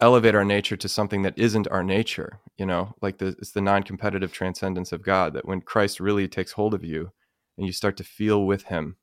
elevate 0.00 0.34
our 0.34 0.44
nature 0.44 0.76
to 0.76 0.88
something 0.88 1.22
that 1.22 1.38
isn't 1.38 1.68
our 1.68 1.84
nature 1.84 2.40
you 2.56 2.66
know? 2.66 2.94
Like 3.02 3.18
the 3.18 3.28
it's 3.38 3.50
the 3.50 3.60
non-competitive 3.60 4.32
transcendence 4.32 4.92
of 4.92 5.02
god 5.02 5.34
that 5.34 5.46
when 5.46 5.60
christ 5.60 6.00
really 6.00 6.28
takes 6.28 6.52
hold 6.52 6.74
of 6.74 6.84
you 6.84 7.12
and 7.56 7.66
you 7.66 7.72
start 7.72 7.96
to 7.98 8.04
feel 8.04 8.44
with 8.44 8.64
him 8.64 8.96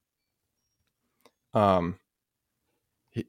um 1.53 1.99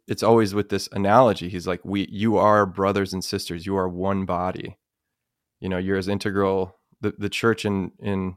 it's 0.06 0.22
always 0.22 0.54
with 0.54 0.68
this 0.68 0.88
analogy. 0.92 1.48
He's 1.48 1.66
like 1.66 1.80
we 1.84 2.06
you 2.08 2.36
are 2.36 2.66
brothers 2.66 3.12
and 3.12 3.24
sisters. 3.24 3.66
You 3.66 3.76
are 3.76 3.88
one 3.88 4.24
body. 4.24 4.78
You 5.58 5.68
know 5.68 5.78
you're 5.78 5.98
as 5.98 6.06
integral 6.06 6.78
the, 7.02 7.14
the 7.18 7.28
church 7.28 7.64
in 7.66 7.92
in 7.98 8.36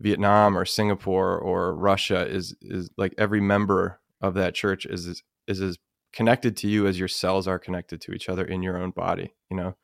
vietnam 0.00 0.56
or 0.56 0.64
singapore 0.64 1.38
or 1.38 1.74
russia 1.74 2.26
is 2.26 2.56
is 2.62 2.90
like 2.96 3.14
every 3.18 3.40
member 3.40 4.00
of 4.20 4.34
that 4.34 4.54
church 4.54 4.86
is 4.86 5.22
is 5.46 5.60
as 5.60 5.76
connected 6.14 6.56
to 6.56 6.68
you 6.68 6.86
as 6.86 6.98
your 6.98 7.08
cells 7.08 7.48
are 7.48 7.58
connected 7.58 8.00
to 8.00 8.12
each 8.12 8.28
other 8.28 8.44
in 8.44 8.62
your 8.62 8.76
own 8.76 8.90
body 8.90 9.34
you 9.50 9.56
know? 9.56 9.76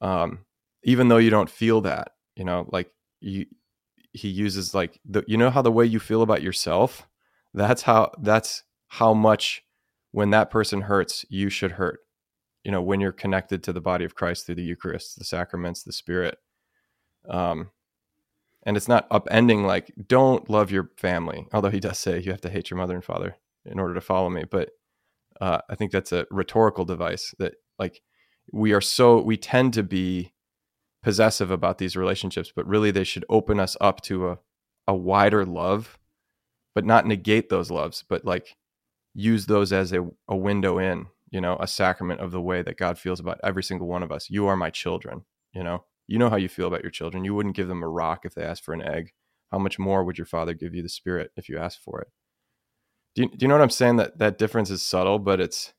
Um 0.00 0.40
even 0.84 1.08
though 1.08 1.18
you 1.18 1.30
don't 1.30 1.50
feel 1.50 1.80
that 1.82 2.12
you 2.36 2.44
know 2.44 2.68
like 2.70 2.90
you 3.20 3.46
he 4.12 4.28
uses 4.28 4.74
like 4.74 5.00
the 5.04 5.24
you 5.26 5.36
know 5.36 5.50
how 5.50 5.62
the 5.62 5.72
way 5.72 5.84
you 5.84 6.00
feel 6.00 6.22
about 6.22 6.42
yourself? 6.42 7.06
That's 7.54 7.82
how 7.82 8.12
that's 8.20 8.62
how 8.88 9.14
much 9.14 9.62
when 10.12 10.30
that 10.30 10.50
person 10.50 10.82
hurts 10.82 11.24
you 11.28 11.50
should 11.50 11.72
hurt 11.72 12.00
you 12.64 12.72
know 12.72 12.82
when 12.82 13.00
you're 13.00 13.12
connected 13.12 13.62
to 13.62 13.72
the 13.72 13.80
body 13.80 14.04
of 14.04 14.14
christ 14.14 14.46
through 14.46 14.54
the 14.54 14.62
eucharist 14.62 15.18
the 15.18 15.24
sacraments 15.24 15.82
the 15.82 15.92
spirit. 15.92 16.38
Um 17.28 17.70
and 18.64 18.76
it's 18.76 18.88
not 18.88 19.08
upending 19.10 19.64
like 19.64 19.92
don't 20.06 20.48
love 20.50 20.70
your 20.70 20.90
family 20.96 21.46
although 21.52 21.70
he 21.70 21.80
does 21.80 21.98
say 21.98 22.20
you 22.20 22.30
have 22.30 22.40
to 22.42 22.50
hate 22.50 22.70
your 22.70 22.78
mother 22.78 22.94
and 22.94 23.04
father 23.04 23.36
in 23.64 23.78
order 23.78 23.94
to 23.94 24.00
follow 24.00 24.30
me 24.30 24.44
but 24.50 24.70
uh, 25.40 25.58
i 25.68 25.74
think 25.74 25.92
that's 25.92 26.12
a 26.12 26.26
rhetorical 26.30 26.84
device 26.84 27.34
that 27.38 27.54
like 27.78 28.00
we 28.52 28.72
are 28.72 28.80
so 28.80 29.20
we 29.20 29.36
tend 29.36 29.72
to 29.74 29.82
be 29.82 30.32
possessive 31.02 31.50
about 31.50 31.78
these 31.78 31.96
relationships 31.96 32.52
but 32.54 32.66
really 32.66 32.90
they 32.90 33.04
should 33.04 33.24
open 33.28 33.60
us 33.60 33.76
up 33.80 34.00
to 34.00 34.28
a, 34.28 34.38
a 34.86 34.94
wider 34.94 35.44
love 35.44 35.98
but 36.74 36.84
not 36.84 37.06
negate 37.06 37.48
those 37.48 37.70
loves 37.70 38.04
but 38.08 38.24
like 38.24 38.56
use 39.14 39.46
those 39.46 39.72
as 39.72 39.92
a, 39.92 40.06
a 40.28 40.36
window 40.36 40.78
in 40.78 41.06
you 41.30 41.40
know 41.40 41.56
a 41.60 41.66
sacrament 41.66 42.20
of 42.20 42.30
the 42.30 42.40
way 42.40 42.62
that 42.62 42.76
god 42.76 42.98
feels 42.98 43.20
about 43.20 43.40
every 43.42 43.62
single 43.62 43.86
one 43.86 44.02
of 44.02 44.12
us. 44.12 44.28
You 44.30 44.46
are 44.46 44.56
my 44.56 44.70
children 44.70 45.24
you 45.52 45.62
know? 45.62 45.84
You 46.06 46.18
know 46.18 46.30
how 46.30 46.36
you 46.36 46.48
feel 46.48 46.68
about 46.68 46.82
your 46.82 46.90
children. 46.90 47.24
You 47.24 47.34
wouldn't 47.34 47.56
give 47.56 47.68
them 47.68 47.82
a 47.82 47.88
rock 47.88 48.24
if 48.24 48.34
they 48.34 48.42
asked 48.42 48.64
for 48.64 48.72
an 48.72 48.82
egg. 48.82 49.12
How 49.52 49.58
much 49.58 49.78
more 49.78 50.04
would 50.04 50.18
your 50.18 50.26
father 50.26 50.54
give 50.54 50.74
you 50.74 50.82
the 50.82 50.88
spirit 50.88 51.30
if 51.36 51.48
you 51.48 51.58
asked 51.58 51.80
for 51.82 52.00
it 52.00 52.08
do 53.18 53.24
you, 53.24 53.30
do 53.30 53.36
you 53.40 53.48
know 53.48 53.54
what 53.56 53.62
i'm 53.62 53.70
saying? 53.70 53.96
That 53.96 54.18
that 54.18 54.38
difference 54.38 54.70
is 54.70 54.80
subtle 54.80 55.18
but 55.18 55.40
it's 55.40 55.72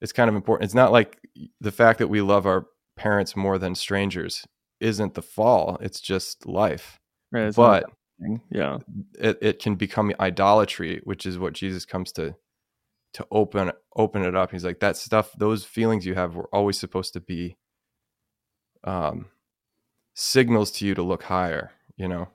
it's 0.00 0.12
kind 0.12 0.30
of 0.30 0.36
important. 0.36 0.64
It's 0.64 0.74
not 0.74 0.92
like 0.92 1.18
the 1.60 1.72
fact 1.72 1.98
that 1.98 2.06
we 2.06 2.20
love 2.22 2.46
our 2.46 2.66
parents 2.96 3.36
more 3.36 3.58
than 3.58 3.74
strangers 3.74 4.46
isn't 4.80 5.14
the 5.14 5.22
fall 5.22 5.76
it's 5.82 6.00
just 6.00 6.46
life. 6.46 6.98
Right, 7.30 7.54
but 7.54 7.84
yeah, 8.50 8.78
it, 9.18 9.38
it 9.42 9.58
can 9.58 9.74
become 9.74 10.12
idolatry 10.18 11.02
which 11.04 11.26
is 11.26 11.38
what 11.38 11.52
jesus 11.52 11.84
comes 11.84 12.10
to 12.12 12.34
to 13.12 13.26
open 13.30 13.72
open 13.94 14.22
it 14.22 14.34
up. 14.34 14.50
He's 14.52 14.64
like 14.64 14.80
that 14.80 14.96
stuff 14.96 15.32
those 15.36 15.64
feelings 15.64 16.06
you 16.06 16.14
have 16.14 16.34
were 16.36 16.48
always 16.54 16.78
supposed 16.78 17.12
to 17.12 17.20
be 17.20 17.58
um 18.82 19.26
signals 20.14 20.70
to 20.70 20.86
you 20.86 20.94
to 20.94 21.02
look 21.02 21.24
higher 21.24 21.72
you 21.98 22.08
know? 22.08 22.28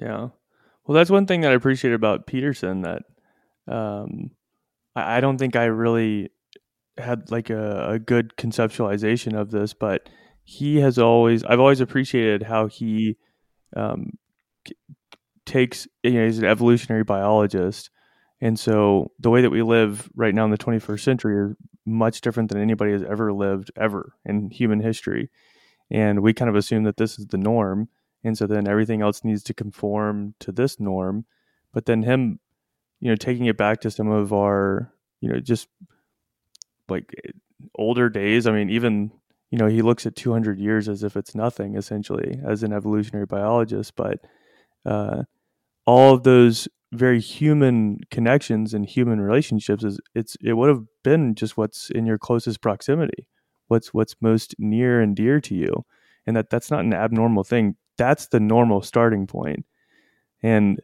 Yeah. 0.00 0.28
Well, 0.86 0.94
that's 0.94 1.10
one 1.10 1.26
thing 1.26 1.42
that 1.42 1.50
I 1.50 1.54
appreciate 1.54 1.92
about 1.92 2.26
Peterson 2.26 2.80
that 2.82 3.02
um, 3.68 4.30
I, 4.94 5.18
I 5.18 5.20
don't 5.20 5.38
think 5.38 5.56
I 5.56 5.64
really 5.64 6.30
had 6.96 7.30
like 7.30 7.50
a, 7.50 7.92
a 7.92 7.98
good 7.98 8.34
conceptualization 8.36 9.38
of 9.38 9.50
this, 9.50 9.72
but 9.74 10.08
he 10.44 10.76
has 10.76 10.98
always 10.98 11.44
I've 11.44 11.60
always 11.60 11.80
appreciated 11.80 12.42
how 12.42 12.66
he 12.66 13.16
um, 13.76 14.18
takes 15.46 15.86
you 16.02 16.12
know 16.12 16.24
he's 16.26 16.38
an 16.38 16.44
evolutionary 16.44 17.04
biologist, 17.04 17.90
and 18.40 18.58
so 18.58 19.12
the 19.18 19.30
way 19.30 19.42
that 19.42 19.50
we 19.50 19.62
live 19.62 20.08
right 20.14 20.34
now 20.34 20.44
in 20.44 20.50
the 20.50 20.58
21st 20.58 21.00
century 21.00 21.50
is 21.50 21.56
much 21.86 22.20
different 22.20 22.50
than 22.50 22.60
anybody 22.60 22.92
has 22.92 23.02
ever 23.02 23.32
lived 23.32 23.70
ever 23.76 24.14
in 24.24 24.50
human 24.50 24.80
history, 24.80 25.30
and 25.90 26.20
we 26.20 26.32
kind 26.32 26.48
of 26.48 26.56
assume 26.56 26.84
that 26.84 26.96
this 26.96 27.18
is 27.18 27.26
the 27.26 27.38
norm, 27.38 27.88
and 28.24 28.36
so 28.36 28.46
then 28.46 28.66
everything 28.66 29.02
else 29.02 29.24
needs 29.24 29.42
to 29.44 29.54
conform 29.54 30.34
to 30.40 30.50
this 30.50 30.80
norm, 30.80 31.26
but 31.72 31.86
then 31.86 32.02
him 32.02 32.40
you 33.00 33.08
know, 33.10 33.16
taking 33.16 33.46
it 33.46 33.56
back 33.56 33.80
to 33.82 33.90
some 33.90 34.08
of 34.08 34.32
our, 34.32 34.92
you 35.20 35.28
know, 35.28 35.40
just 35.40 35.68
like 36.88 37.14
older 37.76 38.08
days. 38.08 38.46
I 38.46 38.52
mean, 38.52 38.70
even 38.70 39.12
you 39.50 39.58
know, 39.58 39.66
he 39.66 39.80
looks 39.82 40.04
at 40.04 40.14
200 40.14 40.58
years 40.58 40.88
as 40.88 41.02
if 41.02 41.16
it's 41.16 41.34
nothing, 41.34 41.74
essentially, 41.74 42.38
as 42.44 42.62
an 42.62 42.72
evolutionary 42.72 43.24
biologist. 43.24 43.96
But 43.96 44.20
uh, 44.84 45.22
all 45.86 46.14
of 46.14 46.22
those 46.22 46.68
very 46.92 47.20
human 47.20 48.00
connections 48.10 48.74
and 48.74 48.86
human 48.86 49.20
relationships 49.20 49.84
is 49.84 50.00
it's 50.14 50.36
it 50.42 50.54
would 50.54 50.68
have 50.68 50.84
been 51.02 51.34
just 51.34 51.56
what's 51.56 51.90
in 51.90 52.06
your 52.06 52.18
closest 52.18 52.60
proximity, 52.60 53.26
what's 53.68 53.94
what's 53.94 54.16
most 54.20 54.54
near 54.58 55.00
and 55.00 55.16
dear 55.16 55.40
to 55.40 55.54
you, 55.54 55.84
and 56.26 56.36
that 56.36 56.50
that's 56.50 56.70
not 56.70 56.84
an 56.84 56.94
abnormal 56.94 57.44
thing. 57.44 57.76
That's 57.96 58.28
the 58.28 58.40
normal 58.40 58.82
starting 58.82 59.26
point. 59.26 59.64
And 60.42 60.80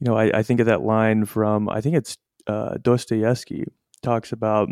you 0.00 0.10
know, 0.10 0.16
I, 0.16 0.38
I 0.38 0.42
think 0.42 0.60
of 0.60 0.66
that 0.66 0.82
line 0.82 1.24
from 1.26 1.68
I 1.68 1.80
think 1.80 1.96
it's 1.96 2.16
uh, 2.46 2.76
Dostoevsky 2.80 3.64
talks 4.02 4.32
about 4.32 4.70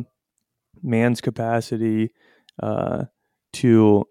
man's 0.82 1.20
capacity 1.20 2.10
uh, 2.62 3.04
to 3.54 4.04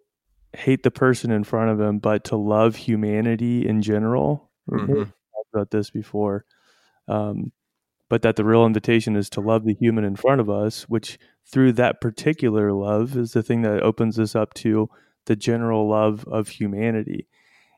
hate 0.54 0.84
the 0.84 0.92
person 0.92 1.32
in 1.32 1.44
front 1.44 1.72
of 1.72 1.82
him, 1.82 2.00
but 2.00 2.24
to 2.26 2.38
love 2.38 2.76
humanity 2.76 3.68
in 3.68 3.82
general. 3.82 4.52
Mm-hmm. 4.70 5.04
Talked 5.04 5.54
about 5.54 5.72
this 5.72 5.90
before. 5.90 6.46
Um, 7.08 7.52
but 8.10 8.22
that 8.22 8.38
the 8.38 8.46
real 8.46 8.66
invitation 8.66 9.16
is 9.16 9.30
to 9.32 9.42
love 9.42 9.66
the 9.66 9.74
human 9.74 10.06
in 10.06 10.16
front 10.16 10.40
of 10.40 10.50
us, 10.50 10.84
which 10.84 11.18
through 11.46 11.74
that 11.74 12.00
particular 12.00 12.72
love 12.72 13.18
is 13.18 13.32
the 13.32 13.44
thing 13.44 13.64
that 13.64 13.84
opens 13.84 14.20
us 14.20 14.36
up 14.36 14.54
to 14.54 14.90
the 15.26 15.36
general 15.36 15.90
love 15.90 16.26
of 16.26 16.48
humanity. 16.48 17.28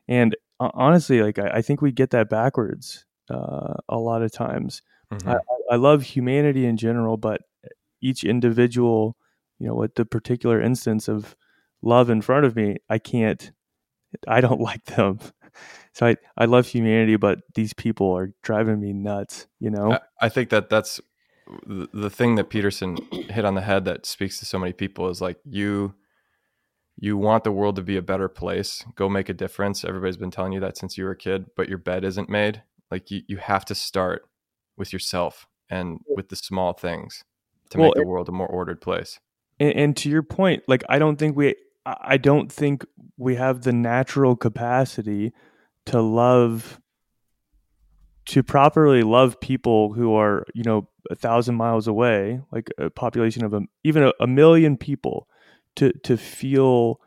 And 0.06 0.36
uh, 0.60 0.70
honestly, 0.74 1.22
like 1.22 1.38
I, 1.38 1.50
I, 1.54 1.62
think 1.62 1.82
we 1.82 1.90
get 1.90 2.10
that 2.10 2.28
backwards 2.28 3.06
uh, 3.30 3.74
a 3.88 3.98
lot 3.98 4.22
of 4.22 4.32
times. 4.32 4.82
Mm-hmm. 5.12 5.28
I, 5.28 5.38
I, 5.72 5.76
love 5.76 6.02
humanity 6.02 6.66
in 6.66 6.76
general, 6.76 7.16
but 7.16 7.42
each 8.00 8.24
individual, 8.24 9.16
you 9.58 9.66
know, 9.66 9.74
with 9.74 9.94
the 9.94 10.04
particular 10.04 10.60
instance 10.60 11.08
of 11.08 11.34
love 11.82 12.10
in 12.10 12.22
front 12.22 12.46
of 12.46 12.54
me, 12.54 12.76
I 12.88 12.98
can't, 12.98 13.50
I 14.28 14.40
don't 14.40 14.60
like 14.70 14.84
them. 14.84 15.18
So 15.92 16.06
I, 16.06 16.16
I 16.36 16.44
love 16.44 16.68
humanity, 16.68 17.16
but 17.16 17.40
these 17.54 17.72
people 17.72 18.12
are 18.16 18.32
driving 18.42 18.80
me 18.80 18.92
nuts, 18.92 19.48
you 19.58 19.70
know? 19.70 19.92
I, 19.92 20.00
I 20.22 20.28
think 20.28 20.50
that 20.50 20.70
that's 20.70 21.00
the, 21.66 21.88
the 21.92 22.10
thing 22.10 22.36
that 22.36 22.50
Peterson 22.50 22.96
hit 23.10 23.44
on 23.44 23.54
the 23.54 23.60
head 23.60 23.84
that 23.86 24.06
speaks 24.06 24.38
to 24.38 24.44
so 24.44 24.58
many 24.58 24.72
people 24.72 25.08
is 25.08 25.20
like 25.20 25.38
you, 25.44 25.94
you 26.96 27.16
want 27.16 27.42
the 27.44 27.52
world 27.52 27.76
to 27.76 27.82
be 27.82 27.96
a 27.96 28.02
better 28.02 28.28
place. 28.28 28.84
Go 28.94 29.08
make 29.08 29.28
a 29.28 29.34
difference. 29.34 29.84
Everybody's 29.84 30.16
been 30.16 30.30
telling 30.30 30.52
you 30.52 30.60
that 30.60 30.76
since 30.76 30.96
you 30.96 31.04
were 31.04 31.12
a 31.12 31.16
kid, 31.16 31.46
but 31.56 31.68
your 31.68 31.78
bed 31.78 32.04
isn't 32.04 32.28
made. 32.28 32.62
Like 32.90 33.10
you, 33.10 33.22
you 33.26 33.36
have 33.38 33.64
to 33.66 33.74
start 33.74 34.22
with 34.76 34.92
yourself 34.92 35.46
and 35.68 36.00
with 36.08 36.28
the 36.28 36.36
small 36.36 36.72
things 36.72 37.24
to 37.70 37.78
well, 37.78 37.88
make 37.88 37.94
the 37.94 38.06
world 38.06 38.28
a 38.28 38.32
more 38.32 38.48
ordered 38.48 38.80
place. 38.80 39.20
And, 39.58 39.74
and 39.74 39.96
to 39.98 40.10
your 40.10 40.22
point, 40.22 40.64
like 40.66 40.82
I 40.88 40.98
don't 40.98 41.16
think 41.16 41.36
we 41.36 41.54
I 41.86 42.16
don't 42.16 42.50
think 42.50 42.84
we 43.16 43.36
have 43.36 43.62
the 43.62 43.72
natural 43.72 44.36
capacity 44.36 45.32
to 45.86 46.00
love 46.00 46.80
to 48.26 48.42
properly 48.42 49.02
love 49.02 49.40
people 49.40 49.92
who 49.92 50.14
are 50.14 50.44
you 50.54 50.62
know 50.62 50.88
a 51.10 51.14
thousand 51.14 51.56
miles 51.56 51.88
away 51.88 52.40
like 52.52 52.70
a 52.78 52.90
population 52.90 53.44
of 53.44 53.54
a, 53.54 53.62
even 53.82 54.02
a, 54.02 54.12
a 54.20 54.26
million 54.26 54.76
people 54.76 55.26
to 55.76 55.92
to 56.04 56.16
feel 56.16 57.00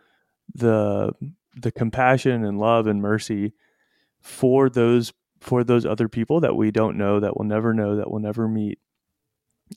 the 0.53 1.11
the 1.55 1.71
compassion 1.71 2.43
and 2.43 2.57
love 2.57 2.87
and 2.87 3.01
mercy 3.01 3.53
for 4.21 4.69
those 4.69 5.13
for 5.43 5.63
those 5.63 5.85
other 5.85 6.07
people 6.07 6.39
that 6.39 6.55
we 6.55 6.71
don't 6.71 6.97
know 6.97 7.19
that 7.19 7.37
we'll 7.37 7.47
never 7.47 7.73
know 7.73 7.95
that 7.97 8.09
we'll 8.09 8.21
never 8.21 8.47
meet 8.47 8.79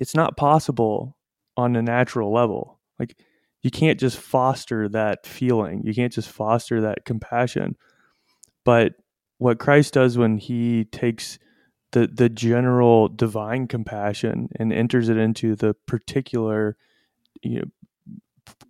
it's 0.00 0.14
not 0.14 0.36
possible 0.36 1.16
on 1.56 1.76
a 1.76 1.82
natural 1.82 2.32
level 2.32 2.78
like 2.98 3.16
you 3.66 3.70
can't 3.72 3.98
just 3.98 4.18
foster 4.18 4.88
that 4.90 5.26
feeling. 5.26 5.82
You 5.84 5.92
can't 5.92 6.12
just 6.12 6.28
foster 6.28 6.80
that 6.82 7.04
compassion. 7.04 7.76
But 8.64 8.92
what 9.38 9.58
Christ 9.58 9.94
does 9.94 10.16
when 10.16 10.38
he 10.38 10.84
takes 10.84 11.40
the 11.90 12.06
the 12.06 12.28
general 12.28 13.08
divine 13.08 13.66
compassion 13.66 14.50
and 14.56 14.72
enters 14.72 15.08
it 15.08 15.16
into 15.16 15.56
the 15.56 15.74
particular 15.86 16.76
you 17.42 17.60
know 17.60 17.64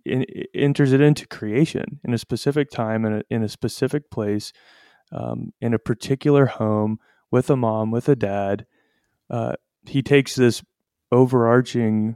in, 0.03 0.25
enters 0.55 0.93
it 0.93 1.01
into 1.01 1.27
creation 1.27 1.99
in 2.03 2.13
a 2.13 2.17
specific 2.17 2.71
time 2.71 3.05
in 3.05 3.13
a, 3.13 3.21
in 3.29 3.43
a 3.43 3.49
specific 3.49 4.09
place 4.09 4.51
um, 5.11 5.53
in 5.61 5.73
a 5.73 5.79
particular 5.79 6.45
home 6.45 6.99
with 7.31 7.49
a 7.49 7.55
mom 7.55 7.91
with 7.91 8.07
a 8.09 8.15
dad 8.15 8.65
uh, 9.29 9.53
he 9.85 10.01
takes 10.01 10.35
this 10.35 10.63
overarching 11.11 12.15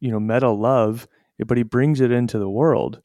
you 0.00 0.10
know 0.10 0.20
meta 0.20 0.50
love 0.50 1.06
but 1.46 1.56
he 1.56 1.62
brings 1.62 2.00
it 2.00 2.10
into 2.10 2.38
the 2.38 2.48
world. 2.48 3.00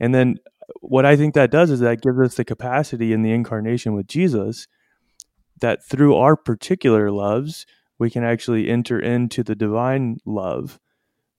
And 0.00 0.14
then 0.14 0.38
what 0.80 1.06
I 1.06 1.16
think 1.16 1.34
that 1.34 1.50
does 1.50 1.70
is 1.70 1.80
that 1.80 2.02
gives 2.02 2.18
us 2.18 2.34
the 2.34 2.44
capacity 2.44 3.12
in 3.12 3.22
the 3.22 3.32
incarnation 3.32 3.94
with 3.94 4.06
Jesus 4.06 4.66
that 5.60 5.84
through 5.84 6.14
our 6.14 6.36
particular 6.36 7.10
loves, 7.10 7.66
we 7.98 8.10
can 8.10 8.22
actually 8.22 8.68
enter 8.68 8.98
into 8.98 9.42
the 9.42 9.56
divine 9.56 10.18
love. 10.24 10.78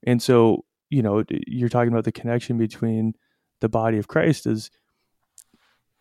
And 0.03 0.21
so, 0.21 0.65
you 0.89 1.01
know, 1.01 1.23
you're 1.47 1.69
talking 1.69 1.91
about 1.91 2.03
the 2.03 2.11
connection 2.11 2.57
between 2.57 3.13
the 3.61 3.69
body 3.69 3.97
of 3.97 4.07
Christ 4.07 4.45
is 4.45 4.71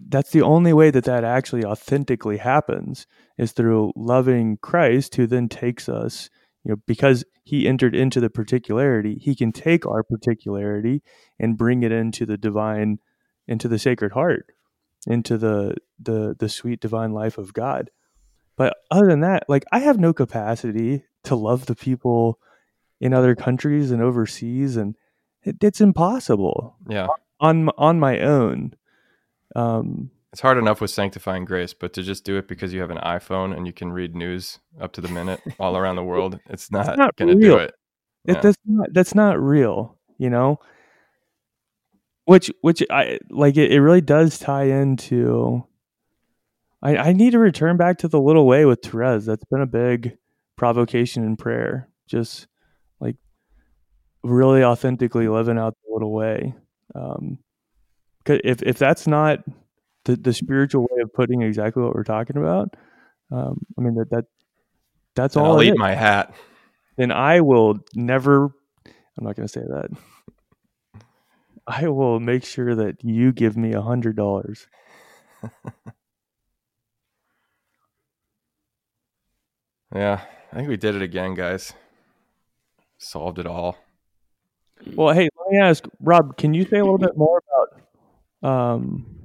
that's 0.06 0.30
the 0.30 0.42
only 0.42 0.72
way 0.72 0.90
that 0.90 1.04
that 1.04 1.24
actually 1.24 1.64
authentically 1.64 2.36
happens 2.36 3.06
is 3.36 3.52
through 3.52 3.92
loving 3.96 4.56
Christ 4.58 5.16
who 5.16 5.26
then 5.26 5.48
takes 5.48 5.88
us 5.88 6.30
you 6.64 6.70
know 6.70 6.76
because 6.86 7.24
he 7.44 7.66
entered 7.66 7.94
into 7.94 8.20
the 8.20 8.30
particularity 8.30 9.18
he 9.20 9.34
can 9.34 9.52
take 9.52 9.86
our 9.86 10.02
particularity 10.02 11.02
and 11.38 11.58
bring 11.58 11.82
it 11.82 11.92
into 11.92 12.26
the 12.26 12.36
divine 12.36 12.98
into 13.46 13.68
the 13.68 13.78
sacred 13.78 14.12
heart 14.12 14.52
into 15.06 15.38
the 15.38 15.74
the 15.98 16.36
the 16.38 16.48
sweet 16.48 16.80
divine 16.80 17.12
life 17.12 17.38
of 17.38 17.52
god. 17.52 17.90
But 18.56 18.76
other 18.90 19.06
than 19.06 19.20
that 19.20 19.44
like 19.48 19.64
i 19.72 19.80
have 19.80 19.98
no 19.98 20.12
capacity 20.12 21.04
to 21.24 21.34
love 21.34 21.66
the 21.66 21.76
people 21.76 22.38
in 23.00 23.14
other 23.14 23.34
countries 23.34 23.90
and 23.90 24.02
overseas 24.02 24.76
and 24.76 24.96
it, 25.42 25.62
it's 25.62 25.80
impossible 25.80 26.76
yeah. 26.88 27.06
on 27.40 27.68
on 27.78 28.00
my 28.00 28.18
own 28.20 28.74
um 29.56 30.10
it's 30.32 30.42
hard 30.42 30.58
enough 30.58 30.80
with 30.80 30.90
sanctifying 30.90 31.44
grace, 31.44 31.72
but 31.72 31.94
to 31.94 32.02
just 32.02 32.24
do 32.24 32.36
it 32.36 32.48
because 32.48 32.72
you 32.74 32.80
have 32.80 32.90
an 32.90 32.98
iPhone 32.98 33.56
and 33.56 33.66
you 33.66 33.72
can 33.72 33.90
read 33.90 34.14
news 34.14 34.58
up 34.78 34.92
to 34.92 35.00
the 35.00 35.08
minute 35.08 35.40
all 35.58 35.76
around 35.76 35.96
the 35.96 36.04
world, 36.04 36.38
it's 36.50 36.70
not, 36.70 36.98
not 36.98 37.16
going 37.16 37.28
to 37.28 37.42
do 37.42 37.56
it. 37.56 37.74
Yeah. 38.26 38.34
it. 38.36 38.42
That's 38.42 38.58
not 38.66 38.92
that's 38.92 39.14
not 39.14 39.40
real, 39.40 39.96
you 40.18 40.28
know. 40.28 40.60
Which 42.26 42.50
which 42.60 42.82
I 42.90 43.18
like 43.30 43.56
it, 43.56 43.72
it 43.72 43.80
really 43.80 44.02
does 44.02 44.38
tie 44.38 44.64
into 44.64 45.64
I, 46.82 46.96
I 46.96 47.12
need 47.12 47.30
to 47.30 47.38
return 47.38 47.78
back 47.78 47.98
to 47.98 48.08
the 48.08 48.20
little 48.20 48.46
way 48.46 48.66
with 48.66 48.82
Therese. 48.82 49.24
That's 49.24 49.44
been 49.44 49.62
a 49.62 49.66
big 49.66 50.18
provocation 50.56 51.24
in 51.24 51.36
prayer. 51.36 51.88
Just 52.06 52.46
like 53.00 53.16
really 54.22 54.62
authentically 54.62 55.26
living 55.26 55.58
out 55.58 55.74
the 55.86 55.92
little 55.92 56.12
way. 56.12 56.54
Um, 56.94 57.38
if 58.28 58.62
if 58.62 58.78
that's 58.78 59.06
not 59.06 59.40
the, 60.04 60.16
the 60.16 60.32
spiritual 60.32 60.82
way 60.82 61.02
of 61.02 61.12
putting 61.12 61.42
exactly 61.42 61.82
what 61.82 61.94
we're 61.94 62.04
talking 62.04 62.36
about. 62.36 62.74
Um, 63.30 63.66
I 63.78 63.82
mean 63.82 63.94
that 63.94 64.10
that 64.10 64.24
that's 65.14 65.36
and 65.36 65.44
all. 65.44 65.56
I'll 65.56 65.62
eat 65.62 65.72
is. 65.72 65.78
my 65.78 65.94
hat. 65.94 66.34
Then 66.96 67.12
I 67.12 67.40
will 67.40 67.78
never. 67.94 68.44
I'm 68.46 69.24
not 69.24 69.36
going 69.36 69.46
to 69.46 69.52
say 69.52 69.60
that. 69.60 69.90
I 71.66 71.88
will 71.88 72.18
make 72.20 72.44
sure 72.44 72.74
that 72.74 73.04
you 73.04 73.32
give 73.32 73.56
me 73.56 73.72
a 73.72 73.82
hundred 73.82 74.16
dollars. 74.16 74.66
yeah, 79.94 80.20
I 80.52 80.56
think 80.56 80.68
we 80.68 80.76
did 80.76 80.94
it 80.94 81.02
again, 81.02 81.34
guys. 81.34 81.72
Solved 82.96 83.38
it 83.38 83.46
all. 83.46 83.76
Well, 84.94 85.14
hey, 85.14 85.28
let 85.38 85.50
me 85.50 85.58
ask 85.58 85.84
Rob. 86.00 86.36
Can 86.36 86.54
you 86.54 86.64
say 86.64 86.78
a 86.78 86.84
little 86.84 86.98
bit 86.98 87.16
more 87.16 87.42
about 87.52 87.77
um, 88.42 89.18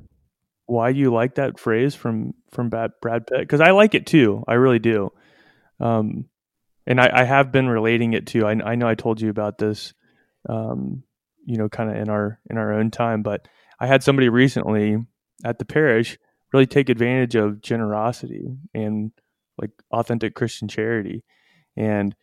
why 0.65 0.89
you 0.89 1.13
like 1.13 1.35
that 1.35 1.59
phrase 1.59 1.95
from 1.95 2.33
from 2.51 2.69
Brad, 2.69 2.91
Pitt 3.01 3.27
because 3.39 3.61
I 3.61 3.71
like 3.71 3.95
it 3.95 4.05
too. 4.05 4.43
I 4.47 4.55
really 4.55 4.79
do. 4.79 5.11
Um, 5.79 6.25
and 6.85 6.99
I, 6.99 7.09
I, 7.13 7.23
have 7.23 7.51
been 7.51 7.67
relating 7.67 8.13
it 8.13 8.27
to. 8.27 8.45
I, 8.45 8.51
I, 8.51 8.75
know 8.75 8.87
I 8.87 8.95
told 8.95 9.19
you 9.19 9.29
about 9.29 9.57
this, 9.57 9.93
um, 10.47 11.03
you 11.45 11.57
know, 11.57 11.67
kind 11.67 11.89
of 11.89 11.97
in 11.97 12.09
our 12.09 12.39
in 12.49 12.57
our 12.57 12.73
own 12.73 12.91
time. 12.91 13.23
But 13.23 13.47
I 13.79 13.87
had 13.87 14.03
somebody 14.03 14.29
recently 14.29 14.97
at 15.43 15.59
the 15.59 15.65
parish 15.65 16.17
really 16.53 16.67
take 16.67 16.89
advantage 16.89 17.35
of 17.35 17.61
generosity 17.61 18.55
and 18.73 19.11
like 19.59 19.71
authentic 19.91 20.35
Christian 20.35 20.67
charity, 20.67 21.23
and 21.75 22.15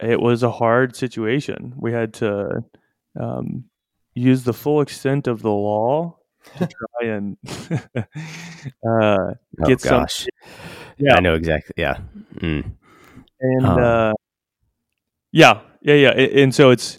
it 0.00 0.20
was 0.20 0.42
a 0.42 0.50
hard 0.50 0.96
situation. 0.96 1.74
We 1.76 1.92
had 1.92 2.14
to 2.14 2.64
um, 3.18 3.64
use 4.16 4.42
the 4.44 4.52
full 4.52 4.80
extent 4.80 5.26
of 5.28 5.42
the 5.42 5.50
law 5.52 6.16
to 6.58 6.66
try 7.00 7.08
and 7.10 7.36
uh, 7.96 8.02
oh, 8.84 9.34
get 9.66 9.80
gosh. 9.82 10.14
some. 10.20 10.28
Yeah, 10.98 11.14
I 11.16 11.20
know 11.20 11.34
exactly. 11.34 11.74
Yeah. 11.76 11.98
Mm. 12.36 12.72
and 13.40 13.66
Um, 13.66 13.78
uh, 13.78 14.12
yeah, 15.32 15.60
yeah, 15.82 15.94
yeah. 15.94 16.10
And 16.10 16.54
so 16.54 16.70
it's 16.70 16.98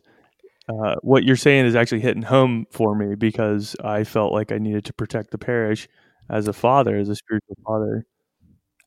uh, 0.70 0.96
what 1.02 1.24
you're 1.24 1.36
saying 1.36 1.66
is 1.66 1.76
actually 1.76 2.02
hitting 2.02 2.22
home 2.24 2.68
for 2.72 2.94
me 2.96 3.16
because 3.16 3.76
I 3.84 4.04
felt 4.04 4.32
like 4.34 4.52
I 4.52 4.58
needed 4.60 4.86
to 4.86 4.94
protect 4.94 5.32
the 5.32 5.38
parish 5.38 5.88
as 6.30 6.48
a 6.48 6.54
father, 6.54 6.96
as 6.98 7.10
a 7.10 7.16
spiritual 7.16 7.56
father. 7.66 8.06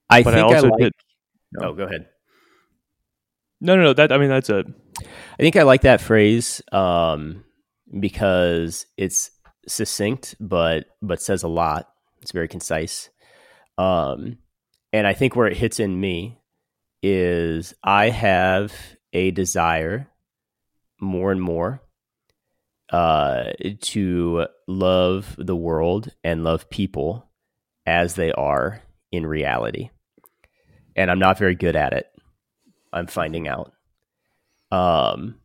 I 0.09 0.23
But 0.23 0.35
I 0.35 0.37
think 0.43 0.53
I, 0.53 0.55
also 0.57 0.69
like. 0.69 0.81
did- 0.81 0.93
Oh, 1.61 1.73
go 1.75 1.83
ahead. 1.83 2.07
No, 3.61 3.75
no, 3.75 3.83
no. 3.83 3.93
That 3.93 4.13
I 4.13 4.19
mean, 4.19 4.29
that's 4.29 4.49
it. 4.51 4.67
I 5.01 5.37
think 5.43 5.57
I 5.57 5.63
like 5.65 5.81
that 5.81 6.01
phrase 6.01 6.63
um, 6.71 7.45
because 7.99 8.87
it's 8.97 9.31
succinct, 9.67 10.35
but 10.41 10.87
but 11.03 11.21
says 11.21 11.43
a 11.43 11.49
lot. 11.49 11.89
It's 12.23 12.33
very 12.33 12.49
concise, 12.49 13.11
um, 13.79 14.39
and 14.93 15.07
I 15.07 15.15
think 15.15 15.35
where 15.35 15.47
it 15.47 15.57
hits 15.57 15.81
in 15.81 15.99
me 15.99 16.39
is 17.03 17.75
I 17.83 18.11
have 18.11 18.73
a 19.13 19.31
desire 19.31 20.09
more 21.01 21.33
and 21.33 21.41
more 21.41 21.83
uh, 22.93 23.53
to 23.81 24.47
love 24.67 25.35
the 25.39 25.57
world 25.57 26.13
and 26.23 26.45
love 26.45 26.69
people 26.69 27.27
as 27.87 28.15
they 28.15 28.33
are 28.33 28.83
in 29.11 29.27
reality, 29.27 29.91
and 30.95 31.11
I'm 31.11 31.19
not 31.19 31.39
very 31.39 31.55
good 31.55 31.75
at 31.75 31.95
it. 31.95 32.07
I'm 32.93 33.07
finding 33.07 33.49
out 33.49 33.73
um 34.73 35.40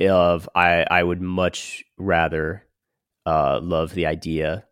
of 0.00 0.48
i 0.54 0.84
i 0.90 1.02
would 1.02 1.20
much 1.20 1.84
rather 1.96 2.64
uh 3.26 3.60
love 3.62 3.94
the 3.94 4.06
idea 4.06 4.64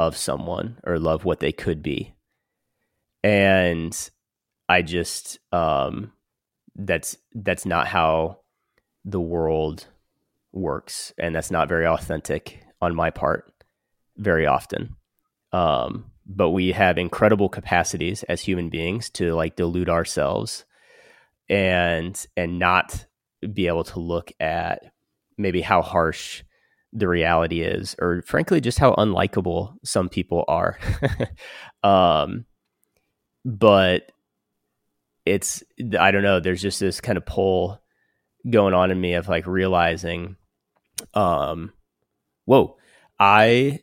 of 0.00 0.16
someone 0.16 0.78
or 0.84 0.98
love 0.98 1.26
what 1.26 1.40
they 1.40 1.52
could 1.52 1.82
be. 1.82 2.14
And 3.22 3.96
i 4.68 4.80
just 4.82 5.38
um 5.52 6.12
that's 6.74 7.18
that's 7.34 7.66
not 7.66 7.86
how 7.86 8.38
the 9.04 9.20
world 9.20 9.86
works. 10.52 11.12
And 11.18 11.34
that's 11.34 11.50
not 11.50 11.68
very 11.68 11.86
authentic 11.86 12.62
on 12.80 12.94
my 12.94 13.10
part 13.10 13.52
very 14.16 14.46
often. 14.46 14.96
Um 15.52 16.06
but 16.26 16.50
we 16.50 16.72
have 16.72 16.96
incredible 16.96 17.48
capacities 17.48 18.22
as 18.22 18.40
human 18.40 18.70
beings 18.70 19.10
to 19.10 19.34
like 19.34 19.56
delude 19.56 19.90
ourselves 19.90 20.64
and 21.48 22.26
and 22.36 22.58
not 22.58 23.04
be 23.52 23.66
able 23.66 23.84
to 23.84 24.00
look 24.00 24.32
at 24.40 24.92
maybe 25.38 25.60
how 25.60 25.82
harsh 25.82 26.42
the 26.92 27.08
reality 27.08 27.62
is 27.62 27.94
or 28.00 28.22
frankly 28.22 28.60
just 28.60 28.78
how 28.78 28.94
unlikable 28.94 29.74
some 29.84 30.08
people 30.08 30.44
are. 30.48 30.78
Um 31.82 32.44
but 33.44 34.12
it's 35.24 35.62
i 35.98 36.10
don't 36.10 36.22
know 36.22 36.40
there's 36.40 36.62
just 36.62 36.80
this 36.80 37.00
kind 37.00 37.16
of 37.16 37.24
pull 37.24 37.80
going 38.48 38.74
on 38.74 38.90
in 38.90 39.00
me 39.00 39.14
of 39.14 39.28
like 39.28 39.46
realizing 39.46 40.36
um 41.14 41.72
whoa 42.44 42.76
i 43.18 43.78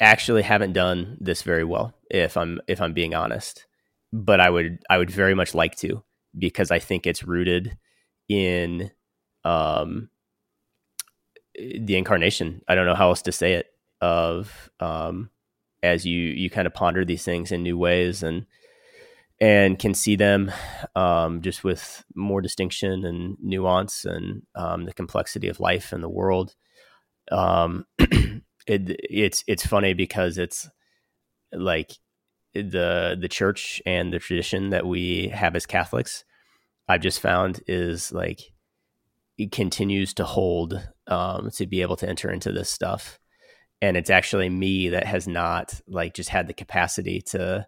actually 0.00 0.42
haven't 0.42 0.72
done 0.72 1.16
this 1.20 1.42
very 1.42 1.64
well 1.64 1.94
if 2.10 2.36
i'm 2.36 2.60
if 2.68 2.80
i'm 2.80 2.92
being 2.92 3.14
honest. 3.14 3.66
But 4.12 4.40
i 4.40 4.48
would 4.48 4.78
i 4.88 4.98
would 4.98 5.10
very 5.10 5.34
much 5.34 5.54
like 5.54 5.76
to 5.76 6.02
because 6.38 6.70
i 6.70 6.78
think 6.78 7.06
it's 7.06 7.24
rooted 7.24 7.76
in 8.28 8.90
um 9.44 10.08
the 11.54 11.96
incarnation 11.96 12.62
i 12.68 12.74
don't 12.74 12.86
know 12.86 12.94
how 12.94 13.08
else 13.08 13.22
to 13.22 13.32
say 13.32 13.54
it 13.54 13.66
of 14.00 14.70
um 14.80 15.30
as 15.82 16.04
you 16.04 16.20
you 16.20 16.50
kind 16.50 16.66
of 16.66 16.74
ponder 16.74 17.04
these 17.04 17.24
things 17.24 17.52
in 17.52 17.62
new 17.62 17.78
ways 17.78 18.22
and 18.22 18.46
and 19.40 19.78
can 19.78 19.94
see 19.94 20.16
them 20.16 20.50
um, 20.94 21.42
just 21.42 21.62
with 21.62 22.04
more 22.14 22.40
distinction 22.40 23.04
and 23.04 23.36
nuance 23.42 24.04
and 24.04 24.42
um, 24.54 24.84
the 24.84 24.94
complexity 24.94 25.48
of 25.48 25.60
life 25.60 25.92
and 25.92 26.02
the 26.02 26.08
world. 26.08 26.54
Um, 27.30 27.84
it, 27.98 28.42
it's 28.66 29.44
it's 29.46 29.66
funny 29.66 29.92
because 29.92 30.38
it's 30.38 30.68
like 31.52 31.92
the 32.54 33.16
the 33.20 33.28
church 33.28 33.82
and 33.84 34.12
the 34.12 34.18
tradition 34.18 34.70
that 34.70 34.86
we 34.86 35.28
have 35.28 35.54
as 35.54 35.66
Catholics. 35.66 36.24
I've 36.88 37.00
just 37.00 37.20
found 37.20 37.60
is 37.66 38.12
like 38.12 38.40
it 39.38 39.52
continues 39.52 40.14
to 40.14 40.24
hold 40.24 40.88
um, 41.06 41.50
to 41.52 41.66
be 41.66 41.82
able 41.82 41.96
to 41.96 42.08
enter 42.08 42.30
into 42.30 42.52
this 42.52 42.70
stuff, 42.70 43.18
and 43.82 43.96
it's 43.96 44.10
actually 44.10 44.48
me 44.48 44.90
that 44.90 45.06
has 45.06 45.28
not 45.28 45.80
like 45.86 46.14
just 46.14 46.30
had 46.30 46.46
the 46.46 46.54
capacity 46.54 47.20
to 47.22 47.66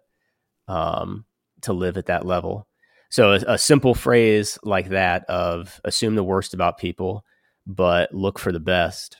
um, 0.67 1.25
to 1.61 1.73
live 1.73 1.97
at 1.97 2.07
that 2.07 2.25
level. 2.25 2.67
So 3.09 3.33
a, 3.33 3.53
a, 3.53 3.57
simple 3.57 3.95
phrase 3.95 4.59
like 4.63 4.89
that 4.89 5.25
of 5.25 5.81
assume 5.83 6.13
the 6.13 6.23
worst 6.23 6.53
about 6.53 6.77
people, 6.77 7.25
but 7.65 8.13
look 8.13 8.37
for 8.37 8.51
the 8.51 8.59
best. 8.59 9.19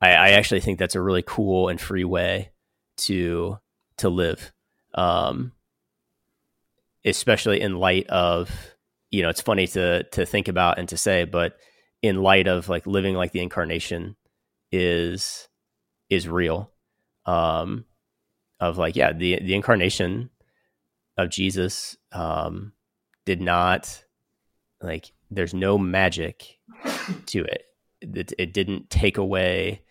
I, 0.00 0.10
I 0.10 0.28
actually 0.30 0.60
think 0.60 0.78
that's 0.78 0.96
a 0.96 1.00
really 1.00 1.22
cool 1.24 1.68
and 1.68 1.80
free 1.80 2.04
way 2.04 2.50
to 2.98 3.58
to 3.98 4.08
live, 4.08 4.52
um, 4.94 5.52
especially 7.06 7.60
in 7.60 7.78
light 7.78 8.06
of 8.08 8.50
you 9.10 9.22
know 9.22 9.28
it's 9.28 9.40
funny 9.40 9.66
to 9.68 10.02
to 10.02 10.26
think 10.26 10.48
about 10.48 10.78
and 10.78 10.88
to 10.88 10.96
say, 10.96 11.24
but 11.24 11.56
in 12.02 12.22
light 12.22 12.46
of 12.48 12.68
like 12.68 12.86
living 12.86 13.14
like 13.14 13.32
the 13.32 13.40
incarnation 13.40 14.16
is 14.72 15.48
is 16.10 16.28
real, 16.28 16.72
um, 17.24 17.84
of 18.60 18.76
like 18.76 18.96
yeah 18.96 19.12
the 19.12 19.40
the 19.40 19.54
incarnation 19.54 20.30
of 21.16 21.30
Jesus 21.30 21.96
um, 22.12 22.72
did 23.24 23.40
not 23.40 24.04
like. 24.82 25.12
There's 25.28 25.54
no 25.54 25.76
magic 25.76 26.58
to 27.26 27.42
it. 27.42 27.64
It, 28.00 28.32
it 28.38 28.52
didn't 28.52 28.90
take 28.90 29.18
away 29.18 29.82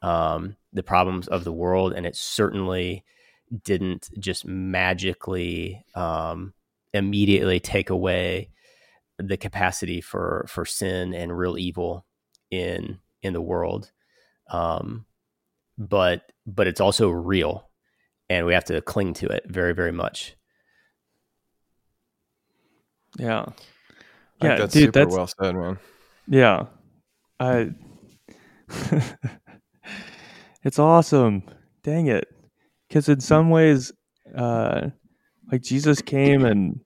um, 0.00 0.56
the 0.72 0.84
problems 0.84 1.26
of 1.26 1.42
the 1.42 1.52
world, 1.52 1.92
and 1.92 2.06
it 2.06 2.14
certainly 2.14 3.04
didn't 3.64 4.08
just 4.18 4.46
magically 4.46 5.84
um, 5.94 6.52
immediately 6.96 7.60
take 7.60 7.90
away 7.90 8.50
the 9.18 9.36
capacity 9.36 10.00
for 10.00 10.46
for 10.48 10.64
sin 10.64 11.14
and 11.14 11.36
real 11.36 11.56
evil 11.58 12.06
in 12.50 12.98
in 13.22 13.32
the 13.32 13.40
world. 13.40 13.90
Um, 14.50 15.06
but 15.78 16.30
but 16.46 16.66
it's 16.66 16.80
also 16.80 17.08
real, 17.10 17.68
and 18.28 18.46
we 18.46 18.54
have 18.54 18.64
to 18.66 18.80
cling 18.80 19.14
to 19.14 19.26
it 19.26 19.44
very 19.46 19.74
very 19.74 19.92
much. 19.92 20.36
Yeah. 23.18 23.46
I 24.40 24.46
Yeah, 24.46 24.56
that's 24.58 24.74
dude, 24.74 24.86
super 24.88 25.00
that's 25.00 25.14
well 25.16 25.26
said, 25.26 25.54
man. 25.54 25.78
yeah. 26.28 26.66
I 27.40 27.70
It's 30.62 30.78
awesome. 30.78 31.42
Dang 31.82 32.06
it. 32.08 32.28
Cuz 32.90 33.08
in 33.08 33.20
some 33.20 33.50
ways 33.50 33.92
uh 34.34 34.90
like 35.50 35.62
Jesus 35.62 36.02
came 36.02 36.44
and 36.44 36.80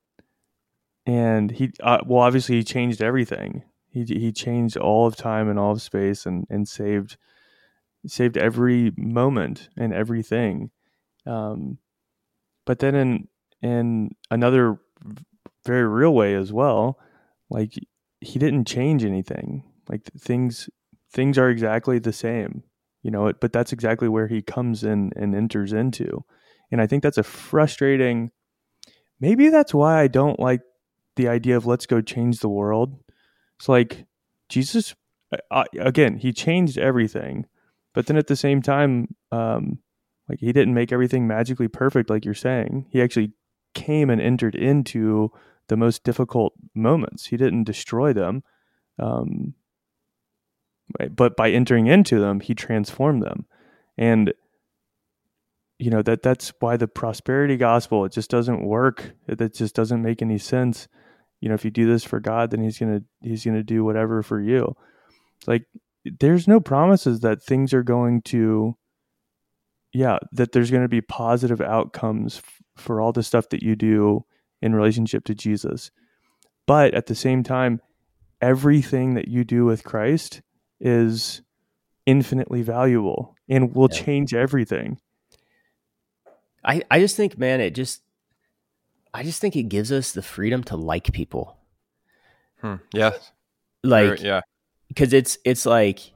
and 1.10 1.50
he 1.50 1.72
uh, 1.82 1.98
well 2.06 2.22
obviously 2.22 2.56
he 2.56 2.64
changed 2.64 3.02
everything. 3.02 3.64
He 3.88 4.04
he 4.04 4.32
changed 4.32 4.76
all 4.76 5.06
of 5.06 5.16
time 5.16 5.48
and 5.48 5.58
all 5.58 5.72
of 5.72 5.82
space 5.82 6.24
and 6.24 6.46
and 6.48 6.68
saved 6.68 7.16
saved 8.06 8.36
every 8.36 8.92
moment 8.96 9.68
and 9.76 9.92
everything. 9.92 10.70
Um 11.26 11.78
but 12.64 12.78
then 12.78 12.94
in 12.94 13.28
in 13.62 14.14
another 14.30 14.78
very 15.66 15.86
real 15.86 16.14
way 16.14 16.34
as 16.34 16.52
well 16.52 16.98
like 17.50 17.74
he 18.20 18.38
didn't 18.38 18.66
change 18.66 19.04
anything 19.04 19.64
like 19.88 20.02
things 20.18 20.70
things 21.12 21.36
are 21.36 21.50
exactly 21.50 21.98
the 21.98 22.12
same 22.12 22.62
you 23.02 23.10
know 23.10 23.32
but 23.40 23.52
that's 23.52 23.72
exactly 23.72 24.08
where 24.08 24.28
he 24.28 24.40
comes 24.40 24.84
in 24.84 25.12
and 25.16 25.34
enters 25.34 25.72
into 25.72 26.24
and 26.70 26.80
i 26.80 26.86
think 26.86 27.02
that's 27.02 27.18
a 27.18 27.22
frustrating 27.22 28.30
maybe 29.20 29.48
that's 29.48 29.74
why 29.74 30.00
i 30.00 30.06
don't 30.06 30.40
like 30.40 30.62
the 31.16 31.28
idea 31.28 31.56
of 31.56 31.66
let's 31.66 31.86
go 31.86 32.00
change 32.00 32.40
the 32.40 32.48
world 32.48 32.96
it's 33.58 33.68
like 33.68 34.06
jesus 34.48 34.94
uh, 35.50 35.64
again 35.78 36.16
he 36.16 36.32
changed 36.32 36.78
everything 36.78 37.46
but 37.94 38.06
then 38.06 38.16
at 38.16 38.26
the 38.26 38.36
same 38.36 38.62
time 38.62 39.14
um 39.32 39.78
like 40.28 40.40
he 40.40 40.52
didn't 40.52 40.74
make 40.74 40.92
everything 40.92 41.26
magically 41.26 41.68
perfect 41.68 42.10
like 42.10 42.24
you're 42.24 42.34
saying 42.34 42.86
he 42.90 43.02
actually 43.02 43.32
came 43.74 44.10
and 44.10 44.20
entered 44.20 44.54
into 44.54 45.30
the 45.70 45.76
most 45.76 46.02
difficult 46.04 46.52
moments. 46.74 47.26
He 47.26 47.36
didn't 47.36 47.64
destroy 47.64 48.12
them, 48.12 48.42
um, 48.98 49.54
but 51.10 51.36
by 51.36 51.50
entering 51.50 51.86
into 51.86 52.18
them, 52.18 52.40
he 52.40 52.54
transformed 52.54 53.22
them. 53.22 53.46
And 53.96 54.34
you 55.80 55.90
know 55.90 56.02
that 56.02 56.22
that's 56.22 56.52
why 56.60 56.76
the 56.76 56.86
prosperity 56.86 57.56
gospel 57.56 58.04
it 58.04 58.12
just 58.12 58.30
doesn't 58.30 58.64
work. 58.64 59.14
It, 59.26 59.40
it 59.40 59.54
just 59.54 59.74
doesn't 59.74 60.02
make 60.02 60.20
any 60.22 60.38
sense. 60.38 60.86
You 61.40 61.48
know, 61.48 61.54
if 61.54 61.64
you 61.64 61.70
do 61.70 61.86
this 61.90 62.04
for 62.04 62.20
God, 62.20 62.50
then 62.50 62.60
He's 62.62 62.78
gonna 62.78 63.00
He's 63.22 63.44
gonna 63.44 63.62
do 63.62 63.82
whatever 63.84 64.22
for 64.22 64.40
you. 64.40 64.76
Like 65.46 65.64
there's 66.04 66.46
no 66.46 66.60
promises 66.60 67.20
that 67.20 67.42
things 67.42 67.72
are 67.74 67.82
going 67.82 68.22
to, 68.22 68.76
yeah, 69.92 70.18
that 70.32 70.52
there's 70.52 70.70
going 70.70 70.82
to 70.82 70.88
be 70.88 71.00
positive 71.02 71.60
outcomes 71.60 72.38
f- 72.38 72.62
for 72.76 73.00
all 73.00 73.12
the 73.12 73.22
stuff 73.22 73.48
that 73.50 73.62
you 73.62 73.76
do 73.76 74.24
in 74.62 74.74
relationship 74.74 75.24
to 75.24 75.34
Jesus. 75.34 75.90
But 76.66 76.94
at 76.94 77.06
the 77.06 77.14
same 77.14 77.42
time, 77.42 77.80
everything 78.40 79.14
that 79.14 79.28
you 79.28 79.44
do 79.44 79.64
with 79.66 79.84
Christ 79.84 80.40
is 80.80 81.42
infinitely 82.06 82.62
valuable 82.62 83.34
and 83.48 83.74
will 83.74 83.88
Yeah. 83.92 84.00
change 84.00 84.34
everything. 84.34 84.98
I, 86.64 86.82
I 86.90 87.00
just 87.00 87.16
think, 87.16 87.38
man, 87.38 87.60
it 87.60 87.74
just, 87.74 88.02
I 89.14 89.22
just 89.22 89.40
think 89.40 89.56
it 89.56 89.64
gives 89.64 89.90
us 89.90 90.12
the 90.12 90.22
freedom 90.22 90.62
to 90.64 90.76
like 90.76 91.12
people. 91.12 91.56
Hmm. 92.60 92.76
Yeah. 92.92 93.12
Like, 93.82 94.06
Very- 94.06 94.20
yeah. 94.20 94.40
because 94.88 95.12
it's 95.12 95.38
it's 95.44 95.64
like 95.64 96.12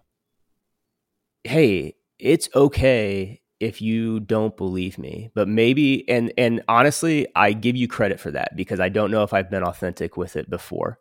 hey 1.44 1.94
it's 2.18 2.48
okay 2.54 3.40
if 3.60 3.80
you 3.80 4.18
don't 4.20 4.56
believe 4.56 4.98
me 4.98 5.30
but 5.34 5.46
maybe 5.46 6.08
and 6.08 6.32
and 6.38 6.62
honestly 6.68 7.26
i 7.36 7.52
give 7.52 7.76
you 7.76 7.86
credit 7.86 8.18
for 8.18 8.30
that 8.30 8.56
because 8.56 8.80
i 8.80 8.88
don't 8.88 9.10
know 9.10 9.22
if 9.22 9.32
i've 9.32 9.50
been 9.50 9.62
authentic 9.62 10.16
with 10.16 10.36
it 10.36 10.48
before 10.50 10.98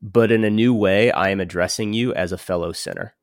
but 0.00 0.30
in 0.32 0.44
a 0.44 0.50
new 0.50 0.72
way 0.72 1.10
i 1.12 1.28
am 1.30 1.40
addressing 1.40 1.92
you 1.92 2.14
as 2.14 2.32
a 2.32 2.38
fellow 2.38 2.72
sinner 2.72 3.14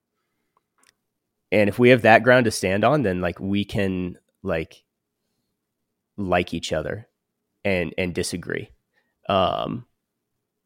and 1.52 1.70
if 1.70 1.80
we 1.80 1.90
have 1.90 2.02
that 2.04 2.24
ground 2.24 2.46
to 2.46 2.52
stand 2.52 2.84
on 2.84 3.02
then 3.04 3.22
like 3.22 3.40
we 3.40 3.64
can 3.66 4.18
like 4.44 4.84
like 6.18 6.54
each 6.54 6.72
other 6.72 7.08
and 7.64 7.94
and 7.98 8.14
disagree 8.14 8.70
um 9.28 9.86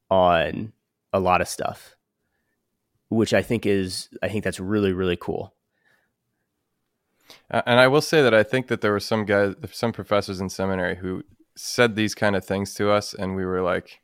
on 0.10 0.74
a 1.14 1.20
lot 1.20 1.42
of 1.42 1.48
stuff 1.48 1.96
which 3.10 3.34
I 3.34 3.42
think 3.42 3.66
is 3.66 4.10
I 4.22 4.30
think 4.30 4.44
that's 4.44 4.60
really 4.60 4.94
really 4.94 5.18
cool. 5.18 5.54
And 7.50 7.80
I 7.80 7.88
will 7.88 8.02
say 8.02 8.22
that 8.22 8.34
I 8.34 8.44
think 8.44 8.68
that 8.68 8.82
there 8.82 8.92
were 8.92 9.00
some 9.00 9.26
guys, 9.26 9.56
some 9.72 9.92
professors 9.92 10.40
in 10.40 10.50
seminary 10.50 10.96
who 10.96 11.24
said 11.56 11.96
these 11.96 12.16
kind 12.16 12.36
of 12.36 12.46
things 12.46 12.74
to 12.76 12.92
us, 12.92 13.14
and 13.14 13.36
we 13.36 13.46
were 13.46 13.62
like, 13.62 14.02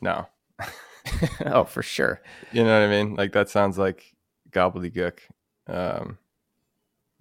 no. 0.00 0.26
oh, 1.46 1.64
for 1.64 1.82
sure. 1.82 2.20
You 2.52 2.64
know 2.64 2.78
what 2.78 2.86
I 2.86 2.90
mean? 2.90 3.14
Like 3.14 3.32
that 3.32 3.48
sounds 3.48 3.78
like 3.78 4.14
gobbledygook. 4.50 5.18
Um, 5.66 6.18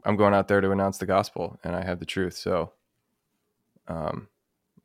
I'm 0.05 0.15
going 0.15 0.33
out 0.33 0.47
there 0.47 0.61
to 0.61 0.71
announce 0.71 0.97
the 0.97 1.05
gospel, 1.05 1.59
and 1.63 1.75
I 1.75 1.83
have 1.83 1.99
the 1.99 2.05
truth. 2.05 2.35
So, 2.35 2.71
um, 3.89 4.27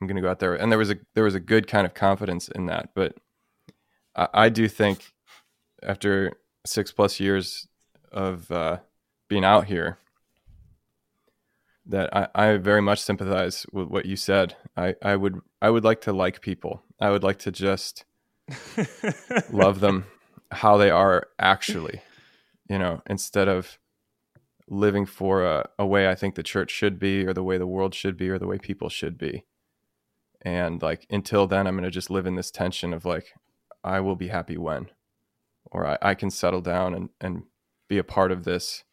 I'm 0.00 0.06
going 0.06 0.16
to 0.16 0.22
go 0.22 0.30
out 0.30 0.40
there, 0.40 0.54
and 0.54 0.72
there 0.72 0.78
was 0.78 0.90
a 0.90 0.96
there 1.14 1.24
was 1.24 1.34
a 1.34 1.40
good 1.40 1.66
kind 1.66 1.86
of 1.86 1.94
confidence 1.94 2.48
in 2.48 2.66
that. 2.66 2.90
But 2.94 3.16
I, 4.16 4.28
I 4.34 4.48
do 4.48 4.68
think 4.68 5.12
after 5.82 6.32
six 6.66 6.90
plus 6.90 7.20
years 7.20 7.68
of 8.10 8.50
uh, 8.50 8.78
being 9.28 9.44
out 9.44 9.66
here, 9.66 9.98
that 11.86 12.14
I, 12.16 12.28
I 12.34 12.56
very 12.56 12.82
much 12.82 13.00
sympathize 13.00 13.66
with 13.72 13.88
what 13.88 14.06
you 14.06 14.16
said. 14.16 14.56
I, 14.76 14.94
I 15.02 15.16
would 15.16 15.40
I 15.60 15.70
would 15.70 15.84
like 15.84 16.00
to 16.02 16.12
like 16.12 16.40
people. 16.40 16.82
I 17.00 17.10
would 17.10 17.22
like 17.22 17.38
to 17.40 17.52
just 17.52 18.04
love 19.50 19.80
them 19.80 20.06
how 20.50 20.76
they 20.76 20.90
are 20.90 21.28
actually, 21.38 22.00
you 22.68 22.78
know, 22.78 23.02
instead 23.06 23.48
of 23.48 23.78
living 24.68 25.06
for 25.06 25.44
a, 25.44 25.68
a 25.78 25.86
way 25.86 26.08
I 26.08 26.14
think 26.14 26.34
the 26.34 26.42
church 26.42 26.70
should 26.70 26.98
be 26.98 27.26
or 27.26 27.32
the 27.32 27.42
way 27.42 27.58
the 27.58 27.66
world 27.66 27.94
should 27.94 28.16
be 28.16 28.30
or 28.30 28.38
the 28.38 28.46
way 28.46 28.58
people 28.58 28.88
should 28.88 29.18
be. 29.18 29.44
And 30.42 30.80
like 30.82 31.06
until 31.10 31.46
then 31.46 31.66
I'm 31.66 31.76
gonna 31.76 31.90
just 31.90 32.10
live 32.10 32.26
in 32.26 32.36
this 32.36 32.50
tension 32.50 32.92
of 32.92 33.04
like 33.04 33.34
I 33.82 34.00
will 34.00 34.16
be 34.16 34.28
happy 34.28 34.56
when 34.56 34.90
or 35.70 35.86
I, 35.86 35.98
I 36.00 36.14
can 36.14 36.30
settle 36.30 36.60
down 36.60 36.94
and, 36.94 37.08
and 37.20 37.42
be 37.88 37.98
a 37.98 38.04
part 38.04 38.32
of 38.32 38.44
this 38.44 38.84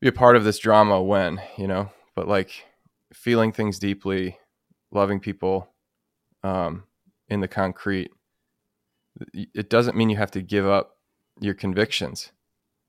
be 0.00 0.08
a 0.08 0.12
part 0.12 0.34
of 0.34 0.44
this 0.44 0.58
drama 0.58 1.02
when, 1.02 1.42
you 1.58 1.68
know, 1.68 1.90
but 2.14 2.26
like 2.26 2.64
feeling 3.12 3.52
things 3.52 3.78
deeply, 3.78 4.38
loving 4.90 5.20
people, 5.20 5.68
um, 6.42 6.84
in 7.30 7.40
the 7.40 7.48
concrete 7.48 8.10
it 9.34 9.70
doesn't 9.70 9.96
mean 9.96 10.10
you 10.10 10.16
have 10.16 10.30
to 10.30 10.42
give 10.42 10.66
up 10.66 10.98
your 11.40 11.54
convictions 11.54 12.32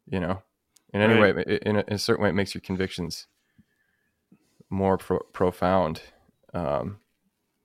you 0.07 0.19
know 0.19 0.41
in 0.93 1.01
any 1.01 1.19
Right. 1.19 1.35
way 1.35 1.43
it- 1.47 1.63
in 1.63 1.75
a, 1.77 1.83
in 1.87 1.93
a 1.93 1.97
certain 1.97 2.23
way 2.23 2.29
it 2.29 2.33
makes 2.35 2.53
your 2.53 2.61
convictions 2.61 3.27
more 4.69 4.97
pro- 4.97 5.19
profound 5.33 6.01
um, 6.53 6.97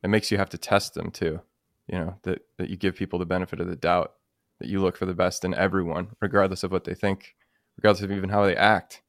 it 0.02 0.08
makes 0.08 0.30
you 0.30 0.38
have 0.38 0.50
to 0.50 0.58
test 0.58 0.94
them 0.94 1.10
too 1.10 1.40
you 1.86 1.98
know 1.98 2.16
that, 2.22 2.40
that 2.56 2.68
you 2.70 2.76
give 2.76 2.96
people 2.96 3.18
the 3.18 3.26
benefit 3.26 3.60
of 3.60 3.68
the 3.68 3.76
doubt 3.76 4.12
that 4.60 4.68
you 4.68 4.80
look 4.80 4.96
for 4.96 5.06
the 5.06 5.14
best 5.14 5.44
in 5.44 5.54
everyone 5.54 6.08
regardless 6.20 6.62
of 6.64 6.72
what 6.72 6.84
they 6.84 6.94
think 6.94 7.34
regardless 7.76 8.02
of 8.02 8.10
even 8.12 8.28
how 8.30 8.44
they 8.44 8.56
act 8.56 9.02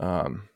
um, 0.00 0.48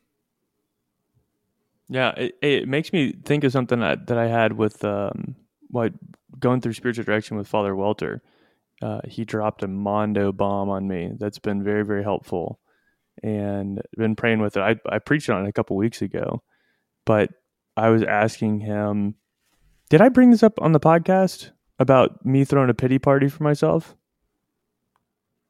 Yeah, 1.87 2.09
it, 2.17 2.35
it 2.41 2.67
makes 2.67 2.91
me 2.93 3.13
think 3.25 3.43
of 3.43 3.51
something 3.51 3.79
that, 3.79 4.07
that 4.07 4.17
I 4.17 4.27
had 4.27 4.53
with 4.53 4.83
um, 4.83 5.35
what 5.69 5.93
going 6.39 6.61
through 6.61 6.73
spiritual 6.73 7.03
direction 7.05 7.37
with 7.37 7.47
Father 7.47 7.75
Welter. 7.75 8.21
Uh, 8.81 9.01
he 9.05 9.25
dropped 9.25 9.63
a 9.63 9.67
Mondo 9.67 10.31
bomb 10.31 10.69
on 10.69 10.87
me 10.87 11.11
that's 11.17 11.39
been 11.39 11.63
very 11.63 11.83
very 11.85 12.03
helpful, 12.03 12.59
and 13.21 13.81
been 13.97 14.15
praying 14.15 14.39
with 14.39 14.57
it. 14.57 14.61
I 14.61 14.75
I 14.87 14.99
preached 14.99 15.29
on 15.29 15.45
it 15.45 15.49
a 15.49 15.53
couple 15.53 15.75
weeks 15.75 16.01
ago, 16.01 16.41
but 17.05 17.29
I 17.75 17.89
was 17.89 18.03
asking 18.03 18.59
him, 18.59 19.15
did 19.89 20.01
I 20.01 20.09
bring 20.09 20.31
this 20.31 20.43
up 20.43 20.61
on 20.61 20.71
the 20.71 20.79
podcast 20.79 21.51
about 21.79 22.25
me 22.25 22.43
throwing 22.43 22.69
a 22.69 22.73
pity 22.73 22.99
party 22.99 23.27
for 23.27 23.43
myself? 23.43 23.95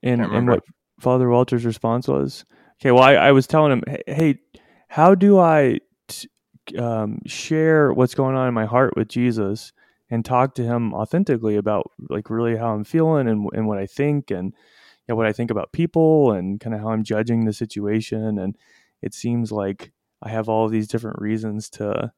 And 0.02 0.22
and 0.22 0.48
what 0.48 0.64
Father 1.00 1.30
Walter's 1.30 1.66
response 1.66 2.08
was? 2.08 2.46
Okay, 2.82 2.92
well 2.92 3.04
I, 3.04 3.14
I 3.14 3.32
was 3.32 3.48
telling 3.48 3.74
him, 3.74 3.84
hey, 3.88 4.04
hey 4.08 4.40
how 4.88 5.14
do 5.14 5.40
I 5.40 5.80
t- 6.08 6.30
um, 6.78 7.20
share 7.26 7.94
what's 7.94 8.16
going 8.16 8.36
on 8.36 8.48
in 8.48 8.54
my 8.54 8.66
heart 8.66 8.96
with 8.96 9.08
Jesus 9.08 9.72
and 10.10 10.26
talk 10.26 10.55
to 10.55 10.64
him 10.64 10.93
authentically 10.93 11.55
about 11.55 11.91
like 12.10 12.30
really 12.30 12.57
how 12.57 12.74
I'm 12.74 12.84
feeling 12.84 13.28
and, 13.28 13.47
and 13.53 13.68
what 13.68 13.78
I 13.78 13.86
think 13.86 14.32
and 14.32 14.47
you 14.47 15.14
know, 15.14 15.16
what 15.16 15.28
I 15.28 15.34
think 15.34 15.51
about 15.51 15.72
people 15.72 16.32
and 16.32 16.60
kind 16.60 16.76
of 16.76 16.82
how 16.82 16.89
I'm 16.89 17.03
judging 17.03 17.45
the 17.45 17.53
situation. 17.53 18.38
And 18.38 18.55
it 19.01 19.14
seems 19.14 19.51
like 19.51 19.91
I 20.22 20.30
have 20.30 20.49
all 20.49 20.68
these 20.68 20.88
different 20.88 21.20
reasons 21.20 21.70
to 21.72 22.12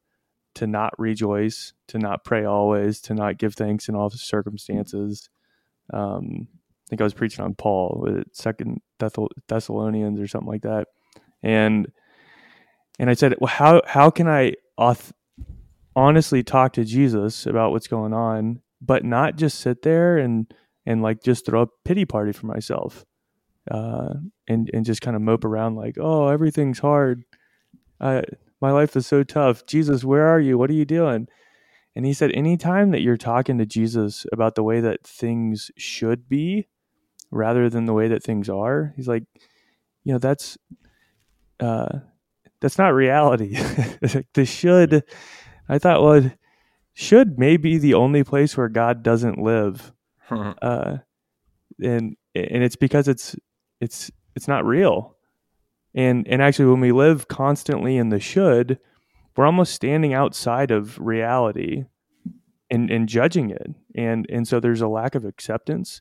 to 0.54 0.66
not 0.66 0.92
rejoice, 0.98 1.72
to 1.88 1.98
not 1.98 2.24
pray 2.24 2.44
always, 2.44 3.00
to 3.00 3.14
not 3.14 3.38
give 3.38 3.54
thanks 3.54 3.88
in 3.88 3.94
all 3.94 4.10
circumstances. 4.10 5.30
Um, 5.92 6.46
I 6.50 6.88
think 6.90 7.00
I 7.00 7.04
was 7.04 7.14
preaching 7.14 7.42
on 7.42 7.54
Paul 7.54 8.22
Second 8.32 8.82
Thessal- 9.00 9.30
Thessalonians 9.48 10.20
or 10.20 10.26
something 10.26 10.50
like 10.50 10.62
that, 10.62 10.88
and 11.42 11.90
and 12.98 13.08
I 13.08 13.14
said, 13.14 13.34
well, 13.40 13.48
how 13.48 13.80
how 13.86 14.10
can 14.10 14.28
I 14.28 14.54
auth- 14.78 15.12
honestly 15.94 16.42
talk 16.42 16.72
to 16.74 16.84
Jesus 16.84 17.46
about 17.46 17.72
what's 17.72 17.88
going 17.88 18.12
on, 18.12 18.60
but 18.80 19.04
not 19.04 19.36
just 19.36 19.60
sit 19.60 19.82
there 19.82 20.18
and 20.18 20.52
and 20.84 21.02
like 21.02 21.22
just 21.22 21.46
throw 21.46 21.62
a 21.62 21.68
pity 21.84 22.04
party 22.04 22.32
for 22.32 22.46
myself, 22.46 23.04
uh, 23.70 24.14
and 24.48 24.70
and 24.72 24.84
just 24.84 25.00
kind 25.00 25.16
of 25.16 25.22
mope 25.22 25.44
around 25.44 25.76
like, 25.76 25.96
oh, 26.00 26.28
everything's 26.28 26.80
hard. 26.80 27.24
I, 28.00 28.24
my 28.60 28.70
life 28.70 28.96
is 28.96 29.06
so 29.06 29.22
tough. 29.22 29.66
Jesus, 29.66 30.04
where 30.04 30.26
are 30.26 30.40
you? 30.40 30.58
What 30.58 30.70
are 30.70 30.74
you 30.74 30.84
doing? 30.84 31.28
And 31.94 32.06
he 32.06 32.12
said, 32.12 32.32
anytime 32.32 32.90
that 32.92 33.02
you're 33.02 33.16
talking 33.16 33.58
to 33.58 33.66
Jesus 33.66 34.24
about 34.32 34.54
the 34.54 34.62
way 34.62 34.80
that 34.80 35.06
things 35.06 35.70
should 35.76 36.28
be 36.28 36.68
rather 37.30 37.68
than 37.68 37.84
the 37.84 37.92
way 37.92 38.08
that 38.08 38.22
things 38.22 38.48
are, 38.48 38.94
he's 38.96 39.08
like, 39.08 39.24
you 40.04 40.12
know, 40.12 40.18
that's 40.18 40.56
uh 41.60 41.98
that's 42.60 42.78
not 42.78 42.94
reality. 42.94 43.56
the 44.34 44.44
should 44.46 45.04
I 45.68 45.78
thought 45.78 46.02
well 46.02 46.30
should 46.94 47.38
may 47.38 47.56
be 47.56 47.78
the 47.78 47.94
only 47.94 48.22
place 48.22 48.56
where 48.56 48.68
God 48.68 49.02
doesn't 49.02 49.42
live. 49.42 49.92
Uh 50.30 50.98
and 51.82 52.16
and 52.34 52.62
it's 52.62 52.76
because 52.76 53.06
it's 53.06 53.36
it's 53.80 54.10
it's 54.34 54.48
not 54.48 54.64
real. 54.64 55.16
And 55.94 56.26
and 56.26 56.40
actually 56.40 56.70
when 56.70 56.80
we 56.80 56.92
live 56.92 57.28
constantly 57.28 57.98
in 57.98 58.08
the 58.08 58.20
should, 58.20 58.78
we're 59.36 59.44
almost 59.44 59.74
standing 59.74 60.14
outside 60.14 60.70
of 60.70 60.98
reality 60.98 61.84
and 62.70 62.90
and 62.90 63.08
judging 63.08 63.50
it. 63.50 63.74
And 63.94 64.26
and 64.30 64.48
so 64.48 64.58
there's 64.58 64.80
a 64.80 64.88
lack 64.88 65.14
of 65.14 65.26
acceptance 65.26 66.00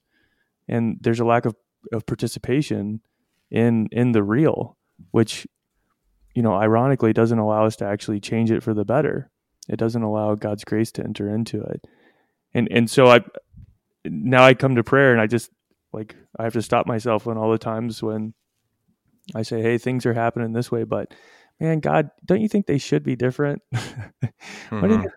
and 0.67 0.97
there's 1.01 1.19
a 1.19 1.25
lack 1.25 1.45
of, 1.45 1.55
of 1.91 2.05
participation 2.05 3.01
in 3.49 3.89
in 3.91 4.13
the 4.13 4.23
real, 4.23 4.77
which 5.11 5.45
you 6.35 6.41
know, 6.41 6.53
ironically 6.53 7.13
doesn't 7.13 7.39
allow 7.39 7.65
us 7.65 7.75
to 7.77 7.85
actually 7.85 8.19
change 8.19 8.51
it 8.51 8.63
for 8.63 8.73
the 8.73 8.85
better. 8.85 9.30
It 9.71 9.77
doesn't 9.77 10.03
allow 10.03 10.35
God's 10.35 10.63
grace 10.65 10.91
to 10.93 11.03
enter 11.03 11.33
into 11.33 11.61
it. 11.61 11.87
And 12.53 12.67
and 12.71 12.89
so 12.89 13.07
I 13.07 13.21
now 14.05 14.43
I 14.43 14.53
come 14.53 14.75
to 14.75 14.83
prayer 14.83 15.11
and 15.13 15.21
I 15.21 15.27
just 15.27 15.49
like 15.93 16.15
I 16.37 16.43
have 16.43 16.53
to 16.53 16.61
stop 16.61 16.85
myself 16.85 17.25
when 17.25 17.37
all 17.37 17.51
the 17.51 17.57
times 17.57 18.03
when 18.03 18.33
I 19.33 19.43
say, 19.43 19.61
"Hey, 19.61 19.77
things 19.77 20.05
are 20.05 20.13
happening 20.13 20.51
this 20.53 20.71
way," 20.71 20.83
but 20.83 21.13
man, 21.59 21.79
God, 21.79 22.09
don't 22.25 22.41
you 22.41 22.49
think 22.49 22.65
they 22.65 22.77
should 22.77 23.03
be 23.03 23.15
different? 23.15 23.61
Mhm. 24.69 25.03
you, 25.03 25.09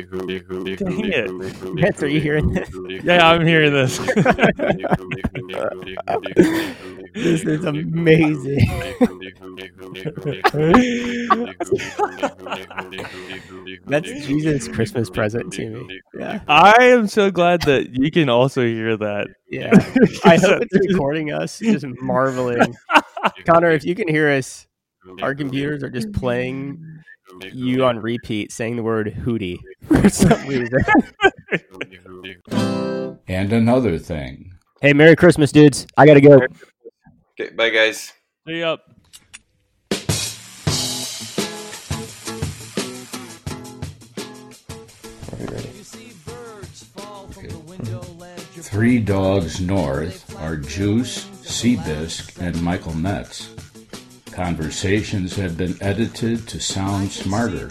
who 0.09 0.39
who 0.47 0.75
Dang 0.75 1.05
it. 1.05 1.29
Yes, 1.77 2.01
are 2.01 2.07
you 2.07 2.19
hearing 2.19 2.51
this? 2.53 2.69
Yeah, 3.03 3.27
I'm 3.29 3.45
hearing 3.45 3.71
this. 3.71 3.99
This 7.13 7.43
is 7.43 7.65
amazing. 7.65 8.67
That's 13.87 14.09
Jesus' 14.25 14.67
Christmas 14.67 15.09
present 15.09 15.51
to 15.53 15.69
me. 15.69 16.01
Yeah. 16.17 16.41
I 16.47 16.85
am 16.85 17.07
so 17.07 17.31
glad 17.31 17.61
that 17.63 17.89
you 17.91 18.11
can 18.11 18.29
also 18.29 18.65
hear 18.65 18.95
that. 18.97 19.27
Yeah. 19.49 19.71
I 20.23 20.37
hope 20.37 20.61
it's 20.61 20.87
recording 20.89 21.31
us, 21.31 21.59
just 21.59 21.85
marveling. 22.01 22.75
Connor, 23.45 23.71
if 23.71 23.85
you 23.85 23.95
can 23.95 24.07
hear 24.07 24.31
us, 24.31 24.67
our 25.21 25.33
computers 25.33 25.83
are 25.83 25.89
just 25.89 26.11
playing 26.11 26.83
you 27.51 27.85
on 27.85 27.99
repeat 27.99 28.51
saying 28.51 28.75
the 28.75 28.83
word 28.83 29.13
hootie 29.23 29.59
for 29.87 30.09
some 30.09 30.47
reason. 30.47 30.79
And 33.27 33.53
another 33.53 33.97
thing. 33.99 34.53
hey, 34.81 34.93
Merry 34.93 35.15
Christmas, 35.15 35.51
dudes. 35.51 35.85
I 35.97 36.05
gotta 36.05 36.21
go. 36.21 36.39
Okay, 37.39 37.53
bye 37.53 37.69
guys. 37.69 38.11
See 38.45 38.63
up. 38.63 38.85
Three 48.61 48.99
Dogs 48.99 49.61
North 49.61 50.35
are 50.37 50.57
Juice, 50.57 51.25
Seabisc, 51.43 52.37
and 52.41 52.61
Michael 52.61 52.93
Metz. 52.93 53.53
Conversations 54.31 55.35
have 55.37 55.57
been 55.57 55.77
edited 55.79 56.45
to 56.49 56.59
sound 56.59 57.09
smarter. 57.09 57.69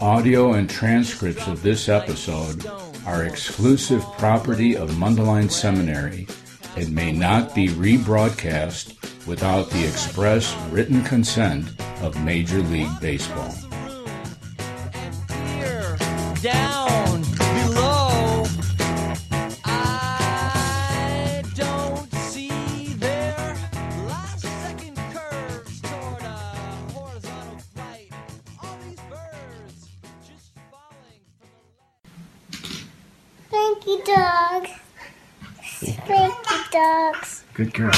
Audio 0.00 0.52
and 0.52 0.70
transcripts 0.70 1.48
of 1.48 1.62
this 1.62 1.88
episode 1.88 2.64
are 3.06 3.24
exclusive 3.24 4.04
property 4.18 4.76
of 4.76 4.90
Mundelein 4.92 5.50
Seminary 5.50 6.28
and 6.76 6.94
may 6.94 7.12
not 7.12 7.54
be 7.54 7.68
rebroadcast 7.68 9.26
without 9.26 9.70
the 9.70 9.84
express 9.86 10.54
written 10.70 11.02
consent 11.04 11.68
of 12.02 12.22
Major 12.24 12.58
League 12.58 13.00
Baseball. 13.00 13.54
down 16.42 17.22
below. 17.22 18.44
I 19.64 21.44
don't 21.54 22.12
see 22.12 22.94
their 22.94 23.56
last 24.08 24.40
second 24.40 24.96
curves 25.14 25.80
toward 25.82 26.22
a 26.22 26.56
horizontal 26.92 27.58
flight. 27.58 28.10
All 28.60 28.76
these 28.88 28.98
birds 29.08 29.88
just 30.26 30.50
falling 30.68 31.22
from 31.38 31.50
the 32.50 32.68
Thank 33.48 33.86
you, 33.86 34.02
dog. 34.04 34.66
Thank 36.06 36.41
ducks. 36.72 37.44
Good 37.54 37.74
girl. 37.74 37.92